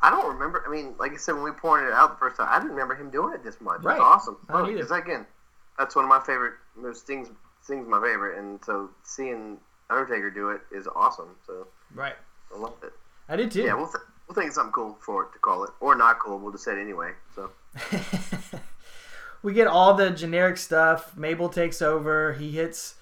I 0.02 0.10
don't 0.10 0.34
remember. 0.34 0.64
I 0.66 0.72
mean, 0.72 0.96
like 0.98 1.12
I 1.12 1.18
said, 1.18 1.34
when 1.34 1.44
we 1.44 1.52
pointed 1.52 1.88
it 1.88 1.94
out 1.94 2.12
the 2.12 2.18
first 2.18 2.38
time, 2.38 2.48
I 2.50 2.58
didn't 2.60 2.72
remember 2.72 2.96
him 2.96 3.10
doing 3.10 3.34
it 3.34 3.44
this 3.44 3.60
much. 3.60 3.84
Right. 3.84 3.96
It's 3.96 4.02
awesome. 4.02 4.38
Either. 4.50 4.72
Because 4.72 4.92
again, 4.92 5.26
that's 5.80 5.96
one 5.96 6.06
of 6.06 6.10
my 6.10 6.20
favorite. 6.20 6.54
Those 6.80 7.00
Sting's 7.00 7.30
Sting's 7.64 7.88
my 7.88 8.00
favorite, 8.02 8.38
and 8.38 8.64
so 8.64 8.90
seeing 9.04 9.58
Undertaker 9.90 10.30
do 10.30 10.50
it 10.50 10.62
is 10.72 10.88
awesome. 10.96 11.30
So 11.48 11.66
Right. 11.96 12.16
I 12.54 12.58
love 12.58 12.74
it. 12.84 12.94
I 13.28 13.36
did 13.36 13.50
too. 13.52 13.64
Yeah, 13.64 13.74
we'll 13.76 13.88
th- 13.88 14.04
we'll 14.28 14.36
think 14.36 14.50
of 14.50 14.54
something 14.54 14.74
cool 14.74 14.98
for 15.02 15.24
it 15.24 15.34
to 15.34 15.40
call 15.40 15.64
it, 15.64 15.72
or 15.80 15.96
not 15.96 16.20
cool. 16.20 16.38
We'll 16.40 16.52
just 16.52 16.64
say 16.66 16.74
it 16.74 16.80
anyway. 16.82 17.14
So 17.36 17.50
we 19.42 19.54
get 19.54 19.68
all 19.68 19.94
the 19.94 20.10
generic 20.12 20.58
stuff. 20.58 21.16
Mabel 21.16 21.50
takes 21.50 21.82
over. 21.82 22.34
He 22.34 22.52
hits, 22.52 22.96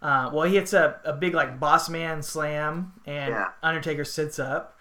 uh, 0.00 0.30
well, 0.32 0.44
he 0.44 0.54
hits 0.56 0.72
a, 0.72 1.00
a 1.04 1.12
big 1.12 1.34
like 1.34 1.60
boss 1.60 1.88
man 1.88 2.22
slam, 2.22 2.92
and 3.06 3.30
Yeah. 3.34 3.48
Undertaker 3.62 4.04
sits 4.04 4.38
up. 4.38 4.78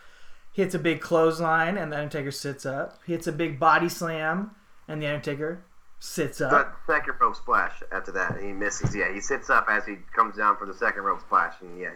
He 0.53 0.61
hits 0.61 0.75
a 0.75 0.79
big 0.79 0.99
clothesline, 1.01 1.77
and 1.77 1.91
the 1.91 1.97
Undertaker 1.97 2.31
sits 2.31 2.65
up. 2.65 2.99
He 3.05 3.13
hits 3.13 3.27
a 3.27 3.31
big 3.31 3.59
body 3.59 3.89
slam, 3.89 4.51
and 4.87 5.01
the 5.01 5.07
Undertaker 5.07 5.63
sits 6.01 6.39
that 6.39 6.51
up. 6.51 6.75
second 6.87 7.13
rope 7.21 7.35
splash 7.35 7.81
after 7.91 8.11
that, 8.11 8.35
and 8.35 8.45
he 8.45 8.51
misses. 8.51 8.93
Yeah, 8.93 9.13
he 9.13 9.21
sits 9.21 9.49
up 9.49 9.67
as 9.69 9.85
he 9.85 9.97
comes 10.13 10.35
down 10.35 10.57
for 10.57 10.65
the 10.65 10.73
second 10.73 11.03
rope 11.03 11.21
splash, 11.21 11.53
and 11.61 11.79
yeah, 11.79 11.91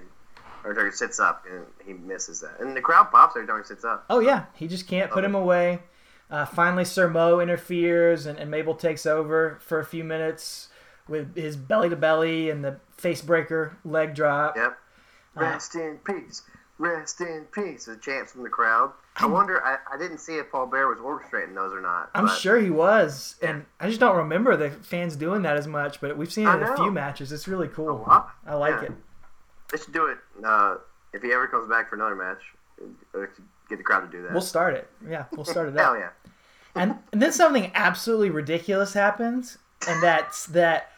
Undertaker 0.63 0.91
sits 0.91 1.19
up 1.19 1.43
and 1.51 1.65
he 1.85 1.93
misses 1.93 2.39
that, 2.41 2.59
and 2.59 2.77
the 2.77 2.81
crowd 2.81 3.11
pops 3.11 3.35
every 3.35 3.47
time 3.47 3.57
he 3.57 3.65
sits 3.65 3.83
up. 3.83 4.05
Oh 4.09 4.19
yeah, 4.19 4.45
he 4.53 4.67
just 4.67 4.87
can't 4.87 5.11
put 5.11 5.25
him 5.25 5.35
away. 5.35 5.79
Uh, 6.29 6.45
finally, 6.45 6.85
Sir 6.85 7.09
Mo 7.09 7.39
interferes, 7.39 8.25
and, 8.25 8.39
and 8.39 8.49
Mabel 8.49 8.75
takes 8.75 9.05
over 9.05 9.59
for 9.61 9.79
a 9.79 9.85
few 9.85 10.03
minutes 10.03 10.69
with 11.07 11.35
his 11.35 11.55
belly 11.55 11.89
to 11.89 11.95
belly 11.95 12.49
and 12.49 12.63
the 12.63 12.79
face 12.97 13.21
breaker 13.21 13.77
leg 13.83 14.15
drop. 14.15 14.55
Yep. 14.55 14.77
Rest 15.35 15.75
in 15.75 15.99
peace. 16.05 16.43
Rest 16.77 17.21
in 17.21 17.45
peace. 17.53 17.85
The 17.85 17.95
chants 17.95 18.33
from 18.33 18.43
the 18.43 18.49
crowd. 18.49 18.91
I 19.17 19.27
wonder. 19.27 19.63
I, 19.63 19.77
I 19.93 19.97
didn't 19.97 20.17
see 20.17 20.35
if 20.35 20.51
Paul 20.51 20.65
Bear 20.67 20.87
was 20.87 20.97
orchestrating 20.97 21.55
those 21.55 21.71
or 21.73 21.79
not. 21.81 22.09
I'm 22.13 22.25
but 22.25 22.35
sure 22.37 22.59
he 22.59 22.69
was, 22.69 23.35
and 23.41 23.65
I 23.79 23.87
just 23.87 23.99
don't 24.01 24.17
remember 24.17 24.57
the 24.57 24.69
fans 24.71 25.15
doing 25.15 25.41
that 25.43 25.55
as 25.55 25.67
much. 25.67 26.01
But 26.01 26.17
we've 26.17 26.31
seen 26.31 26.47
it 26.47 26.55
in 26.55 26.63
a 26.63 26.75
few 26.75 26.91
matches. 26.91 27.31
It's 27.31 27.47
really 27.47 27.67
A 27.67 27.69
cool. 27.69 28.03
I 28.45 28.55
like 28.55 28.75
Yeah. 28.81 28.87
it. 28.87 28.91
They 29.71 29.77
should 29.77 29.93
do 29.93 30.07
it 30.07 30.17
uh, 30.45 30.75
if 31.13 31.21
he 31.23 31.31
ever 31.31 31.47
comes 31.47 31.69
back 31.69 31.89
for 31.89 31.95
another 31.95 32.15
match. 32.15 32.41
uh, 33.15 33.25
Get 33.69 33.77
the 33.79 33.83
crowd 33.83 34.01
to 34.01 34.07
do 34.15 34.21
that. 34.23 34.31
We'll 34.33 34.41
start 34.41 34.75
it. 34.75 34.87
Yeah, 35.07 35.25
we'll 35.31 35.45
start 35.45 35.69
it 35.69 35.75
Hell 35.79 35.93
up. 35.93 35.97
yeah. 35.97 36.09
And, 36.75 36.99
and 37.13 37.21
then 37.21 37.31
something 37.31 37.71
absolutely 37.73 38.29
ridiculous 38.31 38.93
happens, 38.93 39.57
and 39.87 40.03
that's 40.03 40.45
that 40.47 40.91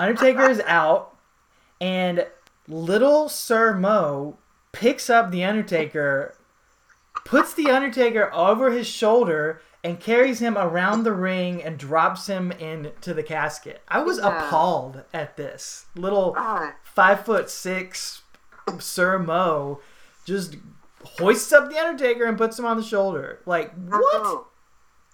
Undertaker 0.00 0.42
is 0.50 0.60
out, 0.66 1.16
and 1.80 2.26
little 2.68 3.28
Sir 3.28 3.72
Mo 3.72 4.36
picks 4.72 5.08
up 5.10 5.30
the 5.30 5.44
Undertaker, 5.44 6.34
puts 7.24 7.54
the 7.54 7.70
Undertaker 7.70 8.32
over 8.32 8.70
his 8.70 8.86
shoulder, 8.86 9.60
and 9.84 9.98
carries 10.00 10.38
him 10.40 10.56
around 10.56 11.02
the 11.02 11.12
ring 11.12 11.62
and 11.62 11.78
drops 11.78 12.26
him 12.28 12.52
into 12.52 13.12
the 13.12 13.22
casket. 13.22 13.82
I 13.88 14.00
was 14.02 14.18
Yeah. 14.18 14.46
appalled 14.46 15.04
at 15.12 15.36
this 15.36 15.86
little 15.96 16.34
Ah, 16.36 16.74
five 16.84 17.24
foot 17.24 17.50
six 17.50 18.22
Sir 18.78 19.18
Mo 19.18 19.80
just 20.24 20.56
hoists 21.18 21.52
up 21.52 21.68
the 21.68 21.78
Undertaker 21.78 22.24
and 22.24 22.38
puts 22.38 22.58
him 22.58 22.64
on 22.64 22.76
the 22.76 22.82
shoulder. 22.82 23.40
Like 23.44 23.72
what? 23.74 24.44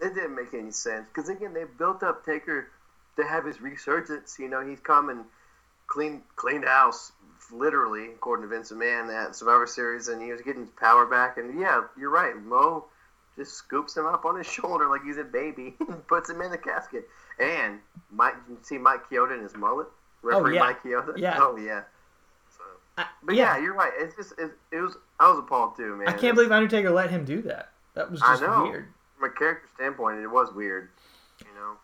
It 0.00 0.14
didn't 0.14 0.34
make 0.36 0.52
any 0.54 0.70
sense 0.70 1.09
because 1.09 1.28
again 1.30 1.54
they 1.54 1.64
built 1.64 2.02
up 2.02 2.24
Taker 2.24 2.68
to 3.16 3.24
have 3.24 3.46
his 3.46 3.61
resurgence. 3.62 4.38
You 4.38 4.48
know 4.48 4.61
he's 4.64 4.80
come 4.80 5.09
and 5.09 5.24
clean 5.86 6.22
cleaned 6.36 6.66
house 6.66 7.12
literally 7.53 8.07
according 8.07 8.49
to 8.49 8.55
Vince 8.55 8.72
McMahon 8.72 9.12
at 9.12 9.36
Survivor 9.36 9.66
Series, 9.66 10.09
and 10.09 10.22
he 10.22 10.32
was 10.32 10.40
getting 10.40 10.62
his 10.62 10.70
power 10.70 11.07
back. 11.07 11.38
And 11.38 11.61
yeah, 11.61 11.82
you're 11.99 12.11
right. 12.11 12.36
Mo 12.36 12.86
just 13.36 13.55
scoops 13.55 13.96
him 13.96 14.07
up 14.07 14.24
on 14.24 14.36
his 14.36 14.46
shoulder 14.51 14.88
like 14.88 15.03
he's 15.03 15.16
a 15.16 15.24
baby 15.24 15.76
and 15.80 16.07
puts 16.07 16.28
him 16.28 16.40
in 16.40 16.51
the 16.51 16.59
casket. 16.59 17.09
And 17.38 17.78
Mike, 18.11 18.34
you 18.49 18.59
see 18.62 18.78
Mike 18.78 19.09
Chioda 19.11 19.36
in 19.36 19.42
his 19.42 19.57
mullet. 19.57 19.86
Oh, 20.24 20.28
Referee 20.28 20.55
yeah. 20.57 20.61
Mike 20.61 20.82
Chioda. 20.82 21.16
Yeah. 21.16 21.38
Oh 21.40 21.57
yeah. 21.57 21.82
So, 22.51 22.64
I, 22.96 23.07
but 23.22 23.36
yeah, 23.36 23.57
yeah. 23.57 23.62
you're 23.62 23.74
right. 23.74 23.92
It's 23.96 24.16
just 24.16 24.32
it, 24.38 24.51
it 24.72 24.80
was. 24.80 24.96
I 25.20 25.30
was 25.30 25.38
appalled 25.38 25.76
too, 25.76 25.96
man. 25.96 26.09
I 26.09 26.12
can't 26.12 26.34
believe 26.34 26.53
Undertaker 26.53 26.90
let 26.90 27.11
him 27.11 27.24
do 27.24 27.42
that. 27.42 27.70
That 27.94 28.11
was 28.11 28.20
I 28.22 28.32
just 28.32 28.42
know. 28.42 28.64
weird. 28.64 28.88
from 29.16 29.30
a 29.30 29.32
character 29.32 29.68
standpoint, 29.74 30.18
it 30.18 30.26
was 30.26 30.53
weird. 30.53 30.90
You 31.40 31.55
know. 31.55 31.76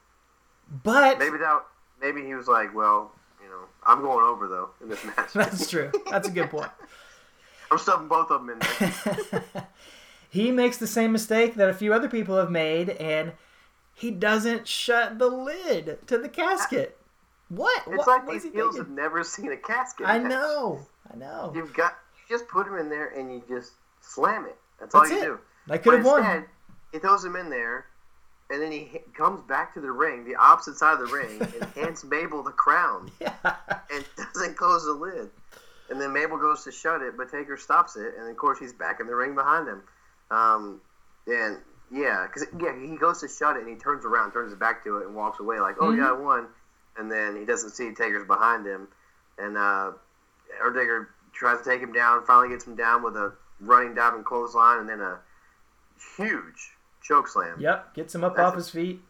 But 0.82 1.18
Maybe 1.18 1.38
that. 1.38 1.64
Maybe 2.00 2.24
he 2.24 2.34
was 2.34 2.48
like, 2.48 2.74
well, 2.74 3.12
know, 3.54 3.66
I'm 3.84 4.00
going 4.02 4.24
over 4.24 4.48
though 4.48 4.70
in 4.82 4.88
this 4.88 5.04
match. 5.16 5.32
that's 5.34 5.68
true. 5.70 5.90
That's 6.10 6.28
a 6.28 6.30
good 6.30 6.50
point. 6.50 6.70
I'm 7.70 7.78
stuffing 7.78 8.08
both 8.08 8.30
of 8.30 8.46
them 8.46 8.50
in 8.50 8.58
there. 8.60 9.68
he 10.28 10.50
makes 10.50 10.76
the 10.76 10.86
same 10.86 11.12
mistake 11.12 11.54
that 11.54 11.68
a 11.68 11.74
few 11.74 11.92
other 11.92 12.08
people 12.08 12.36
have 12.36 12.50
made, 12.50 12.90
and 12.90 13.32
he 13.94 14.10
doesn't 14.10 14.68
shut 14.68 15.18
the 15.18 15.28
lid 15.28 15.98
to 16.06 16.18
the 16.18 16.28
casket. 16.28 16.98
What? 17.48 17.82
It's 17.86 17.98
what, 17.98 18.06
like 18.06 18.26
what 18.26 18.32
these 18.32 18.44
he 18.44 18.50
heels 18.50 18.76
have 18.76 18.90
never 18.90 19.24
seen 19.24 19.50
a 19.52 19.56
casket. 19.56 20.06
I 20.06 20.18
know. 20.18 20.86
I 21.12 21.16
know. 21.16 21.52
You've 21.54 21.72
got 21.74 21.94
you 22.28 22.36
just 22.36 22.48
put 22.48 22.66
him 22.66 22.76
in 22.78 22.88
there 22.88 23.08
and 23.08 23.32
you 23.32 23.42
just 23.48 23.72
slam 24.00 24.44
it. 24.46 24.56
That's, 24.80 24.94
all 24.94 25.08
you 25.08 25.18
it. 25.18 25.24
do. 25.24 25.38
I 25.70 25.78
could 25.78 25.84
But 25.90 25.96
have 25.96 26.04
won. 26.06 26.44
he 26.92 26.98
throws 26.98 27.24
him 27.24 27.36
in 27.36 27.48
there, 27.50 27.86
and 28.54 28.62
then 28.62 28.72
he 28.72 29.00
comes 29.14 29.40
back 29.48 29.74
to 29.74 29.80
the 29.80 29.90
ring, 29.90 30.24
the 30.24 30.36
opposite 30.36 30.76
side 30.76 30.94
of 31.00 31.08
the 31.08 31.14
ring, 31.14 31.40
and 31.60 31.64
hands 31.74 32.04
Mabel 32.04 32.42
the 32.42 32.52
crown, 32.52 33.10
Yeah. 33.20 33.34
and 33.92 34.04
doesn't 34.34 34.56
close 34.56 34.84
the 34.84 34.92
lid. 34.92 35.28
And 35.90 36.00
then 36.00 36.12
Mabel 36.12 36.38
goes 36.38 36.64
to 36.64 36.72
shut 36.72 37.02
it, 37.02 37.16
but 37.16 37.30
Taker 37.30 37.56
stops 37.56 37.96
it, 37.96 38.14
and 38.18 38.28
of 38.28 38.36
course 38.36 38.58
he's 38.58 38.72
back 38.72 39.00
in 39.00 39.06
the 39.06 39.14
ring 39.14 39.34
behind 39.34 39.68
him. 39.68 39.82
Um, 40.30 40.80
and 41.26 41.58
yeah, 41.92 42.26
because 42.26 42.46
yeah, 42.60 42.74
he 42.80 42.96
goes 42.96 43.20
to 43.20 43.28
shut 43.28 43.56
it, 43.56 43.60
and 43.60 43.68
he 43.68 43.74
turns 43.76 44.04
around, 44.04 44.32
turns 44.32 44.50
his 44.50 44.58
back 44.58 44.82
to 44.84 44.98
it, 44.98 45.06
and 45.06 45.14
walks 45.14 45.40
away 45.40 45.60
like, 45.60 45.76
"Oh 45.80 45.88
Mhm. 45.92 45.98
yeah, 45.98 46.08
I 46.08 46.12
won." 46.12 46.48
And 46.96 47.10
then 47.12 47.36
he 47.36 47.44
doesn't 47.44 47.70
see 47.70 47.92
Taker's 47.92 48.26
behind 48.26 48.64
him, 48.66 48.88
and 49.38 49.58
uh, 49.58 49.92
tries 51.32 51.58
to 51.58 51.64
take 51.64 51.80
him 51.80 51.92
down. 51.92 52.24
Finally 52.24 52.48
gets 52.50 52.66
him 52.66 52.76
down 52.76 53.02
with 53.02 53.16
a 53.16 53.32
running 53.60 53.94
diving 53.94 54.24
clothesline, 54.24 54.78
and 54.78 54.88
then 54.88 55.00
a 55.00 55.18
huge 56.16 56.73
choke 57.04 57.28
slam. 57.28 57.60
Yep. 57.60 57.94
Gets 57.94 58.14
him 58.14 58.24
up 58.24 58.34
That's 58.36 58.48
off 58.48 58.56
his 58.56 58.70
feet. 58.70 59.00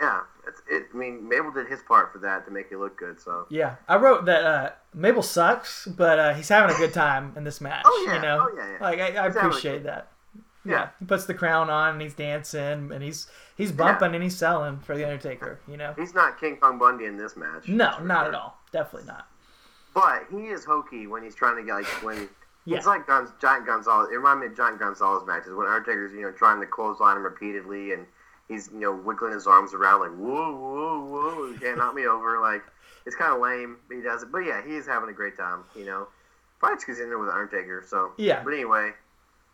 Yeah, 0.00 0.20
it's, 0.46 0.60
it. 0.70 0.88
I 0.92 0.96
mean, 0.96 1.26
Mabel 1.26 1.50
did 1.50 1.68
his 1.68 1.80
part 1.82 2.12
for 2.12 2.18
that 2.18 2.44
to 2.44 2.50
make 2.50 2.66
it 2.70 2.76
look 2.78 2.98
good. 2.98 3.18
So 3.18 3.46
Yeah, 3.48 3.76
I 3.88 3.96
wrote 3.96 4.26
that 4.26 4.44
uh, 4.44 4.70
Mabel 4.92 5.22
sucks, 5.22 5.86
but 5.86 6.18
uh, 6.18 6.34
he's 6.34 6.48
having 6.50 6.74
a 6.74 6.78
good 6.78 6.92
time 6.92 7.32
in 7.36 7.44
this 7.44 7.60
match. 7.62 7.84
Oh, 7.86 8.04
yeah. 8.06 8.16
You 8.16 8.22
know, 8.22 8.48
Oh, 8.50 8.54
yeah, 8.56 8.72
yeah. 8.72 8.78
like 8.84 8.98
I, 9.00 9.24
I 9.24 9.26
appreciate 9.28 9.84
that. 9.84 10.08
Yeah. 10.64 10.72
Yeah. 10.72 10.88
he 10.98 11.04
puts 11.06 11.26
the 11.26 11.34
crown 11.34 11.70
on 11.70 11.92
and 11.92 12.02
he's 12.02 12.14
dancing 12.14 12.90
and 12.92 13.00
he's 13.00 13.28
he's 13.56 13.70
bumping 13.70 14.14
and 14.14 14.22
he's 14.24 14.36
selling 14.36 14.80
for 14.80 14.96
the 14.96 15.04
Undertaker. 15.04 15.60
You 15.68 15.76
know, 15.76 15.94
he's 15.96 16.12
not 16.12 16.40
King 16.40 16.56
Kong 16.56 16.76
Bundy 16.78 17.04
in 17.04 17.16
this 17.16 17.36
match. 17.36 17.68
no, 17.68 17.98
not 18.02 18.24
sure. 18.24 18.28
at 18.28 18.34
all, 18.34 18.58
definitely 18.72 19.06
not. 19.06 19.28
But 19.94 20.24
he 20.30 20.48
is 20.48 20.64
hokey 20.64 21.06
when 21.06 21.22
he's 21.22 21.36
trying 21.36 21.56
to 21.56 21.62
get 21.62 21.72
like 21.74 21.86
when 22.04 22.28
Yeah. 22.66 22.76
it's 22.78 22.86
like 22.86 23.06
Giant 23.40 23.64
Gonzalez. 23.66 24.08
It 24.12 24.16
reminded 24.16 24.40
me 24.40 24.46
of 24.48 24.56
Giant 24.56 24.78
Gonzalez 24.78 25.26
matches 25.26 25.52
when 25.54 25.66
Undertaker's 25.66 26.12
you 26.12 26.22
know 26.22 26.32
trying 26.32 26.60
to 26.60 26.66
clothesline 26.66 27.16
him 27.16 27.22
repeatedly 27.22 27.92
and 27.92 28.06
he's 28.48 28.68
you 28.72 28.80
know 28.80 28.92
wiggling 28.92 29.32
his 29.32 29.46
arms 29.46 29.72
around 29.72 30.00
like 30.00 30.10
whoa 30.10 30.54
whoa 30.56 31.00
whoa 31.04 31.46
you 31.50 31.58
can't 31.58 31.78
knock 31.78 31.94
me 31.94 32.06
over 32.06 32.40
like 32.40 32.62
it's 33.06 33.16
kind 33.16 33.32
of 33.32 33.40
lame 33.40 33.76
but 33.88 33.96
he 33.96 34.02
does 34.02 34.22
it 34.24 34.30
but 34.32 34.38
yeah 34.38 34.60
he 34.64 34.74
is 34.76 34.86
having 34.86 35.08
a 35.08 35.12
great 35.12 35.36
time 35.36 35.64
you 35.74 35.84
know 35.84 36.06
probably 36.58 36.76
because 36.76 36.96
he's 36.96 37.00
in 37.00 37.08
there 37.08 37.18
with 37.18 37.28
Undertaker 37.28 37.84
so 37.88 38.12
Yeah. 38.18 38.42
but 38.44 38.52
anyway 38.52 38.90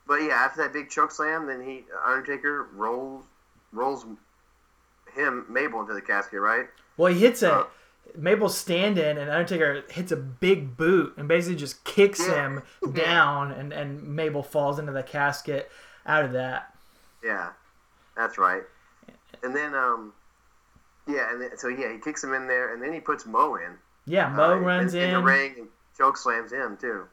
but 0.07 0.17
yeah 0.17 0.35
after 0.35 0.63
that 0.63 0.73
big 0.75 0.89
choke 0.91 1.11
slam 1.11 1.47
then 1.47 1.63
he 1.63 1.85
Undertaker 2.05 2.69
rolls 2.75 3.25
rolls 3.73 4.05
him 5.15 5.47
Mabel 5.49 5.81
into 5.81 5.95
the 5.95 6.01
casket 6.03 6.41
right 6.41 6.67
Well, 6.97 7.13
he 7.13 7.21
hits 7.21 7.43
a 7.43 7.53
Uh. 7.61 7.65
Mabel's 8.17 8.57
standing 8.57 9.17
and 9.19 9.31
Undertaker 9.31 9.85
hits 9.91 10.13
a 10.13 10.17
big 10.17 10.77
boot 10.77 11.15
and 11.17 11.29
basically 11.29 11.57
just 11.57 11.83
kicks 11.85 12.21
Yeah. 12.21 12.35
him 12.47 12.63
down 12.93 13.53
and 13.53 13.73
and 13.73 14.03
Mabel 14.03 14.43
falls 14.43 14.79
into 14.79 14.93
the 14.93 15.03
casket 15.03 15.71
out 16.07 16.25
of 16.25 16.33
that. 16.33 16.75
Yeah, 17.25 17.51
that's 18.17 18.39
right. 18.39 18.63
And 19.43 19.55
then, 19.57 19.75
um, 19.75 20.13
yeah, 21.09 21.31
and 21.33 21.41
then, 21.41 21.51
so 21.57 21.69
yeah, 21.69 21.93
he 21.93 21.99
kicks 21.99 22.23
him 22.23 22.33
in 22.35 22.47
there, 22.47 22.73
and 22.73 22.83
then 22.83 22.93
he 22.93 23.01
puts 23.01 23.27
Mo 23.27 23.57
in. 23.57 23.77
Yeah, 24.07 24.29
Mo 24.29 24.53
uh, 24.53 24.57
runs 24.57 24.95
in, 24.95 25.03
in, 25.03 25.15
the 25.15 25.23
ring 25.23 25.55
and 25.59 25.69
choke 25.97 26.17
slams 26.17 26.53
him 26.53 26.77
too. 26.81 27.05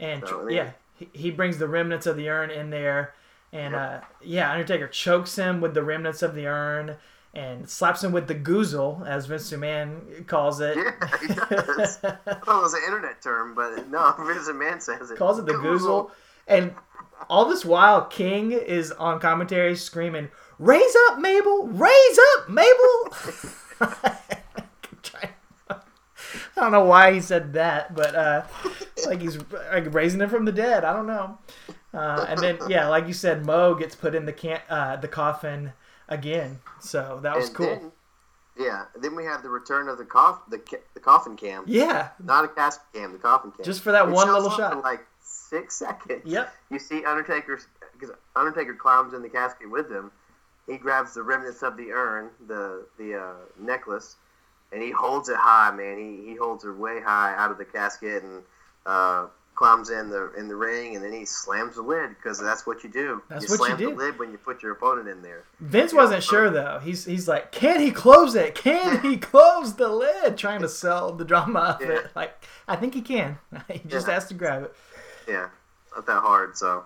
and 0.00 0.22
So, 0.26 0.48
yeah, 0.48 0.56
yeah. 0.56 0.70
he, 0.94 1.08
he 1.12 1.30
brings 1.30 1.58
the 1.58 1.68
remnants 1.68 2.06
of 2.06 2.16
the 2.16 2.28
urn 2.28 2.50
in 2.50 2.70
there, 2.70 3.14
and 3.52 3.74
uh, 3.74 4.00
yeah, 4.22 4.50
Undertaker 4.52 4.88
chokes 4.88 5.36
him 5.36 5.60
with 5.60 5.74
the 5.74 5.82
remnants 5.82 6.22
of 6.22 6.34
the 6.34 6.46
urn, 6.46 6.96
and 7.34 7.68
slaps 7.68 8.02
him 8.02 8.12
with 8.12 8.28
the 8.28 8.34
goozle, 8.34 9.06
as 9.06 9.26
Vince 9.26 9.50
McMahon 9.50 10.26
calls 10.26 10.60
it. 10.60 10.76
Yeah, 10.76 11.18
he 11.20 11.28
does. 11.28 11.98
I 12.04 12.10
thought 12.10 12.58
it 12.58 12.62
was 12.62 12.74
an 12.74 12.82
internet 12.86 13.20
term, 13.22 13.54
but 13.54 13.88
no, 13.88 14.14
Vince 14.18 14.48
McMahon 14.48 14.80
says 14.80 15.10
it. 15.10 15.18
calls 15.18 15.38
it 15.38 15.46
the 15.46 15.54
goozle. 15.54 16.10
And 16.46 16.74
all 17.28 17.46
this 17.46 17.64
while, 17.64 18.04
King 18.04 18.52
is 18.52 18.92
on 18.92 19.18
commentary 19.20 19.76
screaming, 19.76 20.28
"Raise 20.58 20.96
up, 21.08 21.18
Mabel! 21.18 21.66
Raise 21.68 22.18
up, 22.36 22.48
Mabel!" 22.48 23.12
I 26.56 26.60
don't 26.60 26.72
know 26.72 26.84
why 26.84 27.12
he 27.12 27.20
said 27.20 27.54
that, 27.54 27.94
but 27.94 28.14
uh, 28.14 28.42
like 29.06 29.20
he's 29.20 29.38
like 29.72 29.92
raising 29.92 30.20
him 30.20 30.30
from 30.30 30.44
the 30.44 30.52
dead. 30.52 30.84
I 30.84 30.92
don't 30.92 31.06
know. 31.06 31.38
Uh, 31.92 32.26
and 32.28 32.38
then 32.38 32.58
yeah, 32.68 32.88
like 32.88 33.08
you 33.08 33.12
said, 33.12 33.44
Mo 33.44 33.74
gets 33.74 33.96
put 33.96 34.14
in 34.14 34.24
the 34.24 34.32
can 34.32 34.60
uh, 34.68 34.96
the 34.96 35.08
coffin 35.08 35.72
again. 36.08 36.60
So 36.80 37.20
that 37.22 37.36
was 37.36 37.46
And 37.48 37.56
cool. 37.56 37.66
Then, 37.66 37.92
yeah, 38.56 38.84
then 39.00 39.16
we 39.16 39.24
have 39.24 39.42
the 39.42 39.48
return 39.48 39.88
of 39.88 39.98
the 39.98 40.04
coff 40.04 40.40
the, 40.48 40.58
ca- 40.58 40.82
the 40.94 41.00
coffin 41.00 41.36
cam. 41.36 41.64
yeah, 41.66 42.10
Not 42.22 42.44
a 42.44 42.48
casket 42.48 42.84
cam, 42.92 43.12
the 43.12 43.18
coffin 43.18 43.50
cam. 43.50 43.64
Just 43.64 43.82
for 43.82 43.90
that 43.92 44.08
It 44.08 44.12
one 44.12 44.32
little 44.32 44.50
shot. 44.50 44.74
For 44.74 44.80
like 44.80 45.04
six 45.20 45.76
seconds. 45.76 46.22
Yep. 46.24 46.52
You 46.70 46.78
see 46.78 47.04
Undertaker, 47.04 47.58
because 47.92 48.14
Undertaker 48.36 48.74
climbs 48.74 49.12
in 49.12 49.22
the 49.22 49.28
casket 49.28 49.70
with 49.70 49.90
him. 49.90 50.12
He 50.68 50.78
grabs 50.78 51.14
the 51.14 51.22
remnants 51.22 51.62
of 51.62 51.76
the 51.76 51.90
urn, 51.90 52.30
the 52.46 52.86
the 52.96 53.16
uh, 53.16 53.32
necklace, 53.60 54.16
and 54.72 54.82
he 54.82 54.90
holds 54.90 55.28
it 55.28 55.36
high, 55.36 55.70
man. 55.72 55.98
He, 55.98 56.30
he 56.30 56.36
holds 56.36 56.64
it 56.64 56.70
way 56.70 57.00
high 57.02 57.34
out 57.36 57.50
of 57.50 57.58
the 57.58 57.64
casket 57.66 58.22
and 58.22 58.42
uh, 58.86 59.26
climbs 59.54 59.90
in 59.90 60.10
the 60.10 60.32
in 60.36 60.48
the 60.48 60.56
ring, 60.56 60.96
and 60.96 61.04
then 61.04 61.12
he 61.12 61.24
slams 61.24 61.76
the 61.76 61.82
lid 61.82 62.10
because 62.10 62.40
that's 62.40 62.66
what 62.66 62.82
you 62.84 62.90
do. 62.90 63.22
That's 63.28 63.48
you 63.48 63.56
what 63.56 63.70
you 63.70 63.76
do. 63.76 63.90
the 63.90 63.96
lid 63.96 64.18
when 64.18 64.30
you 64.32 64.38
put 64.38 64.62
your 64.62 64.72
opponent 64.72 65.08
in 65.08 65.22
there. 65.22 65.44
Vince 65.60 65.92
wasn't 65.92 66.22
sure 66.22 66.50
though. 66.50 66.80
He's 66.82 67.04
he's 67.04 67.28
like, 67.28 67.52
can 67.52 67.80
he 67.80 67.90
close 67.90 68.34
it? 68.34 68.54
Can 68.54 69.00
he 69.02 69.16
close 69.16 69.74
the 69.74 69.88
lid? 69.88 70.36
Trying 70.36 70.60
to 70.62 70.68
sell 70.68 71.12
the 71.12 71.24
drama 71.24 71.78
of 71.80 71.86
Yeah. 71.86 71.96
it. 71.96 72.06
Like, 72.16 72.44
I 72.66 72.76
think 72.76 72.94
he 72.94 73.00
can. 73.00 73.38
he 73.70 73.80
just 73.86 74.08
Yeah. 74.08 74.14
has 74.14 74.26
to 74.28 74.34
grab 74.34 74.64
it. 74.64 74.74
Yeah, 75.28 75.48
not 75.94 76.06
that 76.06 76.20
hard. 76.20 76.56
So, 76.56 76.84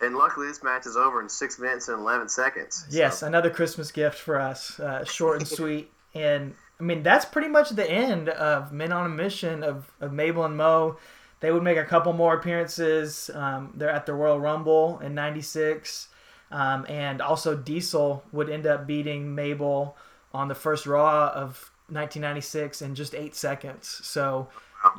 and 0.00 0.16
luckily 0.16 0.46
this 0.46 0.62
match 0.62 0.86
is 0.86 0.96
over 0.96 1.20
in 1.20 1.28
six 1.28 1.58
minutes 1.58 1.88
and 1.88 1.98
eleven 1.98 2.28
seconds. 2.28 2.86
So- 2.88 2.96
Yes, 2.96 3.22
another 3.22 3.50
Christmas 3.50 3.90
gift 3.92 4.18
for 4.18 4.40
us. 4.40 4.78
Uh, 4.78 5.04
short 5.04 5.38
and 5.40 5.48
sweet. 5.58 5.90
And 6.14 6.54
I 6.80 6.84
mean, 6.84 7.02
that's 7.02 7.24
pretty 7.24 7.48
much 7.48 7.70
the 7.70 7.88
end 7.90 8.28
of 8.28 8.72
Men 8.72 8.92
on 8.92 9.04
a 9.04 9.08
Mission 9.08 9.62
of, 9.64 9.90
of 10.00 10.12
Mabel 10.12 10.44
and 10.44 10.56
Mo. 10.56 10.96
They 11.40 11.52
would 11.52 11.62
make 11.62 11.78
a 11.78 11.84
couple 11.84 12.12
more 12.12 12.34
appearances. 12.34 13.30
Um, 13.32 13.72
they're 13.76 13.90
at 13.90 14.06
the 14.06 14.14
Royal 14.14 14.40
Rumble 14.40 14.98
in 15.00 15.14
'96, 15.14 16.08
um, 16.50 16.84
and 16.88 17.20
also 17.22 17.54
Diesel 17.56 18.24
would 18.32 18.50
end 18.50 18.66
up 18.66 18.86
beating 18.86 19.34
Mabel 19.34 19.96
on 20.34 20.48
the 20.48 20.54
first 20.54 20.86
Raw 20.86 21.28
of 21.34 21.70
1996 21.88 22.82
in 22.82 22.94
just 22.94 23.14
eight 23.14 23.34
seconds. 23.34 24.00
So, 24.02 24.48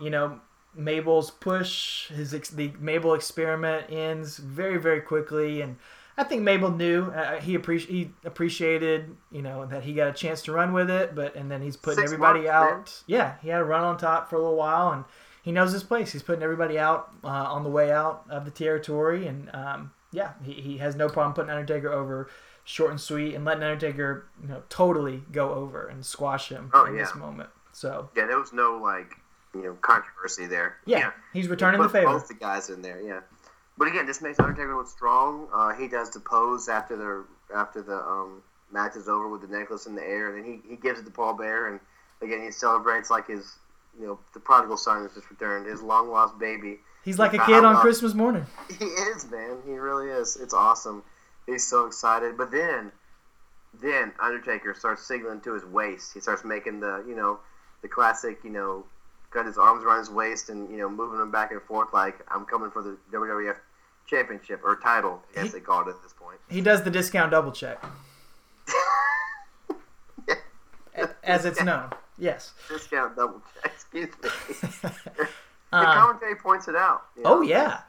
you 0.01 0.09
know, 0.09 0.39
Mabel's 0.75 1.29
push, 1.31 2.07
his 2.09 2.33
ex- 2.33 2.49
the 2.49 2.71
Mabel 2.79 3.13
experiment 3.13 3.87
ends 3.91 4.37
very 4.37 4.77
very 4.77 5.01
quickly, 5.01 5.61
and 5.61 5.77
I 6.17 6.23
think 6.23 6.41
Mabel 6.43 6.71
knew 6.71 7.05
uh, 7.05 7.39
he 7.41 7.57
appreci- 7.57 7.87
he 7.87 8.11
appreciated 8.23 9.15
you 9.31 9.41
know 9.41 9.65
that 9.65 9.83
he 9.83 9.93
got 9.93 10.07
a 10.07 10.13
chance 10.13 10.41
to 10.43 10.51
run 10.51 10.71
with 10.73 10.89
it, 10.89 11.15
but 11.15 11.35
and 11.35 11.49
then 11.51 11.61
he's 11.61 11.75
putting 11.75 11.99
Six 11.99 12.11
everybody 12.13 12.41
months, 12.41 12.51
out. 12.51 12.71
man. 12.71 12.85
Yeah, 13.07 13.33
he 13.41 13.49
had 13.49 13.61
a 13.61 13.65
run 13.65 13.83
on 13.83 13.97
top 13.97 14.29
for 14.29 14.35
a 14.35 14.39
little 14.39 14.55
while, 14.57 14.91
and 14.91 15.03
he 15.41 15.51
knows 15.51 15.71
his 15.71 15.83
place. 15.83 16.11
He's 16.11 16.23
putting 16.23 16.43
everybody 16.43 16.77
out 16.77 17.09
uh, 17.23 17.27
on 17.27 17.63
the 17.63 17.69
way 17.69 17.91
out 17.91 18.23
of 18.29 18.45
the 18.45 18.51
territory, 18.51 19.27
and 19.27 19.49
um, 19.55 19.91
yeah, 20.11 20.33
he, 20.43 20.53
he 20.53 20.77
has 20.79 20.95
no 20.95 21.07
problem 21.09 21.33
putting 21.33 21.49
Undertaker 21.51 21.91
over 21.91 22.29
short 22.65 22.91
and 22.91 22.99
sweet, 23.01 23.33
and 23.35 23.45
letting 23.45 23.63
Undertaker 23.63 24.25
you 24.41 24.47
know 24.49 24.63
totally 24.69 25.23
go 25.31 25.53
over 25.53 25.87
and 25.87 26.05
squash 26.05 26.49
him 26.49 26.69
Oh, 26.73 26.85
in 26.85 26.95
this 26.97 27.15
moment. 27.15 27.49
So 27.71 28.09
Yeah, 28.15 28.25
there 28.25 28.39
was 28.39 28.53
no 28.53 28.77
like 28.81 29.13
you 29.53 29.63
know 29.63 29.73
controversy 29.81 30.45
there. 30.45 30.77
yeah, 30.85 31.11
he's 31.33 31.47
returning 31.47 31.79
the 31.81 31.87
Put 31.87 31.93
favor. 31.93 32.11
Both 32.13 32.27
the 32.27 32.33
guys 32.35 32.69
in 32.69 32.81
there, 32.81 33.01
yeah. 33.01 33.21
But 33.77 33.87
again, 33.87 34.05
this 34.05 34.21
makes 34.21 34.37
Undertaker 34.39 34.75
look 34.75 34.87
strong. 34.89 35.47
Uh, 35.53 35.73
he 35.73 35.87
does 35.87 36.09
the 36.09 36.19
pose 36.19 36.67
after 36.67 36.97
the 36.97 37.25
after 37.55 37.81
the 37.81 37.95
um, 37.95 38.43
match 38.71 38.95
is 38.95 39.07
over 39.07 39.27
with 39.29 39.41
the 39.41 39.47
necklace 39.47 39.85
in 39.87 39.95
the 39.95 40.03
air, 40.03 40.35
and 40.35 40.37
then 40.45 40.61
he, 40.63 40.69
he 40.69 40.75
gives 40.75 40.99
it 40.99 41.05
to 41.05 41.11
Paul 41.11 41.33
Bear, 41.35 41.67
and 41.69 41.79
again 42.21 42.43
he 42.43 42.51
celebrates 42.51 43.09
like 43.09 43.27
his 43.27 43.55
you 43.99 44.07
know 44.07 44.19
the 44.33 44.39
prodigal 44.39 44.77
son 44.77 45.03
has 45.03 45.13
just 45.13 45.29
returned, 45.29 45.65
his 45.65 45.81
long 45.81 46.09
lost 46.09 46.37
baby. 46.39 46.79
He's 47.03 47.19
like 47.19 47.33
a 47.33 47.39
kid 47.45 47.63
on 47.63 47.77
Christmas 47.77 48.13
morning. 48.13 48.45
He 48.79 48.85
is, 48.85 49.29
man. 49.29 49.57
He 49.65 49.73
really 49.73 50.09
is. 50.09 50.37
It's 50.37 50.53
awesome. 50.53 51.03
He's 51.45 51.65
so 51.67 51.85
excited. 51.85 52.37
But 52.37 52.51
then, 52.51 52.91
then 53.81 54.11
Undertaker 54.21 54.73
starts 54.73 55.05
signaling 55.07 55.41
to 55.41 55.53
his 55.53 55.65
waist. 55.65 56.13
He 56.13 56.19
starts 56.19 56.43
making 56.45 56.79
the, 56.81 57.03
you 57.07 57.15
know, 57.15 57.39
the 57.81 57.87
classic, 57.87 58.39
you 58.43 58.49
know, 58.51 58.83
got 59.31 59.45
his 59.45 59.57
arms 59.57 59.83
around 59.83 59.99
his 59.99 60.09
waist 60.09 60.49
and 60.49 60.69
you 60.71 60.77
know 60.77 60.89
moving 60.89 61.19
them 61.19 61.31
back 61.31 61.51
and 61.51 61.61
forth 61.61 61.93
like 61.93 62.19
I'm 62.29 62.45
coming 62.45 62.71
for 62.71 62.81
the 62.81 62.97
WWF 63.11 63.57
championship 64.07 64.61
or 64.63 64.75
title. 64.77 65.21
as 65.35 65.43
He- 65.47 65.49
they 65.53 65.59
call 65.59 65.81
it 65.81 65.89
at 65.89 66.01
this 66.03 66.13
point. 66.13 66.37
He 66.49 66.61
does 66.61 66.83
the 66.83 66.89
discount 66.89 67.31
double 67.31 67.51
check, 67.51 67.83
as 71.23 71.45
it's 71.45 71.63
known. 71.63 71.89
Yes. 72.19 72.53
Discount 72.67 73.15
double 73.15 73.41
check. 73.55 73.71
Excuse 73.73 74.09
me. 74.21 74.29
the 75.21 75.27
Uh, 75.71 75.93
commentary 75.93 76.35
points 76.35 76.67
it 76.67 76.75
out. 76.75 77.03
you 77.15 77.23
oh 77.25 77.41
yeah, 77.41 77.81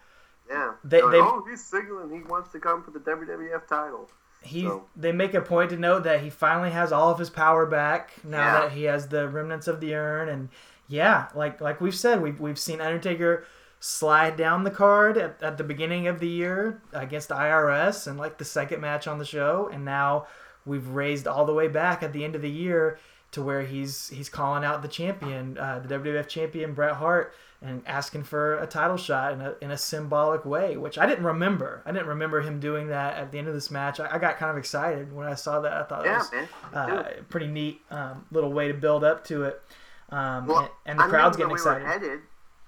Yeah. 0.49 0.72
They- 0.85 1.03
like, 1.03 1.12
they- 1.12 1.18
oh, 1.20 1.45
he's 1.49 1.64
signaling 1.64 2.11
he 2.11 2.22
wants 2.22 2.51
to 2.53 2.59
come 2.61 2.83
for 2.83 2.91
the 2.91 3.01
WWF 3.01 3.66
title. 3.66 4.09
he. 4.43 4.62
So- 4.62 4.85
They 4.97 5.12
make 5.12 5.35
a 5.35 5.41
point 5.41 5.70
to 5.70 5.76
note 5.76 6.05
that 6.05 6.20
he 6.20 6.31
finally 6.31 6.70
has 6.70 6.93
all 6.93 7.11
of 7.11 7.18
his 7.18 7.31
power 7.31 7.66
back 7.66 8.12
now 8.24 8.39
Yeah. 8.39 8.61
that 8.62 8.72
he 8.72 8.85
has 8.85 9.09
the 9.09 9.28
remnants 9.28 9.66
of 9.68 9.81
the 9.81 9.95
urn, 9.95 10.28
and 10.28 10.49
yeah, 10.89 11.28
like 11.35 11.61
like 11.61 11.81
we've 11.81 11.95
said, 11.95 12.20
we've 12.22 12.41
we've 12.41 12.59
seen 12.59 12.81
Undertaker 12.81 13.45
slide 13.83 14.37
down 14.37 14.62
the 14.64 14.70
card 14.70 15.16
at, 15.16 15.43
at 15.43 15.57
the 15.57 15.64
beginning 15.64 16.07
of 16.07 16.20
the 16.20 16.28
year 16.28 16.83
against 16.93 17.31
IRS 17.31 18.07
and 18.07 18.18
like 18.18 18.37
the 18.37 18.45
second 18.45 18.81
match 18.83 19.07
on 19.09 19.18
the 19.18 19.24
show, 19.24 19.70
and 19.72 19.85
now 19.87 20.26
we've 20.66 20.89
raised 20.89 21.26
all 21.26 21.47
the 21.47 21.55
way 21.55 21.66
back 21.68 22.03
at 22.03 22.12
the 22.12 22.22
end 22.24 22.35
of 22.35 22.43
the 22.43 22.51
year 22.51 22.99
to 23.33 23.43
where 23.43 23.62
he's 23.62 24.09
he's 24.09 24.28
calling 24.28 24.64
out 24.64 24.83
the 24.83 24.89
champion, 24.89 25.57
uh, 25.59 25.78
the 25.85 25.95
WWF 25.99 26.28
champion 26.28 26.72
Bret 26.74 26.95
Hart, 26.97 27.33
and 27.62 27.83
asking 27.87 28.24
for 28.24 28.59
a 28.59 28.66
title 28.66 28.97
shot 28.97 29.33
in 29.33 29.41
a, 29.41 29.55
in 29.61 29.70
a 29.70 29.78
symbolic 29.78 30.45
way, 30.45 30.76
which 30.76 30.99
I 30.99 31.07
didn't 31.07 31.24
remember. 31.24 31.83
I 31.87 31.93
didn't 31.93 32.09
remember 32.09 32.41
him 32.41 32.59
doing 32.61 32.89
that 32.89 33.16
at 33.18 33.31
the 33.33 33.39
end 33.39 33.49
of 33.49 33.55
this 33.55 33.70
match. 33.70 34.01
I, 34.01 34.14
I 34.14 34.18
got 34.18 34.39
kind 34.39 34.51
of 34.51 34.57
excited 34.57 35.12
when 35.12 35.26
I 35.26 35.35
saw 35.35 35.61
that. 35.61 35.72
I 35.72 35.83
thought 35.85 36.05
Yeah, 36.05 36.22
it 36.33 36.49
was 36.49 36.49
uh, 36.74 37.12
a 37.18 37.22
pretty 37.24 37.47
neat 37.47 37.81
um, 37.91 38.24
little 38.33 38.53
way 38.53 38.68
to 38.68 38.74
build 38.74 39.05
up 39.05 39.24
to 39.26 39.45
it. 39.45 39.62
Um, 40.11 40.47
Well, 40.47 40.59
and, 40.61 40.70
and 40.87 40.99
the 40.99 41.05
I 41.05 41.09
crowd's 41.09 41.37
getting 41.37 41.53
we 41.53 41.55
excited. 41.55 41.83
were 41.85 41.89
headed 41.89 42.20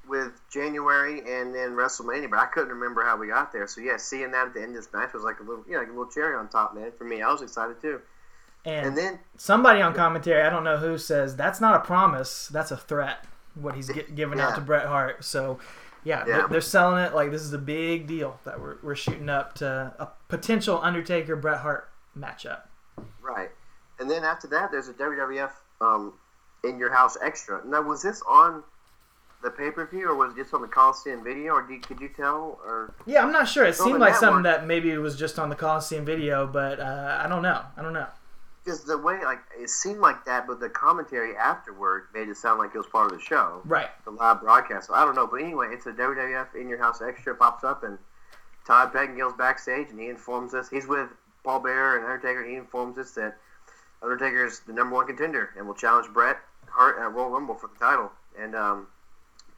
with 0.09 0.41
January 0.51 1.21
and 1.21 1.55
then 1.55 1.71
WrestleMania, 1.71 2.29
but 2.31 2.39
I 2.39 2.47
couldn't 2.47 2.69
remember 2.71 3.03
how 3.05 3.17
we 3.17 3.29
got 3.29 3.53
there. 3.53 3.67
So 3.67 3.81
yeah, 3.81 3.97
seeing 3.97 4.31
that 4.33 4.49
at 4.49 4.55
the 4.55 4.61
end 4.61 4.71
of 4.77 4.85
this 4.85 4.93
match 4.93 5.13
was 5.15 5.23
like 5.23 5.41
a 5.41 5.43
little, 5.43 5.65
you 5.67 5.73
know, 5.73 5.79
like 5.79 5.89
a 5.89 5.93
little 5.93 6.11
cherry 6.11 6.37
on 6.37 6.49
top, 6.49 6.75
man. 6.75 6.93
For 6.99 7.05
me, 7.05 7.23
I 7.23 7.33
was 7.33 7.41
excited 7.43 7.81
too. 7.81 8.01
And, 8.65 8.87
And 8.87 8.97
then 8.97 9.19
somebody 9.37 9.81
on 9.81 9.93
commentary, 9.95 10.43
I 10.43 10.51
don't 10.51 10.65
know 10.65 10.77
who, 10.77 10.97
says 10.99 11.37
that's 11.37 11.61
not 11.61 11.75
a 11.75 11.81
promise, 11.81 12.49
that's 12.49 12.71
a 12.71 12.77
threat. 12.77 13.25
What 13.55 13.75
he's 13.75 13.89
gi- 13.89 14.07
giving 14.15 14.41
out 14.41 14.55
to 14.55 14.61
Bret 14.61 14.87
Hart. 14.87 15.25
So, 15.25 15.59
yeah, 16.05 16.21
Yeah. 16.21 16.25
They're, 16.25 16.49
they're 16.49 16.61
selling 16.61 17.05
it 17.05 17.15
like 17.15 17.31
this 17.31 17.43
is 17.43 17.53
a 17.53 17.59
big 17.59 18.07
deal 18.07 18.39
that 18.45 18.61
we're, 18.61 18.77
we're 18.83 18.95
shooting 18.97 19.29
up 19.29 19.55
to 19.57 19.93
a 19.99 20.09
potential 20.29 20.81
Undertaker 20.83 21.37
Bret 21.37 21.59
Hart 21.61 21.91
matchup. 22.19 22.63
right, 23.21 23.51
and 23.99 24.11
then 24.11 24.25
after 24.25 24.47
that, 24.49 24.71
there's 24.71 24.89
a 24.89 24.95
WWF 24.95 25.51
um, 25.81 26.15
in 26.65 26.79
your 26.79 26.93
house 26.93 27.17
extra. 27.23 27.61
Now, 27.67 27.83
was 27.83 28.03
this 28.03 28.23
on 28.29 28.63
the 29.43 29.51
pay 29.51 29.71
per 29.73 29.87
view 29.87 30.09
or 30.09 30.15
was 30.15 30.33
it 30.33 30.37
just 30.37 30.55
on 30.55 30.63
the 30.63 30.69
Coliseum 30.69 31.25
video, 31.25 31.55
or 31.55 31.63
did, 31.63 31.87
could 31.87 32.01
you 32.01 32.09
tell? 32.17 32.61
Or 32.65 32.95
Yeah, 33.07 33.23
I'm 33.25 33.33
not 33.33 33.49
sure. 33.49 33.65
It 33.65 33.75
seemed 33.75 33.99
like 33.99 34.15
something 34.15 34.45
that 34.45 34.67
maybe 34.67 34.91
it 34.91 34.99
was 34.99 35.17
just 35.19 35.39
on 35.39 35.49
the 35.51 35.57
Coliseum 35.57 36.05
video, 36.05 36.47
but 36.47 36.79
uh, 36.81 37.21
I 37.25 37.29
don't 37.29 37.43
know. 37.43 37.61
I 37.77 37.83
don't 37.83 37.93
know. 37.93 38.07
Because 38.65 38.85
the 38.85 38.97
way 38.97 39.25
like 39.25 39.41
it 39.59 39.71
seemed 39.71 40.01
like 40.01 40.25
that, 40.25 40.47
but 40.47 40.61
the 40.61 40.69
commentary 40.69 41.37
afterward 41.37 42.05
made 42.15 42.29
it 42.29 42.37
sound 42.37 42.59
like 42.59 42.71
it 42.75 42.79
was 42.79 42.87
part 42.87 43.11
of 43.11 43.19
the 43.19 43.25
show. 43.25 43.61
Right. 43.65 43.89
the 44.05 44.11
live 44.11 44.41
broadcast. 44.41 44.89
So 44.89 44.95
I 44.95 45.05
don't 45.05 45.15
know, 45.15 45.27
but 45.27 45.41
anyway, 45.41 45.69
it's 45.71 45.87
a 45.87 45.93
WWF 45.93 46.55
in 46.55 46.69
your 46.69 46.79
house 46.79 47.03
extra 47.03 47.35
pops 47.35 47.65
up, 47.65 47.83
and 47.83 47.99
Todd 48.67 48.93
Pettingill's 48.93 49.35
backstage, 49.35 49.89
and 49.91 49.99
he 49.99 50.09
informs 50.09 50.55
us 50.55 50.69
he's 50.69 50.87
with 50.87 51.09
Paul 51.45 51.61
Bear 51.61 51.97
and 51.97 52.05
Undertaker. 52.05 52.45
He 52.45 52.55
informs 52.55 52.99
us 52.99 53.13
that 53.13 53.37
Undertaker 54.03 54.45
is 54.45 54.61
the 54.61 54.73
number 54.73 54.95
one 54.95 55.07
contender 55.07 55.51
and 55.57 55.67
will 55.67 55.75
challenge 55.75 56.09
Bret 56.13 56.39
Hart 56.69 56.99
at 56.99 57.13
Royal 57.13 57.31
Rumble 57.31 57.55
for 57.55 57.69
the 57.69 57.79
title. 57.79 58.11
And 58.39 58.55
um, 58.55 58.87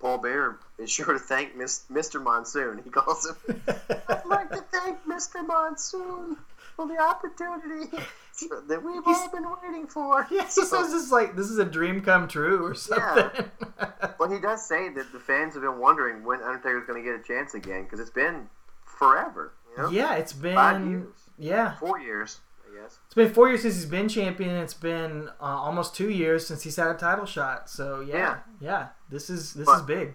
Paul 0.00 0.18
Bear 0.18 0.58
is 0.78 0.90
sure 0.90 1.12
to 1.12 1.18
thank 1.18 1.56
Miss, 1.56 1.84
Mr. 1.90 2.22
Monsoon. 2.22 2.80
He 2.82 2.90
calls 2.90 3.26
him. 3.26 3.62
I'd 4.08 4.26
like 4.26 4.50
to 4.50 4.62
thank 4.72 5.04
Mr. 5.06 5.46
Monsoon 5.46 6.36
for 6.76 6.86
the 6.86 6.98
opportunity 6.98 7.96
that 8.68 8.82
we've 8.82 9.02
all 9.06 9.28
been 9.30 9.46
waiting 9.62 9.86
for. 9.86 10.26
Yeah, 10.30 10.42
he 10.44 10.50
says 10.50 10.70
this 10.70 10.92
is 10.92 11.12
like 11.12 11.36
this 11.36 11.50
is 11.50 11.58
a 11.58 11.64
dream 11.64 12.00
come 12.00 12.28
true 12.28 12.64
or 12.64 12.74
something. 12.74 13.46
Yeah. 13.78 14.10
But 14.18 14.30
he 14.30 14.38
does 14.38 14.66
say 14.66 14.88
that 14.90 15.12
the 15.12 15.18
fans 15.18 15.54
have 15.54 15.62
been 15.62 15.78
wondering 15.78 16.24
when 16.24 16.40
Undertaker's 16.40 16.86
going 16.86 17.02
to 17.02 17.08
get 17.10 17.18
a 17.18 17.22
chance 17.22 17.54
again 17.54 17.82
because 17.84 18.00
it's 18.00 18.10
been 18.10 18.48
forever. 18.84 19.52
You 19.76 19.82
know, 19.82 19.90
yeah, 19.90 20.14
it's 20.14 20.32
been 20.32 20.54
five 20.54 20.86
years, 20.86 21.06
yeah. 21.36 21.74
four 21.76 21.98
years, 21.98 22.40
I 22.64 22.80
Yes. 22.80 22.98
It's 23.06 23.14
been 23.14 23.32
four 23.32 23.48
years 23.48 23.62
since 23.62 23.74
he's 23.74 23.86
been 23.86 24.08
champion. 24.08 24.50
It's 24.56 24.74
been 24.74 25.28
uh, 25.40 25.44
almost 25.44 25.94
two 25.94 26.10
years 26.10 26.46
since 26.46 26.62
he's 26.62 26.76
had 26.76 26.88
a 26.88 26.94
title 26.94 27.26
shot. 27.26 27.68
So 27.68 28.00
yeah, 28.00 28.14
yeah, 28.14 28.36
Yeah. 28.60 28.86
this 29.10 29.28
is 29.30 29.54
this 29.54 29.66
But- 29.66 29.76
is 29.80 29.82
big. 29.82 30.14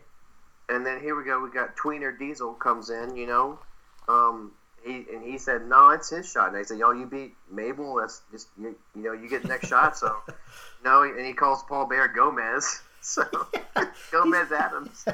And 0.70 0.86
then 0.86 1.02
here 1.02 1.16
we 1.16 1.24
go. 1.26 1.42
We 1.42 1.50
got 1.50 1.76
Tweener 1.76 2.18
Diesel 2.18 2.54
comes 2.54 2.90
in. 2.92 3.16
You 3.16 3.26
know, 3.28 3.60
um, 4.08 4.52
he 4.90 5.06
and 5.14 5.24
he 5.24 5.38
said, 5.38 5.68
"No, 5.68 5.90
it's 5.90 6.10
his 6.10 6.30
shot." 6.30 6.50
And 6.50 6.58
I 6.58 6.64
said, 6.64 6.80
"Yo, 6.80 6.92
you 6.92 7.06
beat 7.06 7.36
Mabel. 7.52 7.96
That's 7.96 8.22
just 8.32 8.48
you, 8.60 8.76
you 8.96 9.04
know, 9.04 9.14
you 9.14 9.30
get 9.30 9.44
the 9.44 9.48
next 9.48 9.68
shot." 9.70 9.98
So 9.98 10.16
no, 10.84 11.04
and 11.04 11.26
he 11.26 11.34
calls 11.34 11.64
Paul 11.64 11.86
Bear 11.86 12.08
Gomez. 12.08 12.82
So 13.02 13.24
Gomez 14.12 14.52
Addams. 14.52 15.06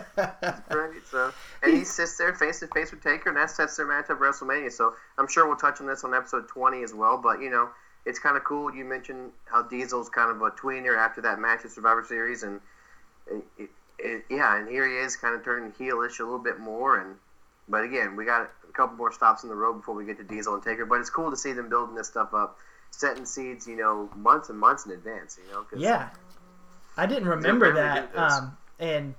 Great. 0.70 1.06
So 1.06 1.32
and 1.62 1.72
he 1.72 1.84
sits 1.84 2.18
there 2.18 2.34
face 2.34 2.60
to 2.62 2.68
face 2.68 2.90
with 2.90 3.04
Taker, 3.04 3.30
and 3.30 3.38
that 3.38 3.52
sets 3.52 3.78
their 3.78 3.86
match 3.86 4.06
up 4.06 4.18
at 4.18 4.18
WrestleMania. 4.18 4.72
So 4.72 4.96
I'm 5.20 5.28
sure 5.28 5.46
we'll 5.48 5.56
touch 5.56 5.80
on 5.82 5.86
this 5.86 6.04
on 6.04 6.12
episode 6.12 6.48
20 6.48 6.82
as 6.82 6.96
well. 6.96 7.16
But 7.16 7.42
you 7.42 7.52
know, 7.52 7.70
it's 8.04 8.18
kind 8.18 8.38
of 8.38 8.44
cool. 8.44 8.74
You 8.74 8.86
mentioned 8.86 9.32
how 9.46 9.62
Diesel's 9.62 10.10
kind 10.10 10.32
of 10.32 10.42
a 10.42 10.50
tweener 10.50 10.98
after 10.98 11.22
that 11.22 11.40
match 11.40 11.64
at 11.64 11.72
Survivor 11.72 12.04
Series, 12.04 12.42
and 12.42 12.60
it, 13.28 13.44
it, 13.60 13.70
it, 14.00 14.26
yeah, 14.32 14.58
and 14.58 14.68
here 14.68 14.90
he 14.90 14.96
is, 14.96 15.16
kind 15.16 15.36
of 15.36 15.46
turning 15.46 15.72
heelish 15.72 16.20
a 16.20 16.24
little 16.24 16.40
bit 16.40 16.60
more. 16.60 17.00
And 17.00 17.18
but 17.68 17.84
again, 17.84 18.16
we 18.16 18.26
got 18.26 18.50
couple 18.76 18.96
more 18.96 19.12
stops 19.12 19.44
in 19.44 19.50
the 19.50 19.56
road 19.56 19.74
before 19.74 19.96
we 19.96 20.06
get 20.06 20.18
to 20.18 20.24
Diesel 20.24 20.54
and 20.54 20.64
Taker. 20.64 20.86
But 20.86 21.00
it's 21.00 21.10
cool 21.10 21.30
to 21.32 21.38
see 21.38 21.54
them 21.54 21.70
building 21.70 21.96
this 21.96 22.08
stuff 22.08 22.34
up, 22.34 22.58
setting 22.92 23.26
seeds, 23.26 23.68
you 23.68 23.76
know, 23.76 24.10
months 24.16 24.50
and 24.50 24.60
months 24.60 24.86
in 24.86 24.92
advance. 24.92 25.38
You 25.44 25.54
know, 25.54 25.64
'cause- 25.64 25.80
Yeah, 25.80 26.10
I 26.98 27.06
didn't 27.06 27.28
remember 27.28 27.74
that. 27.74 28.16
Um, 28.18 28.58
and 28.80 29.16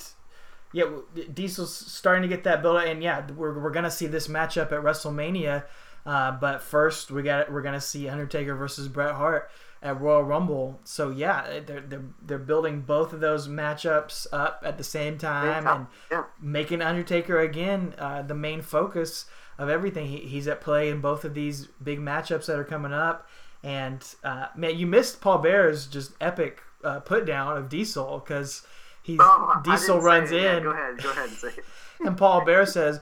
yeah, 0.73 0.85
Diesel's 1.33 1.75
starting 1.75 2.23
to 2.23 2.29
get 2.29 2.45
that 2.45 2.63
build, 2.63 2.83
and 2.83 3.03
yeah, 3.03 3.27
we're, 3.33 3.59
we're 3.59 3.71
gonna 3.71 3.91
see 3.91 4.07
this 4.07 4.29
matchup 4.29 4.73
at 4.73 4.83
WrestleMania. 4.83 5.65
Uh, 6.05 6.33
but 6.33 6.63
first, 6.63 7.11
we 7.11 7.23
got 7.23 7.51
we're 7.51 7.63
gonna 7.63 7.81
see 7.81 8.09
Undertaker 8.09 8.55
versus 8.55 8.89
Bret 8.89 9.15
Hart 9.15 9.51
at 9.83 10.01
Royal 10.01 10.23
Rumble. 10.23 10.81
So 10.85 11.11
yeah, 11.11 11.61
they're 11.67 11.81
they're, 11.81 12.05
they're 12.23 12.39
building 12.39 12.83
both 12.83 13.13
of 13.13 13.21
those 13.21 13.49
matchups 13.49 14.27
up 14.33 14.63
at 14.65 14.79
the 14.79 14.85
same 14.85 15.19
time 15.19 15.67
and 15.67 15.87
yeah. 16.11 16.25
making 16.41 16.83
Undertaker 16.83 17.41
again 17.41 17.95
uh, 17.99 18.23
the 18.23 18.35
main 18.35 18.63
focus 18.63 19.27
of 19.59 19.69
everything. 19.69 20.07
He, 20.09 20.19
he's 20.19 20.47
at 20.49 20.61
play 20.61 20.89
in 20.91 21.01
both 21.01 21.25
of 21.25 21.35
these 21.35 21.67
big 21.83 21.99
matchups 22.01 22.47
that 22.47 22.59
are 22.59 22.65
coming 22.65 22.93
up. 22.93 23.29
And 23.63 24.05
uh, 24.23 24.47
man, 24.55 24.77
you 24.79 24.87
missed 24.87 25.21
Paul 25.21 25.39
Bear's 25.39 25.87
just 25.87 26.13
epic 26.21 26.63
uh, 26.85 27.01
put 27.01 27.25
down 27.27 27.57
of 27.57 27.69
Diesel 27.69 28.19
because 28.25 28.63
he's 29.03 29.19
Oh, 29.21 29.61
Diesel 29.65 30.01
runs 30.01 30.31
it. 30.31 30.43
Yeah, 30.43 30.57
in 30.59 30.63
go 30.63 30.71
ahead, 30.71 30.99
go 31.03 31.11
ahead 31.11 31.29
and 31.29 31.37
say 31.39 31.49
it. 31.49 31.65
and 32.07 32.17
Paul 32.17 32.45
Bear 32.45 32.67
says, 32.67 33.01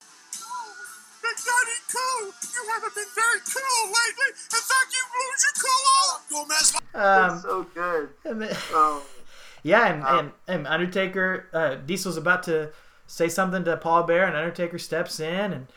Big 1.21 1.35
Daddy 1.37 1.77
Cool, 1.91 2.27
you 2.53 2.71
haven't 2.73 2.95
been 2.95 3.03
very 3.15 3.39
cool 3.53 3.87
lately. 3.87 4.31
In 4.53 4.61
fact, 4.61 4.89
you 4.91 5.03
lose 5.15 5.45
your 5.45 5.55
cool 5.61 5.83
all 5.91 6.15
up, 6.15 6.23
Gomez. 6.29 6.75
um, 6.93 7.33
It's 7.35 7.43
so 7.43 7.63
good. 7.73 8.09
and 8.25 8.41
then- 8.41 8.57
Oh, 8.71 9.03
yeah, 9.63 9.87
and, 9.93 10.03
Um, 10.03 10.19
and, 10.19 10.31
and 10.47 10.67
Undertaker, 10.67 11.47
uh, 11.53 11.75
Diesel's 11.75 12.17
about 12.17 12.43
to 12.43 12.71
say 13.07 13.27
something 13.29 13.63
to 13.65 13.77
Paul 13.77 14.03
Bear, 14.03 14.25
and 14.25 14.35
Undertaker 14.35 14.77
steps 14.79 15.19
in, 15.19 15.53
and 15.53 15.67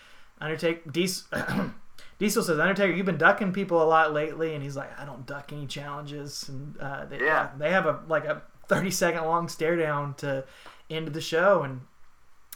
Undertaker 0.41 0.91
Diesel. 0.91 1.26
Diesel 2.18 2.43
says, 2.43 2.59
Undertaker, 2.59 2.93
you've 2.93 3.07
been 3.07 3.16
ducking 3.18 3.53
people 3.53 3.80
a 3.82 3.84
lot 3.86 4.12
lately, 4.12 4.55
and 4.55 4.62
he's 4.62 4.76
like, 4.76 4.91
I 4.99 5.05
don't 5.05 5.24
duck 5.24 5.53
any 5.53 5.66
challenges, 5.66 6.49
and 6.49 6.76
uh, 6.80 7.05
they, 7.05 7.20
Yeah. 7.20 7.51
they 7.57 7.70
have 7.70 7.86
a 7.86 8.01
like 8.09 8.24
a 8.24 8.43
thirty 8.66 8.91
second 8.91 9.24
long 9.24 9.49
stare 9.49 9.76
down 9.76 10.14
to 10.14 10.45
end 10.91 11.09
the 11.09 11.20
show, 11.20 11.62
and 11.62 11.82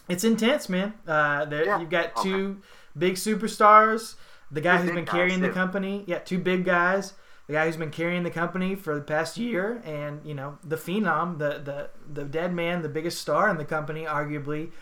it's 0.09 0.24
intense, 0.24 0.68
man. 0.68 0.95
Uh, 1.07 1.45
there, 1.45 1.64
Yeah. 1.64 1.78
you've 1.80 1.91
got 1.91 2.16
Okay. 2.16 2.22
two 2.28 2.61
big 2.99 3.14
superstars, 3.14 4.16
the 4.51 4.61
guy 4.61 4.76
Two 4.78 4.83
who's 4.85 4.93
been 4.93 5.07
carrying 5.07 5.41
the 5.41 5.49
too. 5.49 5.55
company, 5.55 6.05
yeah, 6.07 6.18
two 6.18 6.39
big 6.39 6.64
guys, 6.64 7.14
the 7.47 7.53
guy 7.55 7.66
who's 7.66 7.76
been 7.76 7.91
carrying 7.91 8.22
the 8.24 8.30
company 8.30 8.74
for 8.74 8.95
the 8.97 9.01
past 9.01 9.39
year, 9.39 9.80
and 9.85 10.20
you 10.24 10.35
know 10.35 10.59
the 10.64 10.76
phenom, 10.76 11.39
the 11.39 11.61
the 11.64 11.91
the 12.12 12.24
dead 12.24 12.53
man, 12.53 12.83
the 12.83 12.89
biggest 12.89 13.20
star 13.20 13.49
in 13.49 13.59
the 13.59 13.64
company, 13.64 14.05
arguably. 14.05 14.72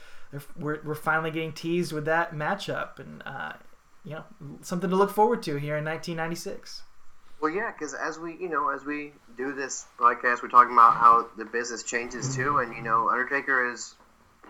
We're, 0.56 0.80
we're 0.84 0.94
finally 0.94 1.30
getting 1.30 1.52
teased 1.52 1.92
with 1.92 2.04
that 2.04 2.32
matchup, 2.32 2.98
and 2.98 3.22
uh, 3.26 3.52
you 4.04 4.12
know 4.12 4.24
something 4.62 4.88
to 4.90 4.96
look 4.96 5.10
forward 5.10 5.42
to 5.44 5.56
here 5.56 5.76
in 5.76 5.84
1996. 5.84 6.82
Well, 7.40 7.50
yeah, 7.50 7.72
because 7.72 7.94
as 7.94 8.18
we, 8.18 8.36
you 8.36 8.48
know, 8.50 8.68
as 8.68 8.84
we 8.84 9.12
do 9.36 9.54
this 9.54 9.86
podcast, 9.98 10.42
we're 10.42 10.50
talking 10.50 10.74
about 10.74 10.94
how 10.94 11.26
the 11.38 11.44
business 11.46 11.82
changes 11.82 12.36
too, 12.36 12.58
and 12.58 12.76
you 12.76 12.82
know, 12.82 13.08
Undertaker 13.08 13.72
is, 13.72 13.94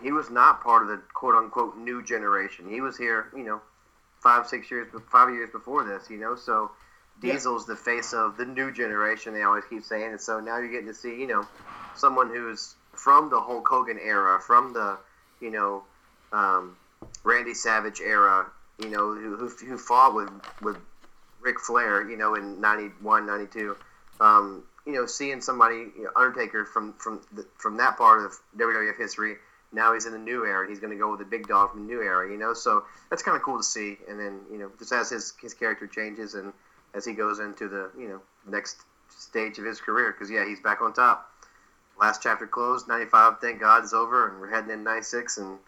he 0.03 0.11
was 0.11 0.29
not 0.29 0.61
part 0.61 0.83
of 0.83 0.89
the 0.89 1.01
quote 1.13 1.35
unquote 1.35 1.77
new 1.77 2.03
generation. 2.03 2.69
He 2.69 2.81
was 2.81 2.97
here, 2.97 3.27
you 3.35 3.43
know, 3.43 3.61
five, 4.19 4.45
six 4.47 4.69
years, 4.69 4.87
five 5.09 5.29
years 5.29 5.49
before 5.51 5.83
this, 5.83 6.09
you 6.09 6.17
know. 6.17 6.35
So 6.35 6.71
Yeah. 7.23 7.33
Diesel's 7.33 7.65
the 7.65 7.75
face 7.75 8.13
of 8.13 8.35
the 8.37 8.45
new 8.45 8.71
generation. 8.71 9.33
They 9.33 9.43
always 9.43 9.63
keep 9.69 9.83
saying, 9.83 10.11
and 10.11 10.21
so 10.21 10.39
now 10.39 10.57
you're 10.57 10.71
getting 10.71 10.87
to 10.87 10.93
see, 10.93 11.15
you 11.15 11.27
know, 11.27 11.47
someone 11.95 12.27
who's 12.29 12.75
from 12.93 13.29
the 13.29 13.39
Hulk 13.39 13.67
Hogan 13.67 13.99
era, 14.03 14.39
from 14.39 14.73
the, 14.73 14.97
you 15.41 15.51
know, 15.51 15.83
um, 16.31 16.75
Randy 17.23 17.53
Savage 17.53 17.99
era, 17.99 18.49
you 18.79 18.89
know, 18.89 19.13
who, 19.13 19.35
who, 19.35 19.47
who 19.47 19.77
fought 19.77 20.15
with 20.15 20.29
with 20.61 20.77
Ric 21.41 21.59
Flair, 21.59 22.09
you 22.09 22.17
know, 22.17 22.35
in 22.35 22.61
91, 22.61 23.25
92. 23.25 23.75
Um, 24.19 24.63
you 24.85 24.93
know, 24.93 25.05
seeing 25.05 25.41
somebody, 25.41 25.91
you 25.97 26.03
know, 26.03 26.09
Undertaker 26.15 26.65
from 26.65 26.93
from 26.93 27.21
the, 27.33 27.45
from 27.57 27.77
that 27.77 27.97
part 27.97 28.23
of 28.23 28.33
WWF 28.57 28.97
history. 28.97 29.35
Now 29.73 29.93
he's 29.93 30.05
in 30.05 30.11
the 30.11 30.19
new 30.19 30.45
era. 30.45 30.67
He's 30.67 30.79
going 30.79 30.91
to 30.91 30.99
go 30.99 31.11
with 31.11 31.19
the 31.19 31.25
big 31.25 31.47
dog 31.47 31.71
from 31.71 31.87
the 31.87 31.93
new 31.93 32.01
era, 32.01 32.29
you 32.29 32.37
know. 32.37 32.53
So 32.53 32.83
that's 33.09 33.23
kind 33.23 33.37
of 33.37 33.43
cool 33.43 33.57
to 33.57 33.63
see. 33.63 33.97
And 34.09 34.19
then, 34.19 34.41
you 34.51 34.57
know, 34.57 34.71
just 34.77 34.91
as 34.91 35.09
his 35.09 35.33
his 35.41 35.53
character 35.53 35.87
changes 35.87 36.35
and 36.35 36.51
as 36.93 37.05
he 37.05 37.13
goes 37.13 37.39
into 37.39 37.67
the 37.67 37.89
you 37.97 38.09
know 38.09 38.21
next 38.47 38.81
stage 39.09 39.57
of 39.59 39.65
his 39.65 39.79
career, 39.79 40.11
because 40.11 40.29
yeah, 40.29 40.45
he's 40.45 40.59
back 40.59 40.81
on 40.81 40.93
top. 40.93 41.30
Last 41.99 42.21
chapter 42.23 42.47
closed. 42.47 42.87
95, 42.87 43.39
thank 43.39 43.59
God, 43.59 43.83
is 43.83 43.93
over, 43.93 44.29
and 44.29 44.39
we're 44.41 44.49
heading 44.49 44.71
in 44.71 44.83
96, 44.83 45.37
and 45.37 45.59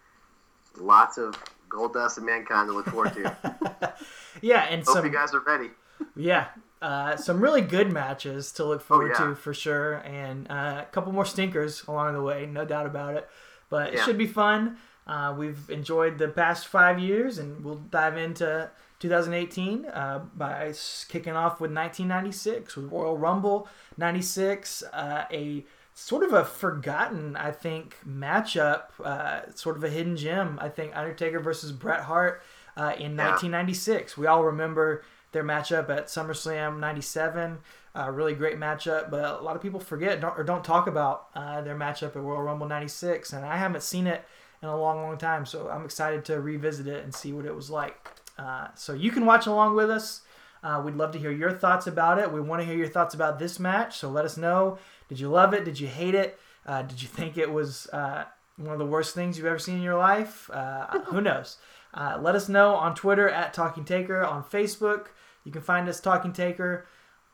lots 0.77 1.17
of 1.17 1.35
Goldust 1.69 2.17
and 2.17 2.25
mankind 2.25 2.69
to 2.69 2.73
look 2.73 2.87
forward 2.87 3.13
to. 3.13 3.93
yeah, 4.41 4.63
and 4.69 4.83
Hope 4.83 4.95
some 4.95 5.05
you 5.05 5.11
guys 5.11 5.33
are 5.33 5.41
ready. 5.41 5.69
Yeah, 6.15 6.47
uh, 6.81 7.15
some 7.17 7.39
really 7.39 7.61
good 7.61 7.91
matches 7.91 8.51
to 8.53 8.65
look 8.65 8.81
forward 8.81 9.13
Oh, 9.15 9.23
yeah. 9.23 9.29
to 9.29 9.35
for 9.35 9.53
sure, 9.53 9.95
and 10.05 10.49
uh, 10.49 10.83
a 10.83 10.87
couple 10.91 11.11
more 11.11 11.25
stinkers 11.25 11.83
along 11.87 12.13
the 12.13 12.21
way, 12.21 12.45
no 12.45 12.65
doubt 12.65 12.85
about 12.87 13.15
it. 13.15 13.29
But 13.69 13.93
it 13.93 13.99
should 14.01 14.17
be 14.17 14.27
fun. 14.27 14.77
Uh, 15.07 15.33
we've 15.37 15.69
enjoyed 15.69 16.17
the 16.17 16.27
past 16.27 16.67
five 16.67 16.99
years, 16.99 17.37
and 17.37 17.63
we'll 17.63 17.75
dive 17.77 18.17
into 18.17 18.69
2018 18.99 19.85
uh, 19.85 20.19
by 20.35 20.73
kicking 21.09 21.33
off 21.35 21.59
with 21.59 21.71
1996 21.71 22.75
with 22.77 22.91
Royal 22.91 23.17
Rumble 23.17 23.67
96, 23.97 24.83
uh, 24.93 25.25
a 25.31 25.65
sort 25.93 26.23
of 26.23 26.33
a 26.33 26.43
forgotten, 26.43 27.35
I 27.35 27.51
think, 27.51 27.97
matchup, 28.07 28.85
uh, 29.03 29.51
sort 29.53 29.77
of 29.77 29.83
a 29.83 29.89
hidden 29.89 30.17
gem. 30.17 30.57
I 30.61 30.69
think 30.69 30.95
Undertaker 30.95 31.39
versus 31.39 31.71
Bret 31.71 32.01
Hart 32.01 32.41
uh, 32.75 32.93
in 32.97 33.15
Yeah. 33.15 33.29
1996. 33.31 34.17
We 34.17 34.27
all 34.27 34.43
remember 34.43 35.03
their 35.31 35.43
matchup 35.43 35.89
at 35.89 36.07
SummerSlam 36.07 36.79
97. 36.79 37.59
Uh, 37.95 38.09
really 38.09 38.33
great 38.33 38.57
matchup, 38.59 39.11
but 39.11 39.23
a 39.23 39.43
lot 39.43 39.55
of 39.55 39.61
people 39.61 39.79
forget 39.79 40.19
don't, 40.19 40.35
or 40.37 40.43
don't 40.43 40.63
talk 40.63 40.87
about 40.87 41.27
uh, 41.35 41.61
their 41.61 41.75
matchup 41.75 42.15
at 42.15 42.21
Royal 42.23 42.41
Rumble 42.41 42.67
96, 42.67 43.31
and 43.33 43.45
I 43.45 43.57
haven't 43.57 43.83
seen 43.83 44.07
it 44.07 44.25
in 44.63 44.67
a 44.69 44.75
long, 44.75 45.03
long 45.03 45.17
time, 45.17 45.45
so 45.45 45.69
I'm 45.69 45.85
excited 45.85 46.25
to 46.25 46.41
revisit 46.41 46.87
it 46.87 47.03
and 47.03 47.13
see 47.13 47.33
what 47.33 47.45
it 47.45 47.53
was 47.55 47.69
like. 47.69 48.09
Uh, 48.39 48.69
so 48.73 48.93
you 48.93 49.11
can 49.11 49.27
watch 49.27 49.45
along 49.45 49.75
with 49.75 49.91
us. 49.91 50.21
Uh, 50.63 50.81
we'd 50.83 50.95
love 50.95 51.11
to 51.11 51.19
hear 51.19 51.31
your 51.31 51.51
thoughts 51.51 51.87
about 51.87 52.19
it. 52.19 52.31
We 52.31 52.39
want 52.39 52.61
to 52.61 52.65
hear 52.65 52.77
your 52.77 52.87
thoughts 52.87 53.13
about 53.13 53.37
this 53.37 53.59
match, 53.59 53.97
so 53.97 54.09
let 54.09 54.25
us 54.25 54.37
know. 54.37 54.77
Did 55.09 55.19
you 55.19 55.29
love 55.29 55.53
it? 55.53 55.65
Did 55.65 55.79
you 55.79 55.87
hate 55.87 56.15
it? 56.15 56.39
Uh, 56.65 56.83
did 56.83 57.01
you 57.01 57.07
think 57.07 57.37
it 57.37 57.51
was 57.51 57.87
uh, 57.91 58.25
one 58.55 58.71
of 58.71 58.79
the 58.79 58.85
worst 58.85 59.13
things 59.13 59.37
you've 59.37 59.45
ever 59.45 59.59
seen 59.59 59.75
in 59.75 59.81
your 59.81 59.97
life? 59.97 60.49
Uh, 60.51 61.01
who 61.05 61.19
knows? 61.19 61.57
Uh, 61.93 62.17
let 62.21 62.35
us 62.35 62.49
know 62.49 62.75
on 62.75 62.95
Twitter 62.95 63.29
at 63.29 63.53
Talking 63.53 63.85
Taker, 63.85 64.23
on 64.23 64.43
Facebook. 64.43 65.07
You 65.43 65.51
can 65.51 65.61
find 65.61 65.87
us 65.89 65.99
Talking 65.99 66.33
Taker. 66.33 66.87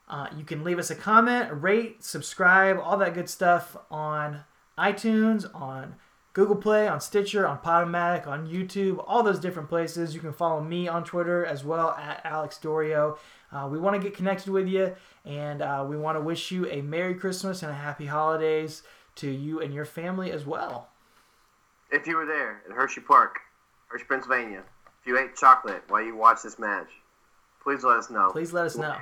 Uh, 0.08 0.28
you 0.36 0.44
can 0.44 0.64
leave 0.64 0.80
us 0.80 0.90
a 0.90 0.96
comment, 0.96 1.50
rate, 1.52 2.04
subscribe, 2.04 2.80
all 2.80 2.98
that 2.98 3.14
good 3.14 3.30
stuff 3.30 3.78
on 3.92 4.40
iTunes, 4.78 5.46
on 5.54 5.96
Google 6.40 6.56
Play, 6.56 6.88
on 6.88 7.02
Stitcher, 7.02 7.46
on 7.46 7.58
Podomatic, 7.58 8.26
on 8.26 8.48
YouTube, 8.48 9.04
all 9.06 9.24
those 9.24 9.42
different 9.42 9.68
places. 9.68 10.16
You 10.16 10.22
can 10.22 10.32
follow 10.32 10.62
me 10.62 10.88
on 10.88 11.04
Twitter 11.04 11.46
as 11.46 11.66
well 11.66 11.90
at 12.00 12.22
Alex 12.24 12.58
Dorio. 12.58 13.18
Uh, 13.52 13.68
we 13.70 13.78
want 13.78 13.98
to 13.98 14.02
get 14.02 14.16
connected 14.16 14.50
with 14.50 14.66
you, 14.66 14.96
and 15.26 15.62
uh, 15.62 15.86
we 15.86 15.98
want 15.98 16.16
to 16.16 16.22
wish 16.22 16.50
you 16.50 16.66
a 16.70 16.82
Merry 16.82 17.14
Christmas 17.14 17.62
and 17.62 17.70
a 17.74 17.76
Happy 17.76 18.06
Holidays 18.06 18.84
to 19.16 19.30
you 19.30 19.60
and 19.60 19.74
your 19.74 19.84
family 19.84 20.32
as 20.32 20.46
well. 20.46 20.88
If 21.92 22.08
you 22.08 22.16
were 22.16 22.26
there 22.26 22.62
at 22.66 22.72
Hershey 22.74 23.02
Park, 23.02 23.40
Hershey, 23.88 24.06
Pennsylvania, 24.08 24.64
if 25.02 25.08
you 25.08 25.20
ate 25.20 25.36
chocolate 25.36 25.84
while 25.90 26.02
you 26.02 26.16
watched 26.16 26.44
this 26.44 26.58
match, 26.58 26.88
please 27.62 27.84
let 27.84 27.98
us 27.98 28.10
know. 28.10 28.30
Please 28.32 28.54
let 28.54 28.66
us 28.66 28.78
know. 28.78 28.96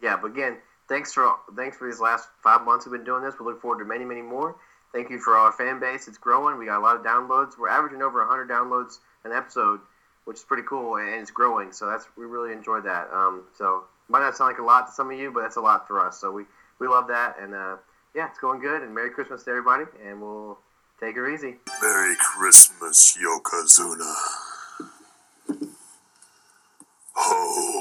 Yeah, 0.00 0.16
but 0.16 0.30
again, 0.30 0.58
thanks 0.88 1.12
for 1.12 1.34
thanks 1.56 1.76
for 1.76 1.88
these 1.88 1.98
last 1.98 2.28
five 2.40 2.64
months 2.64 2.86
we've 2.86 2.92
been 2.92 3.04
doing 3.04 3.24
this. 3.24 3.34
We 3.40 3.46
look 3.46 3.60
forward 3.60 3.80
to 3.80 3.84
many, 3.84 4.04
many 4.04 4.22
more. 4.22 4.54
Thank 4.94 5.10
you 5.10 5.18
for 5.18 5.36
our 5.36 5.50
fan 5.50 5.80
base. 5.80 6.06
It's 6.06 6.18
growing. 6.18 6.56
We 6.56 6.66
got 6.66 6.78
a 6.78 6.80
lot 6.80 6.94
of 6.94 7.02
downloads. 7.02 7.58
We're 7.58 7.68
averaging 7.68 8.00
over 8.00 8.20
100 8.20 8.48
downloads 8.48 8.98
an 9.24 9.32
episode, 9.32 9.80
which 10.24 10.36
is 10.36 10.44
pretty 10.44 10.62
cool, 10.68 10.98
and 10.98 11.20
it's 11.20 11.32
growing. 11.32 11.72
So 11.72 11.86
that's 11.86 12.06
we 12.16 12.26
really 12.26 12.52
enjoyed 12.52 12.84
that. 12.84 13.10
Um, 13.12 13.42
so 13.58 13.82
might 14.08 14.20
not 14.20 14.36
sound 14.36 14.52
like 14.52 14.60
a 14.60 14.62
lot 14.62 14.86
to 14.86 14.92
some 14.92 15.10
of 15.10 15.18
you, 15.18 15.32
but 15.32 15.40
that's 15.40 15.56
a 15.56 15.60
lot 15.60 15.88
for 15.88 15.98
us. 16.06 16.20
So 16.20 16.30
we 16.30 16.44
we 16.78 16.86
love 16.86 17.08
that, 17.08 17.34
and 17.40 17.54
uh, 17.54 17.76
yeah, 18.14 18.28
it's 18.28 18.38
going 18.38 18.60
good. 18.60 18.82
And 18.82 18.94
Merry 18.94 19.10
Christmas 19.10 19.42
to 19.44 19.50
everybody, 19.50 19.84
and 20.06 20.22
we'll 20.22 20.58
take 21.00 21.16
her 21.16 21.28
easy. 21.28 21.56
Merry 21.82 22.14
Christmas, 22.16 23.18
Yokozuna. 23.20 24.14
Ho. 27.14 27.73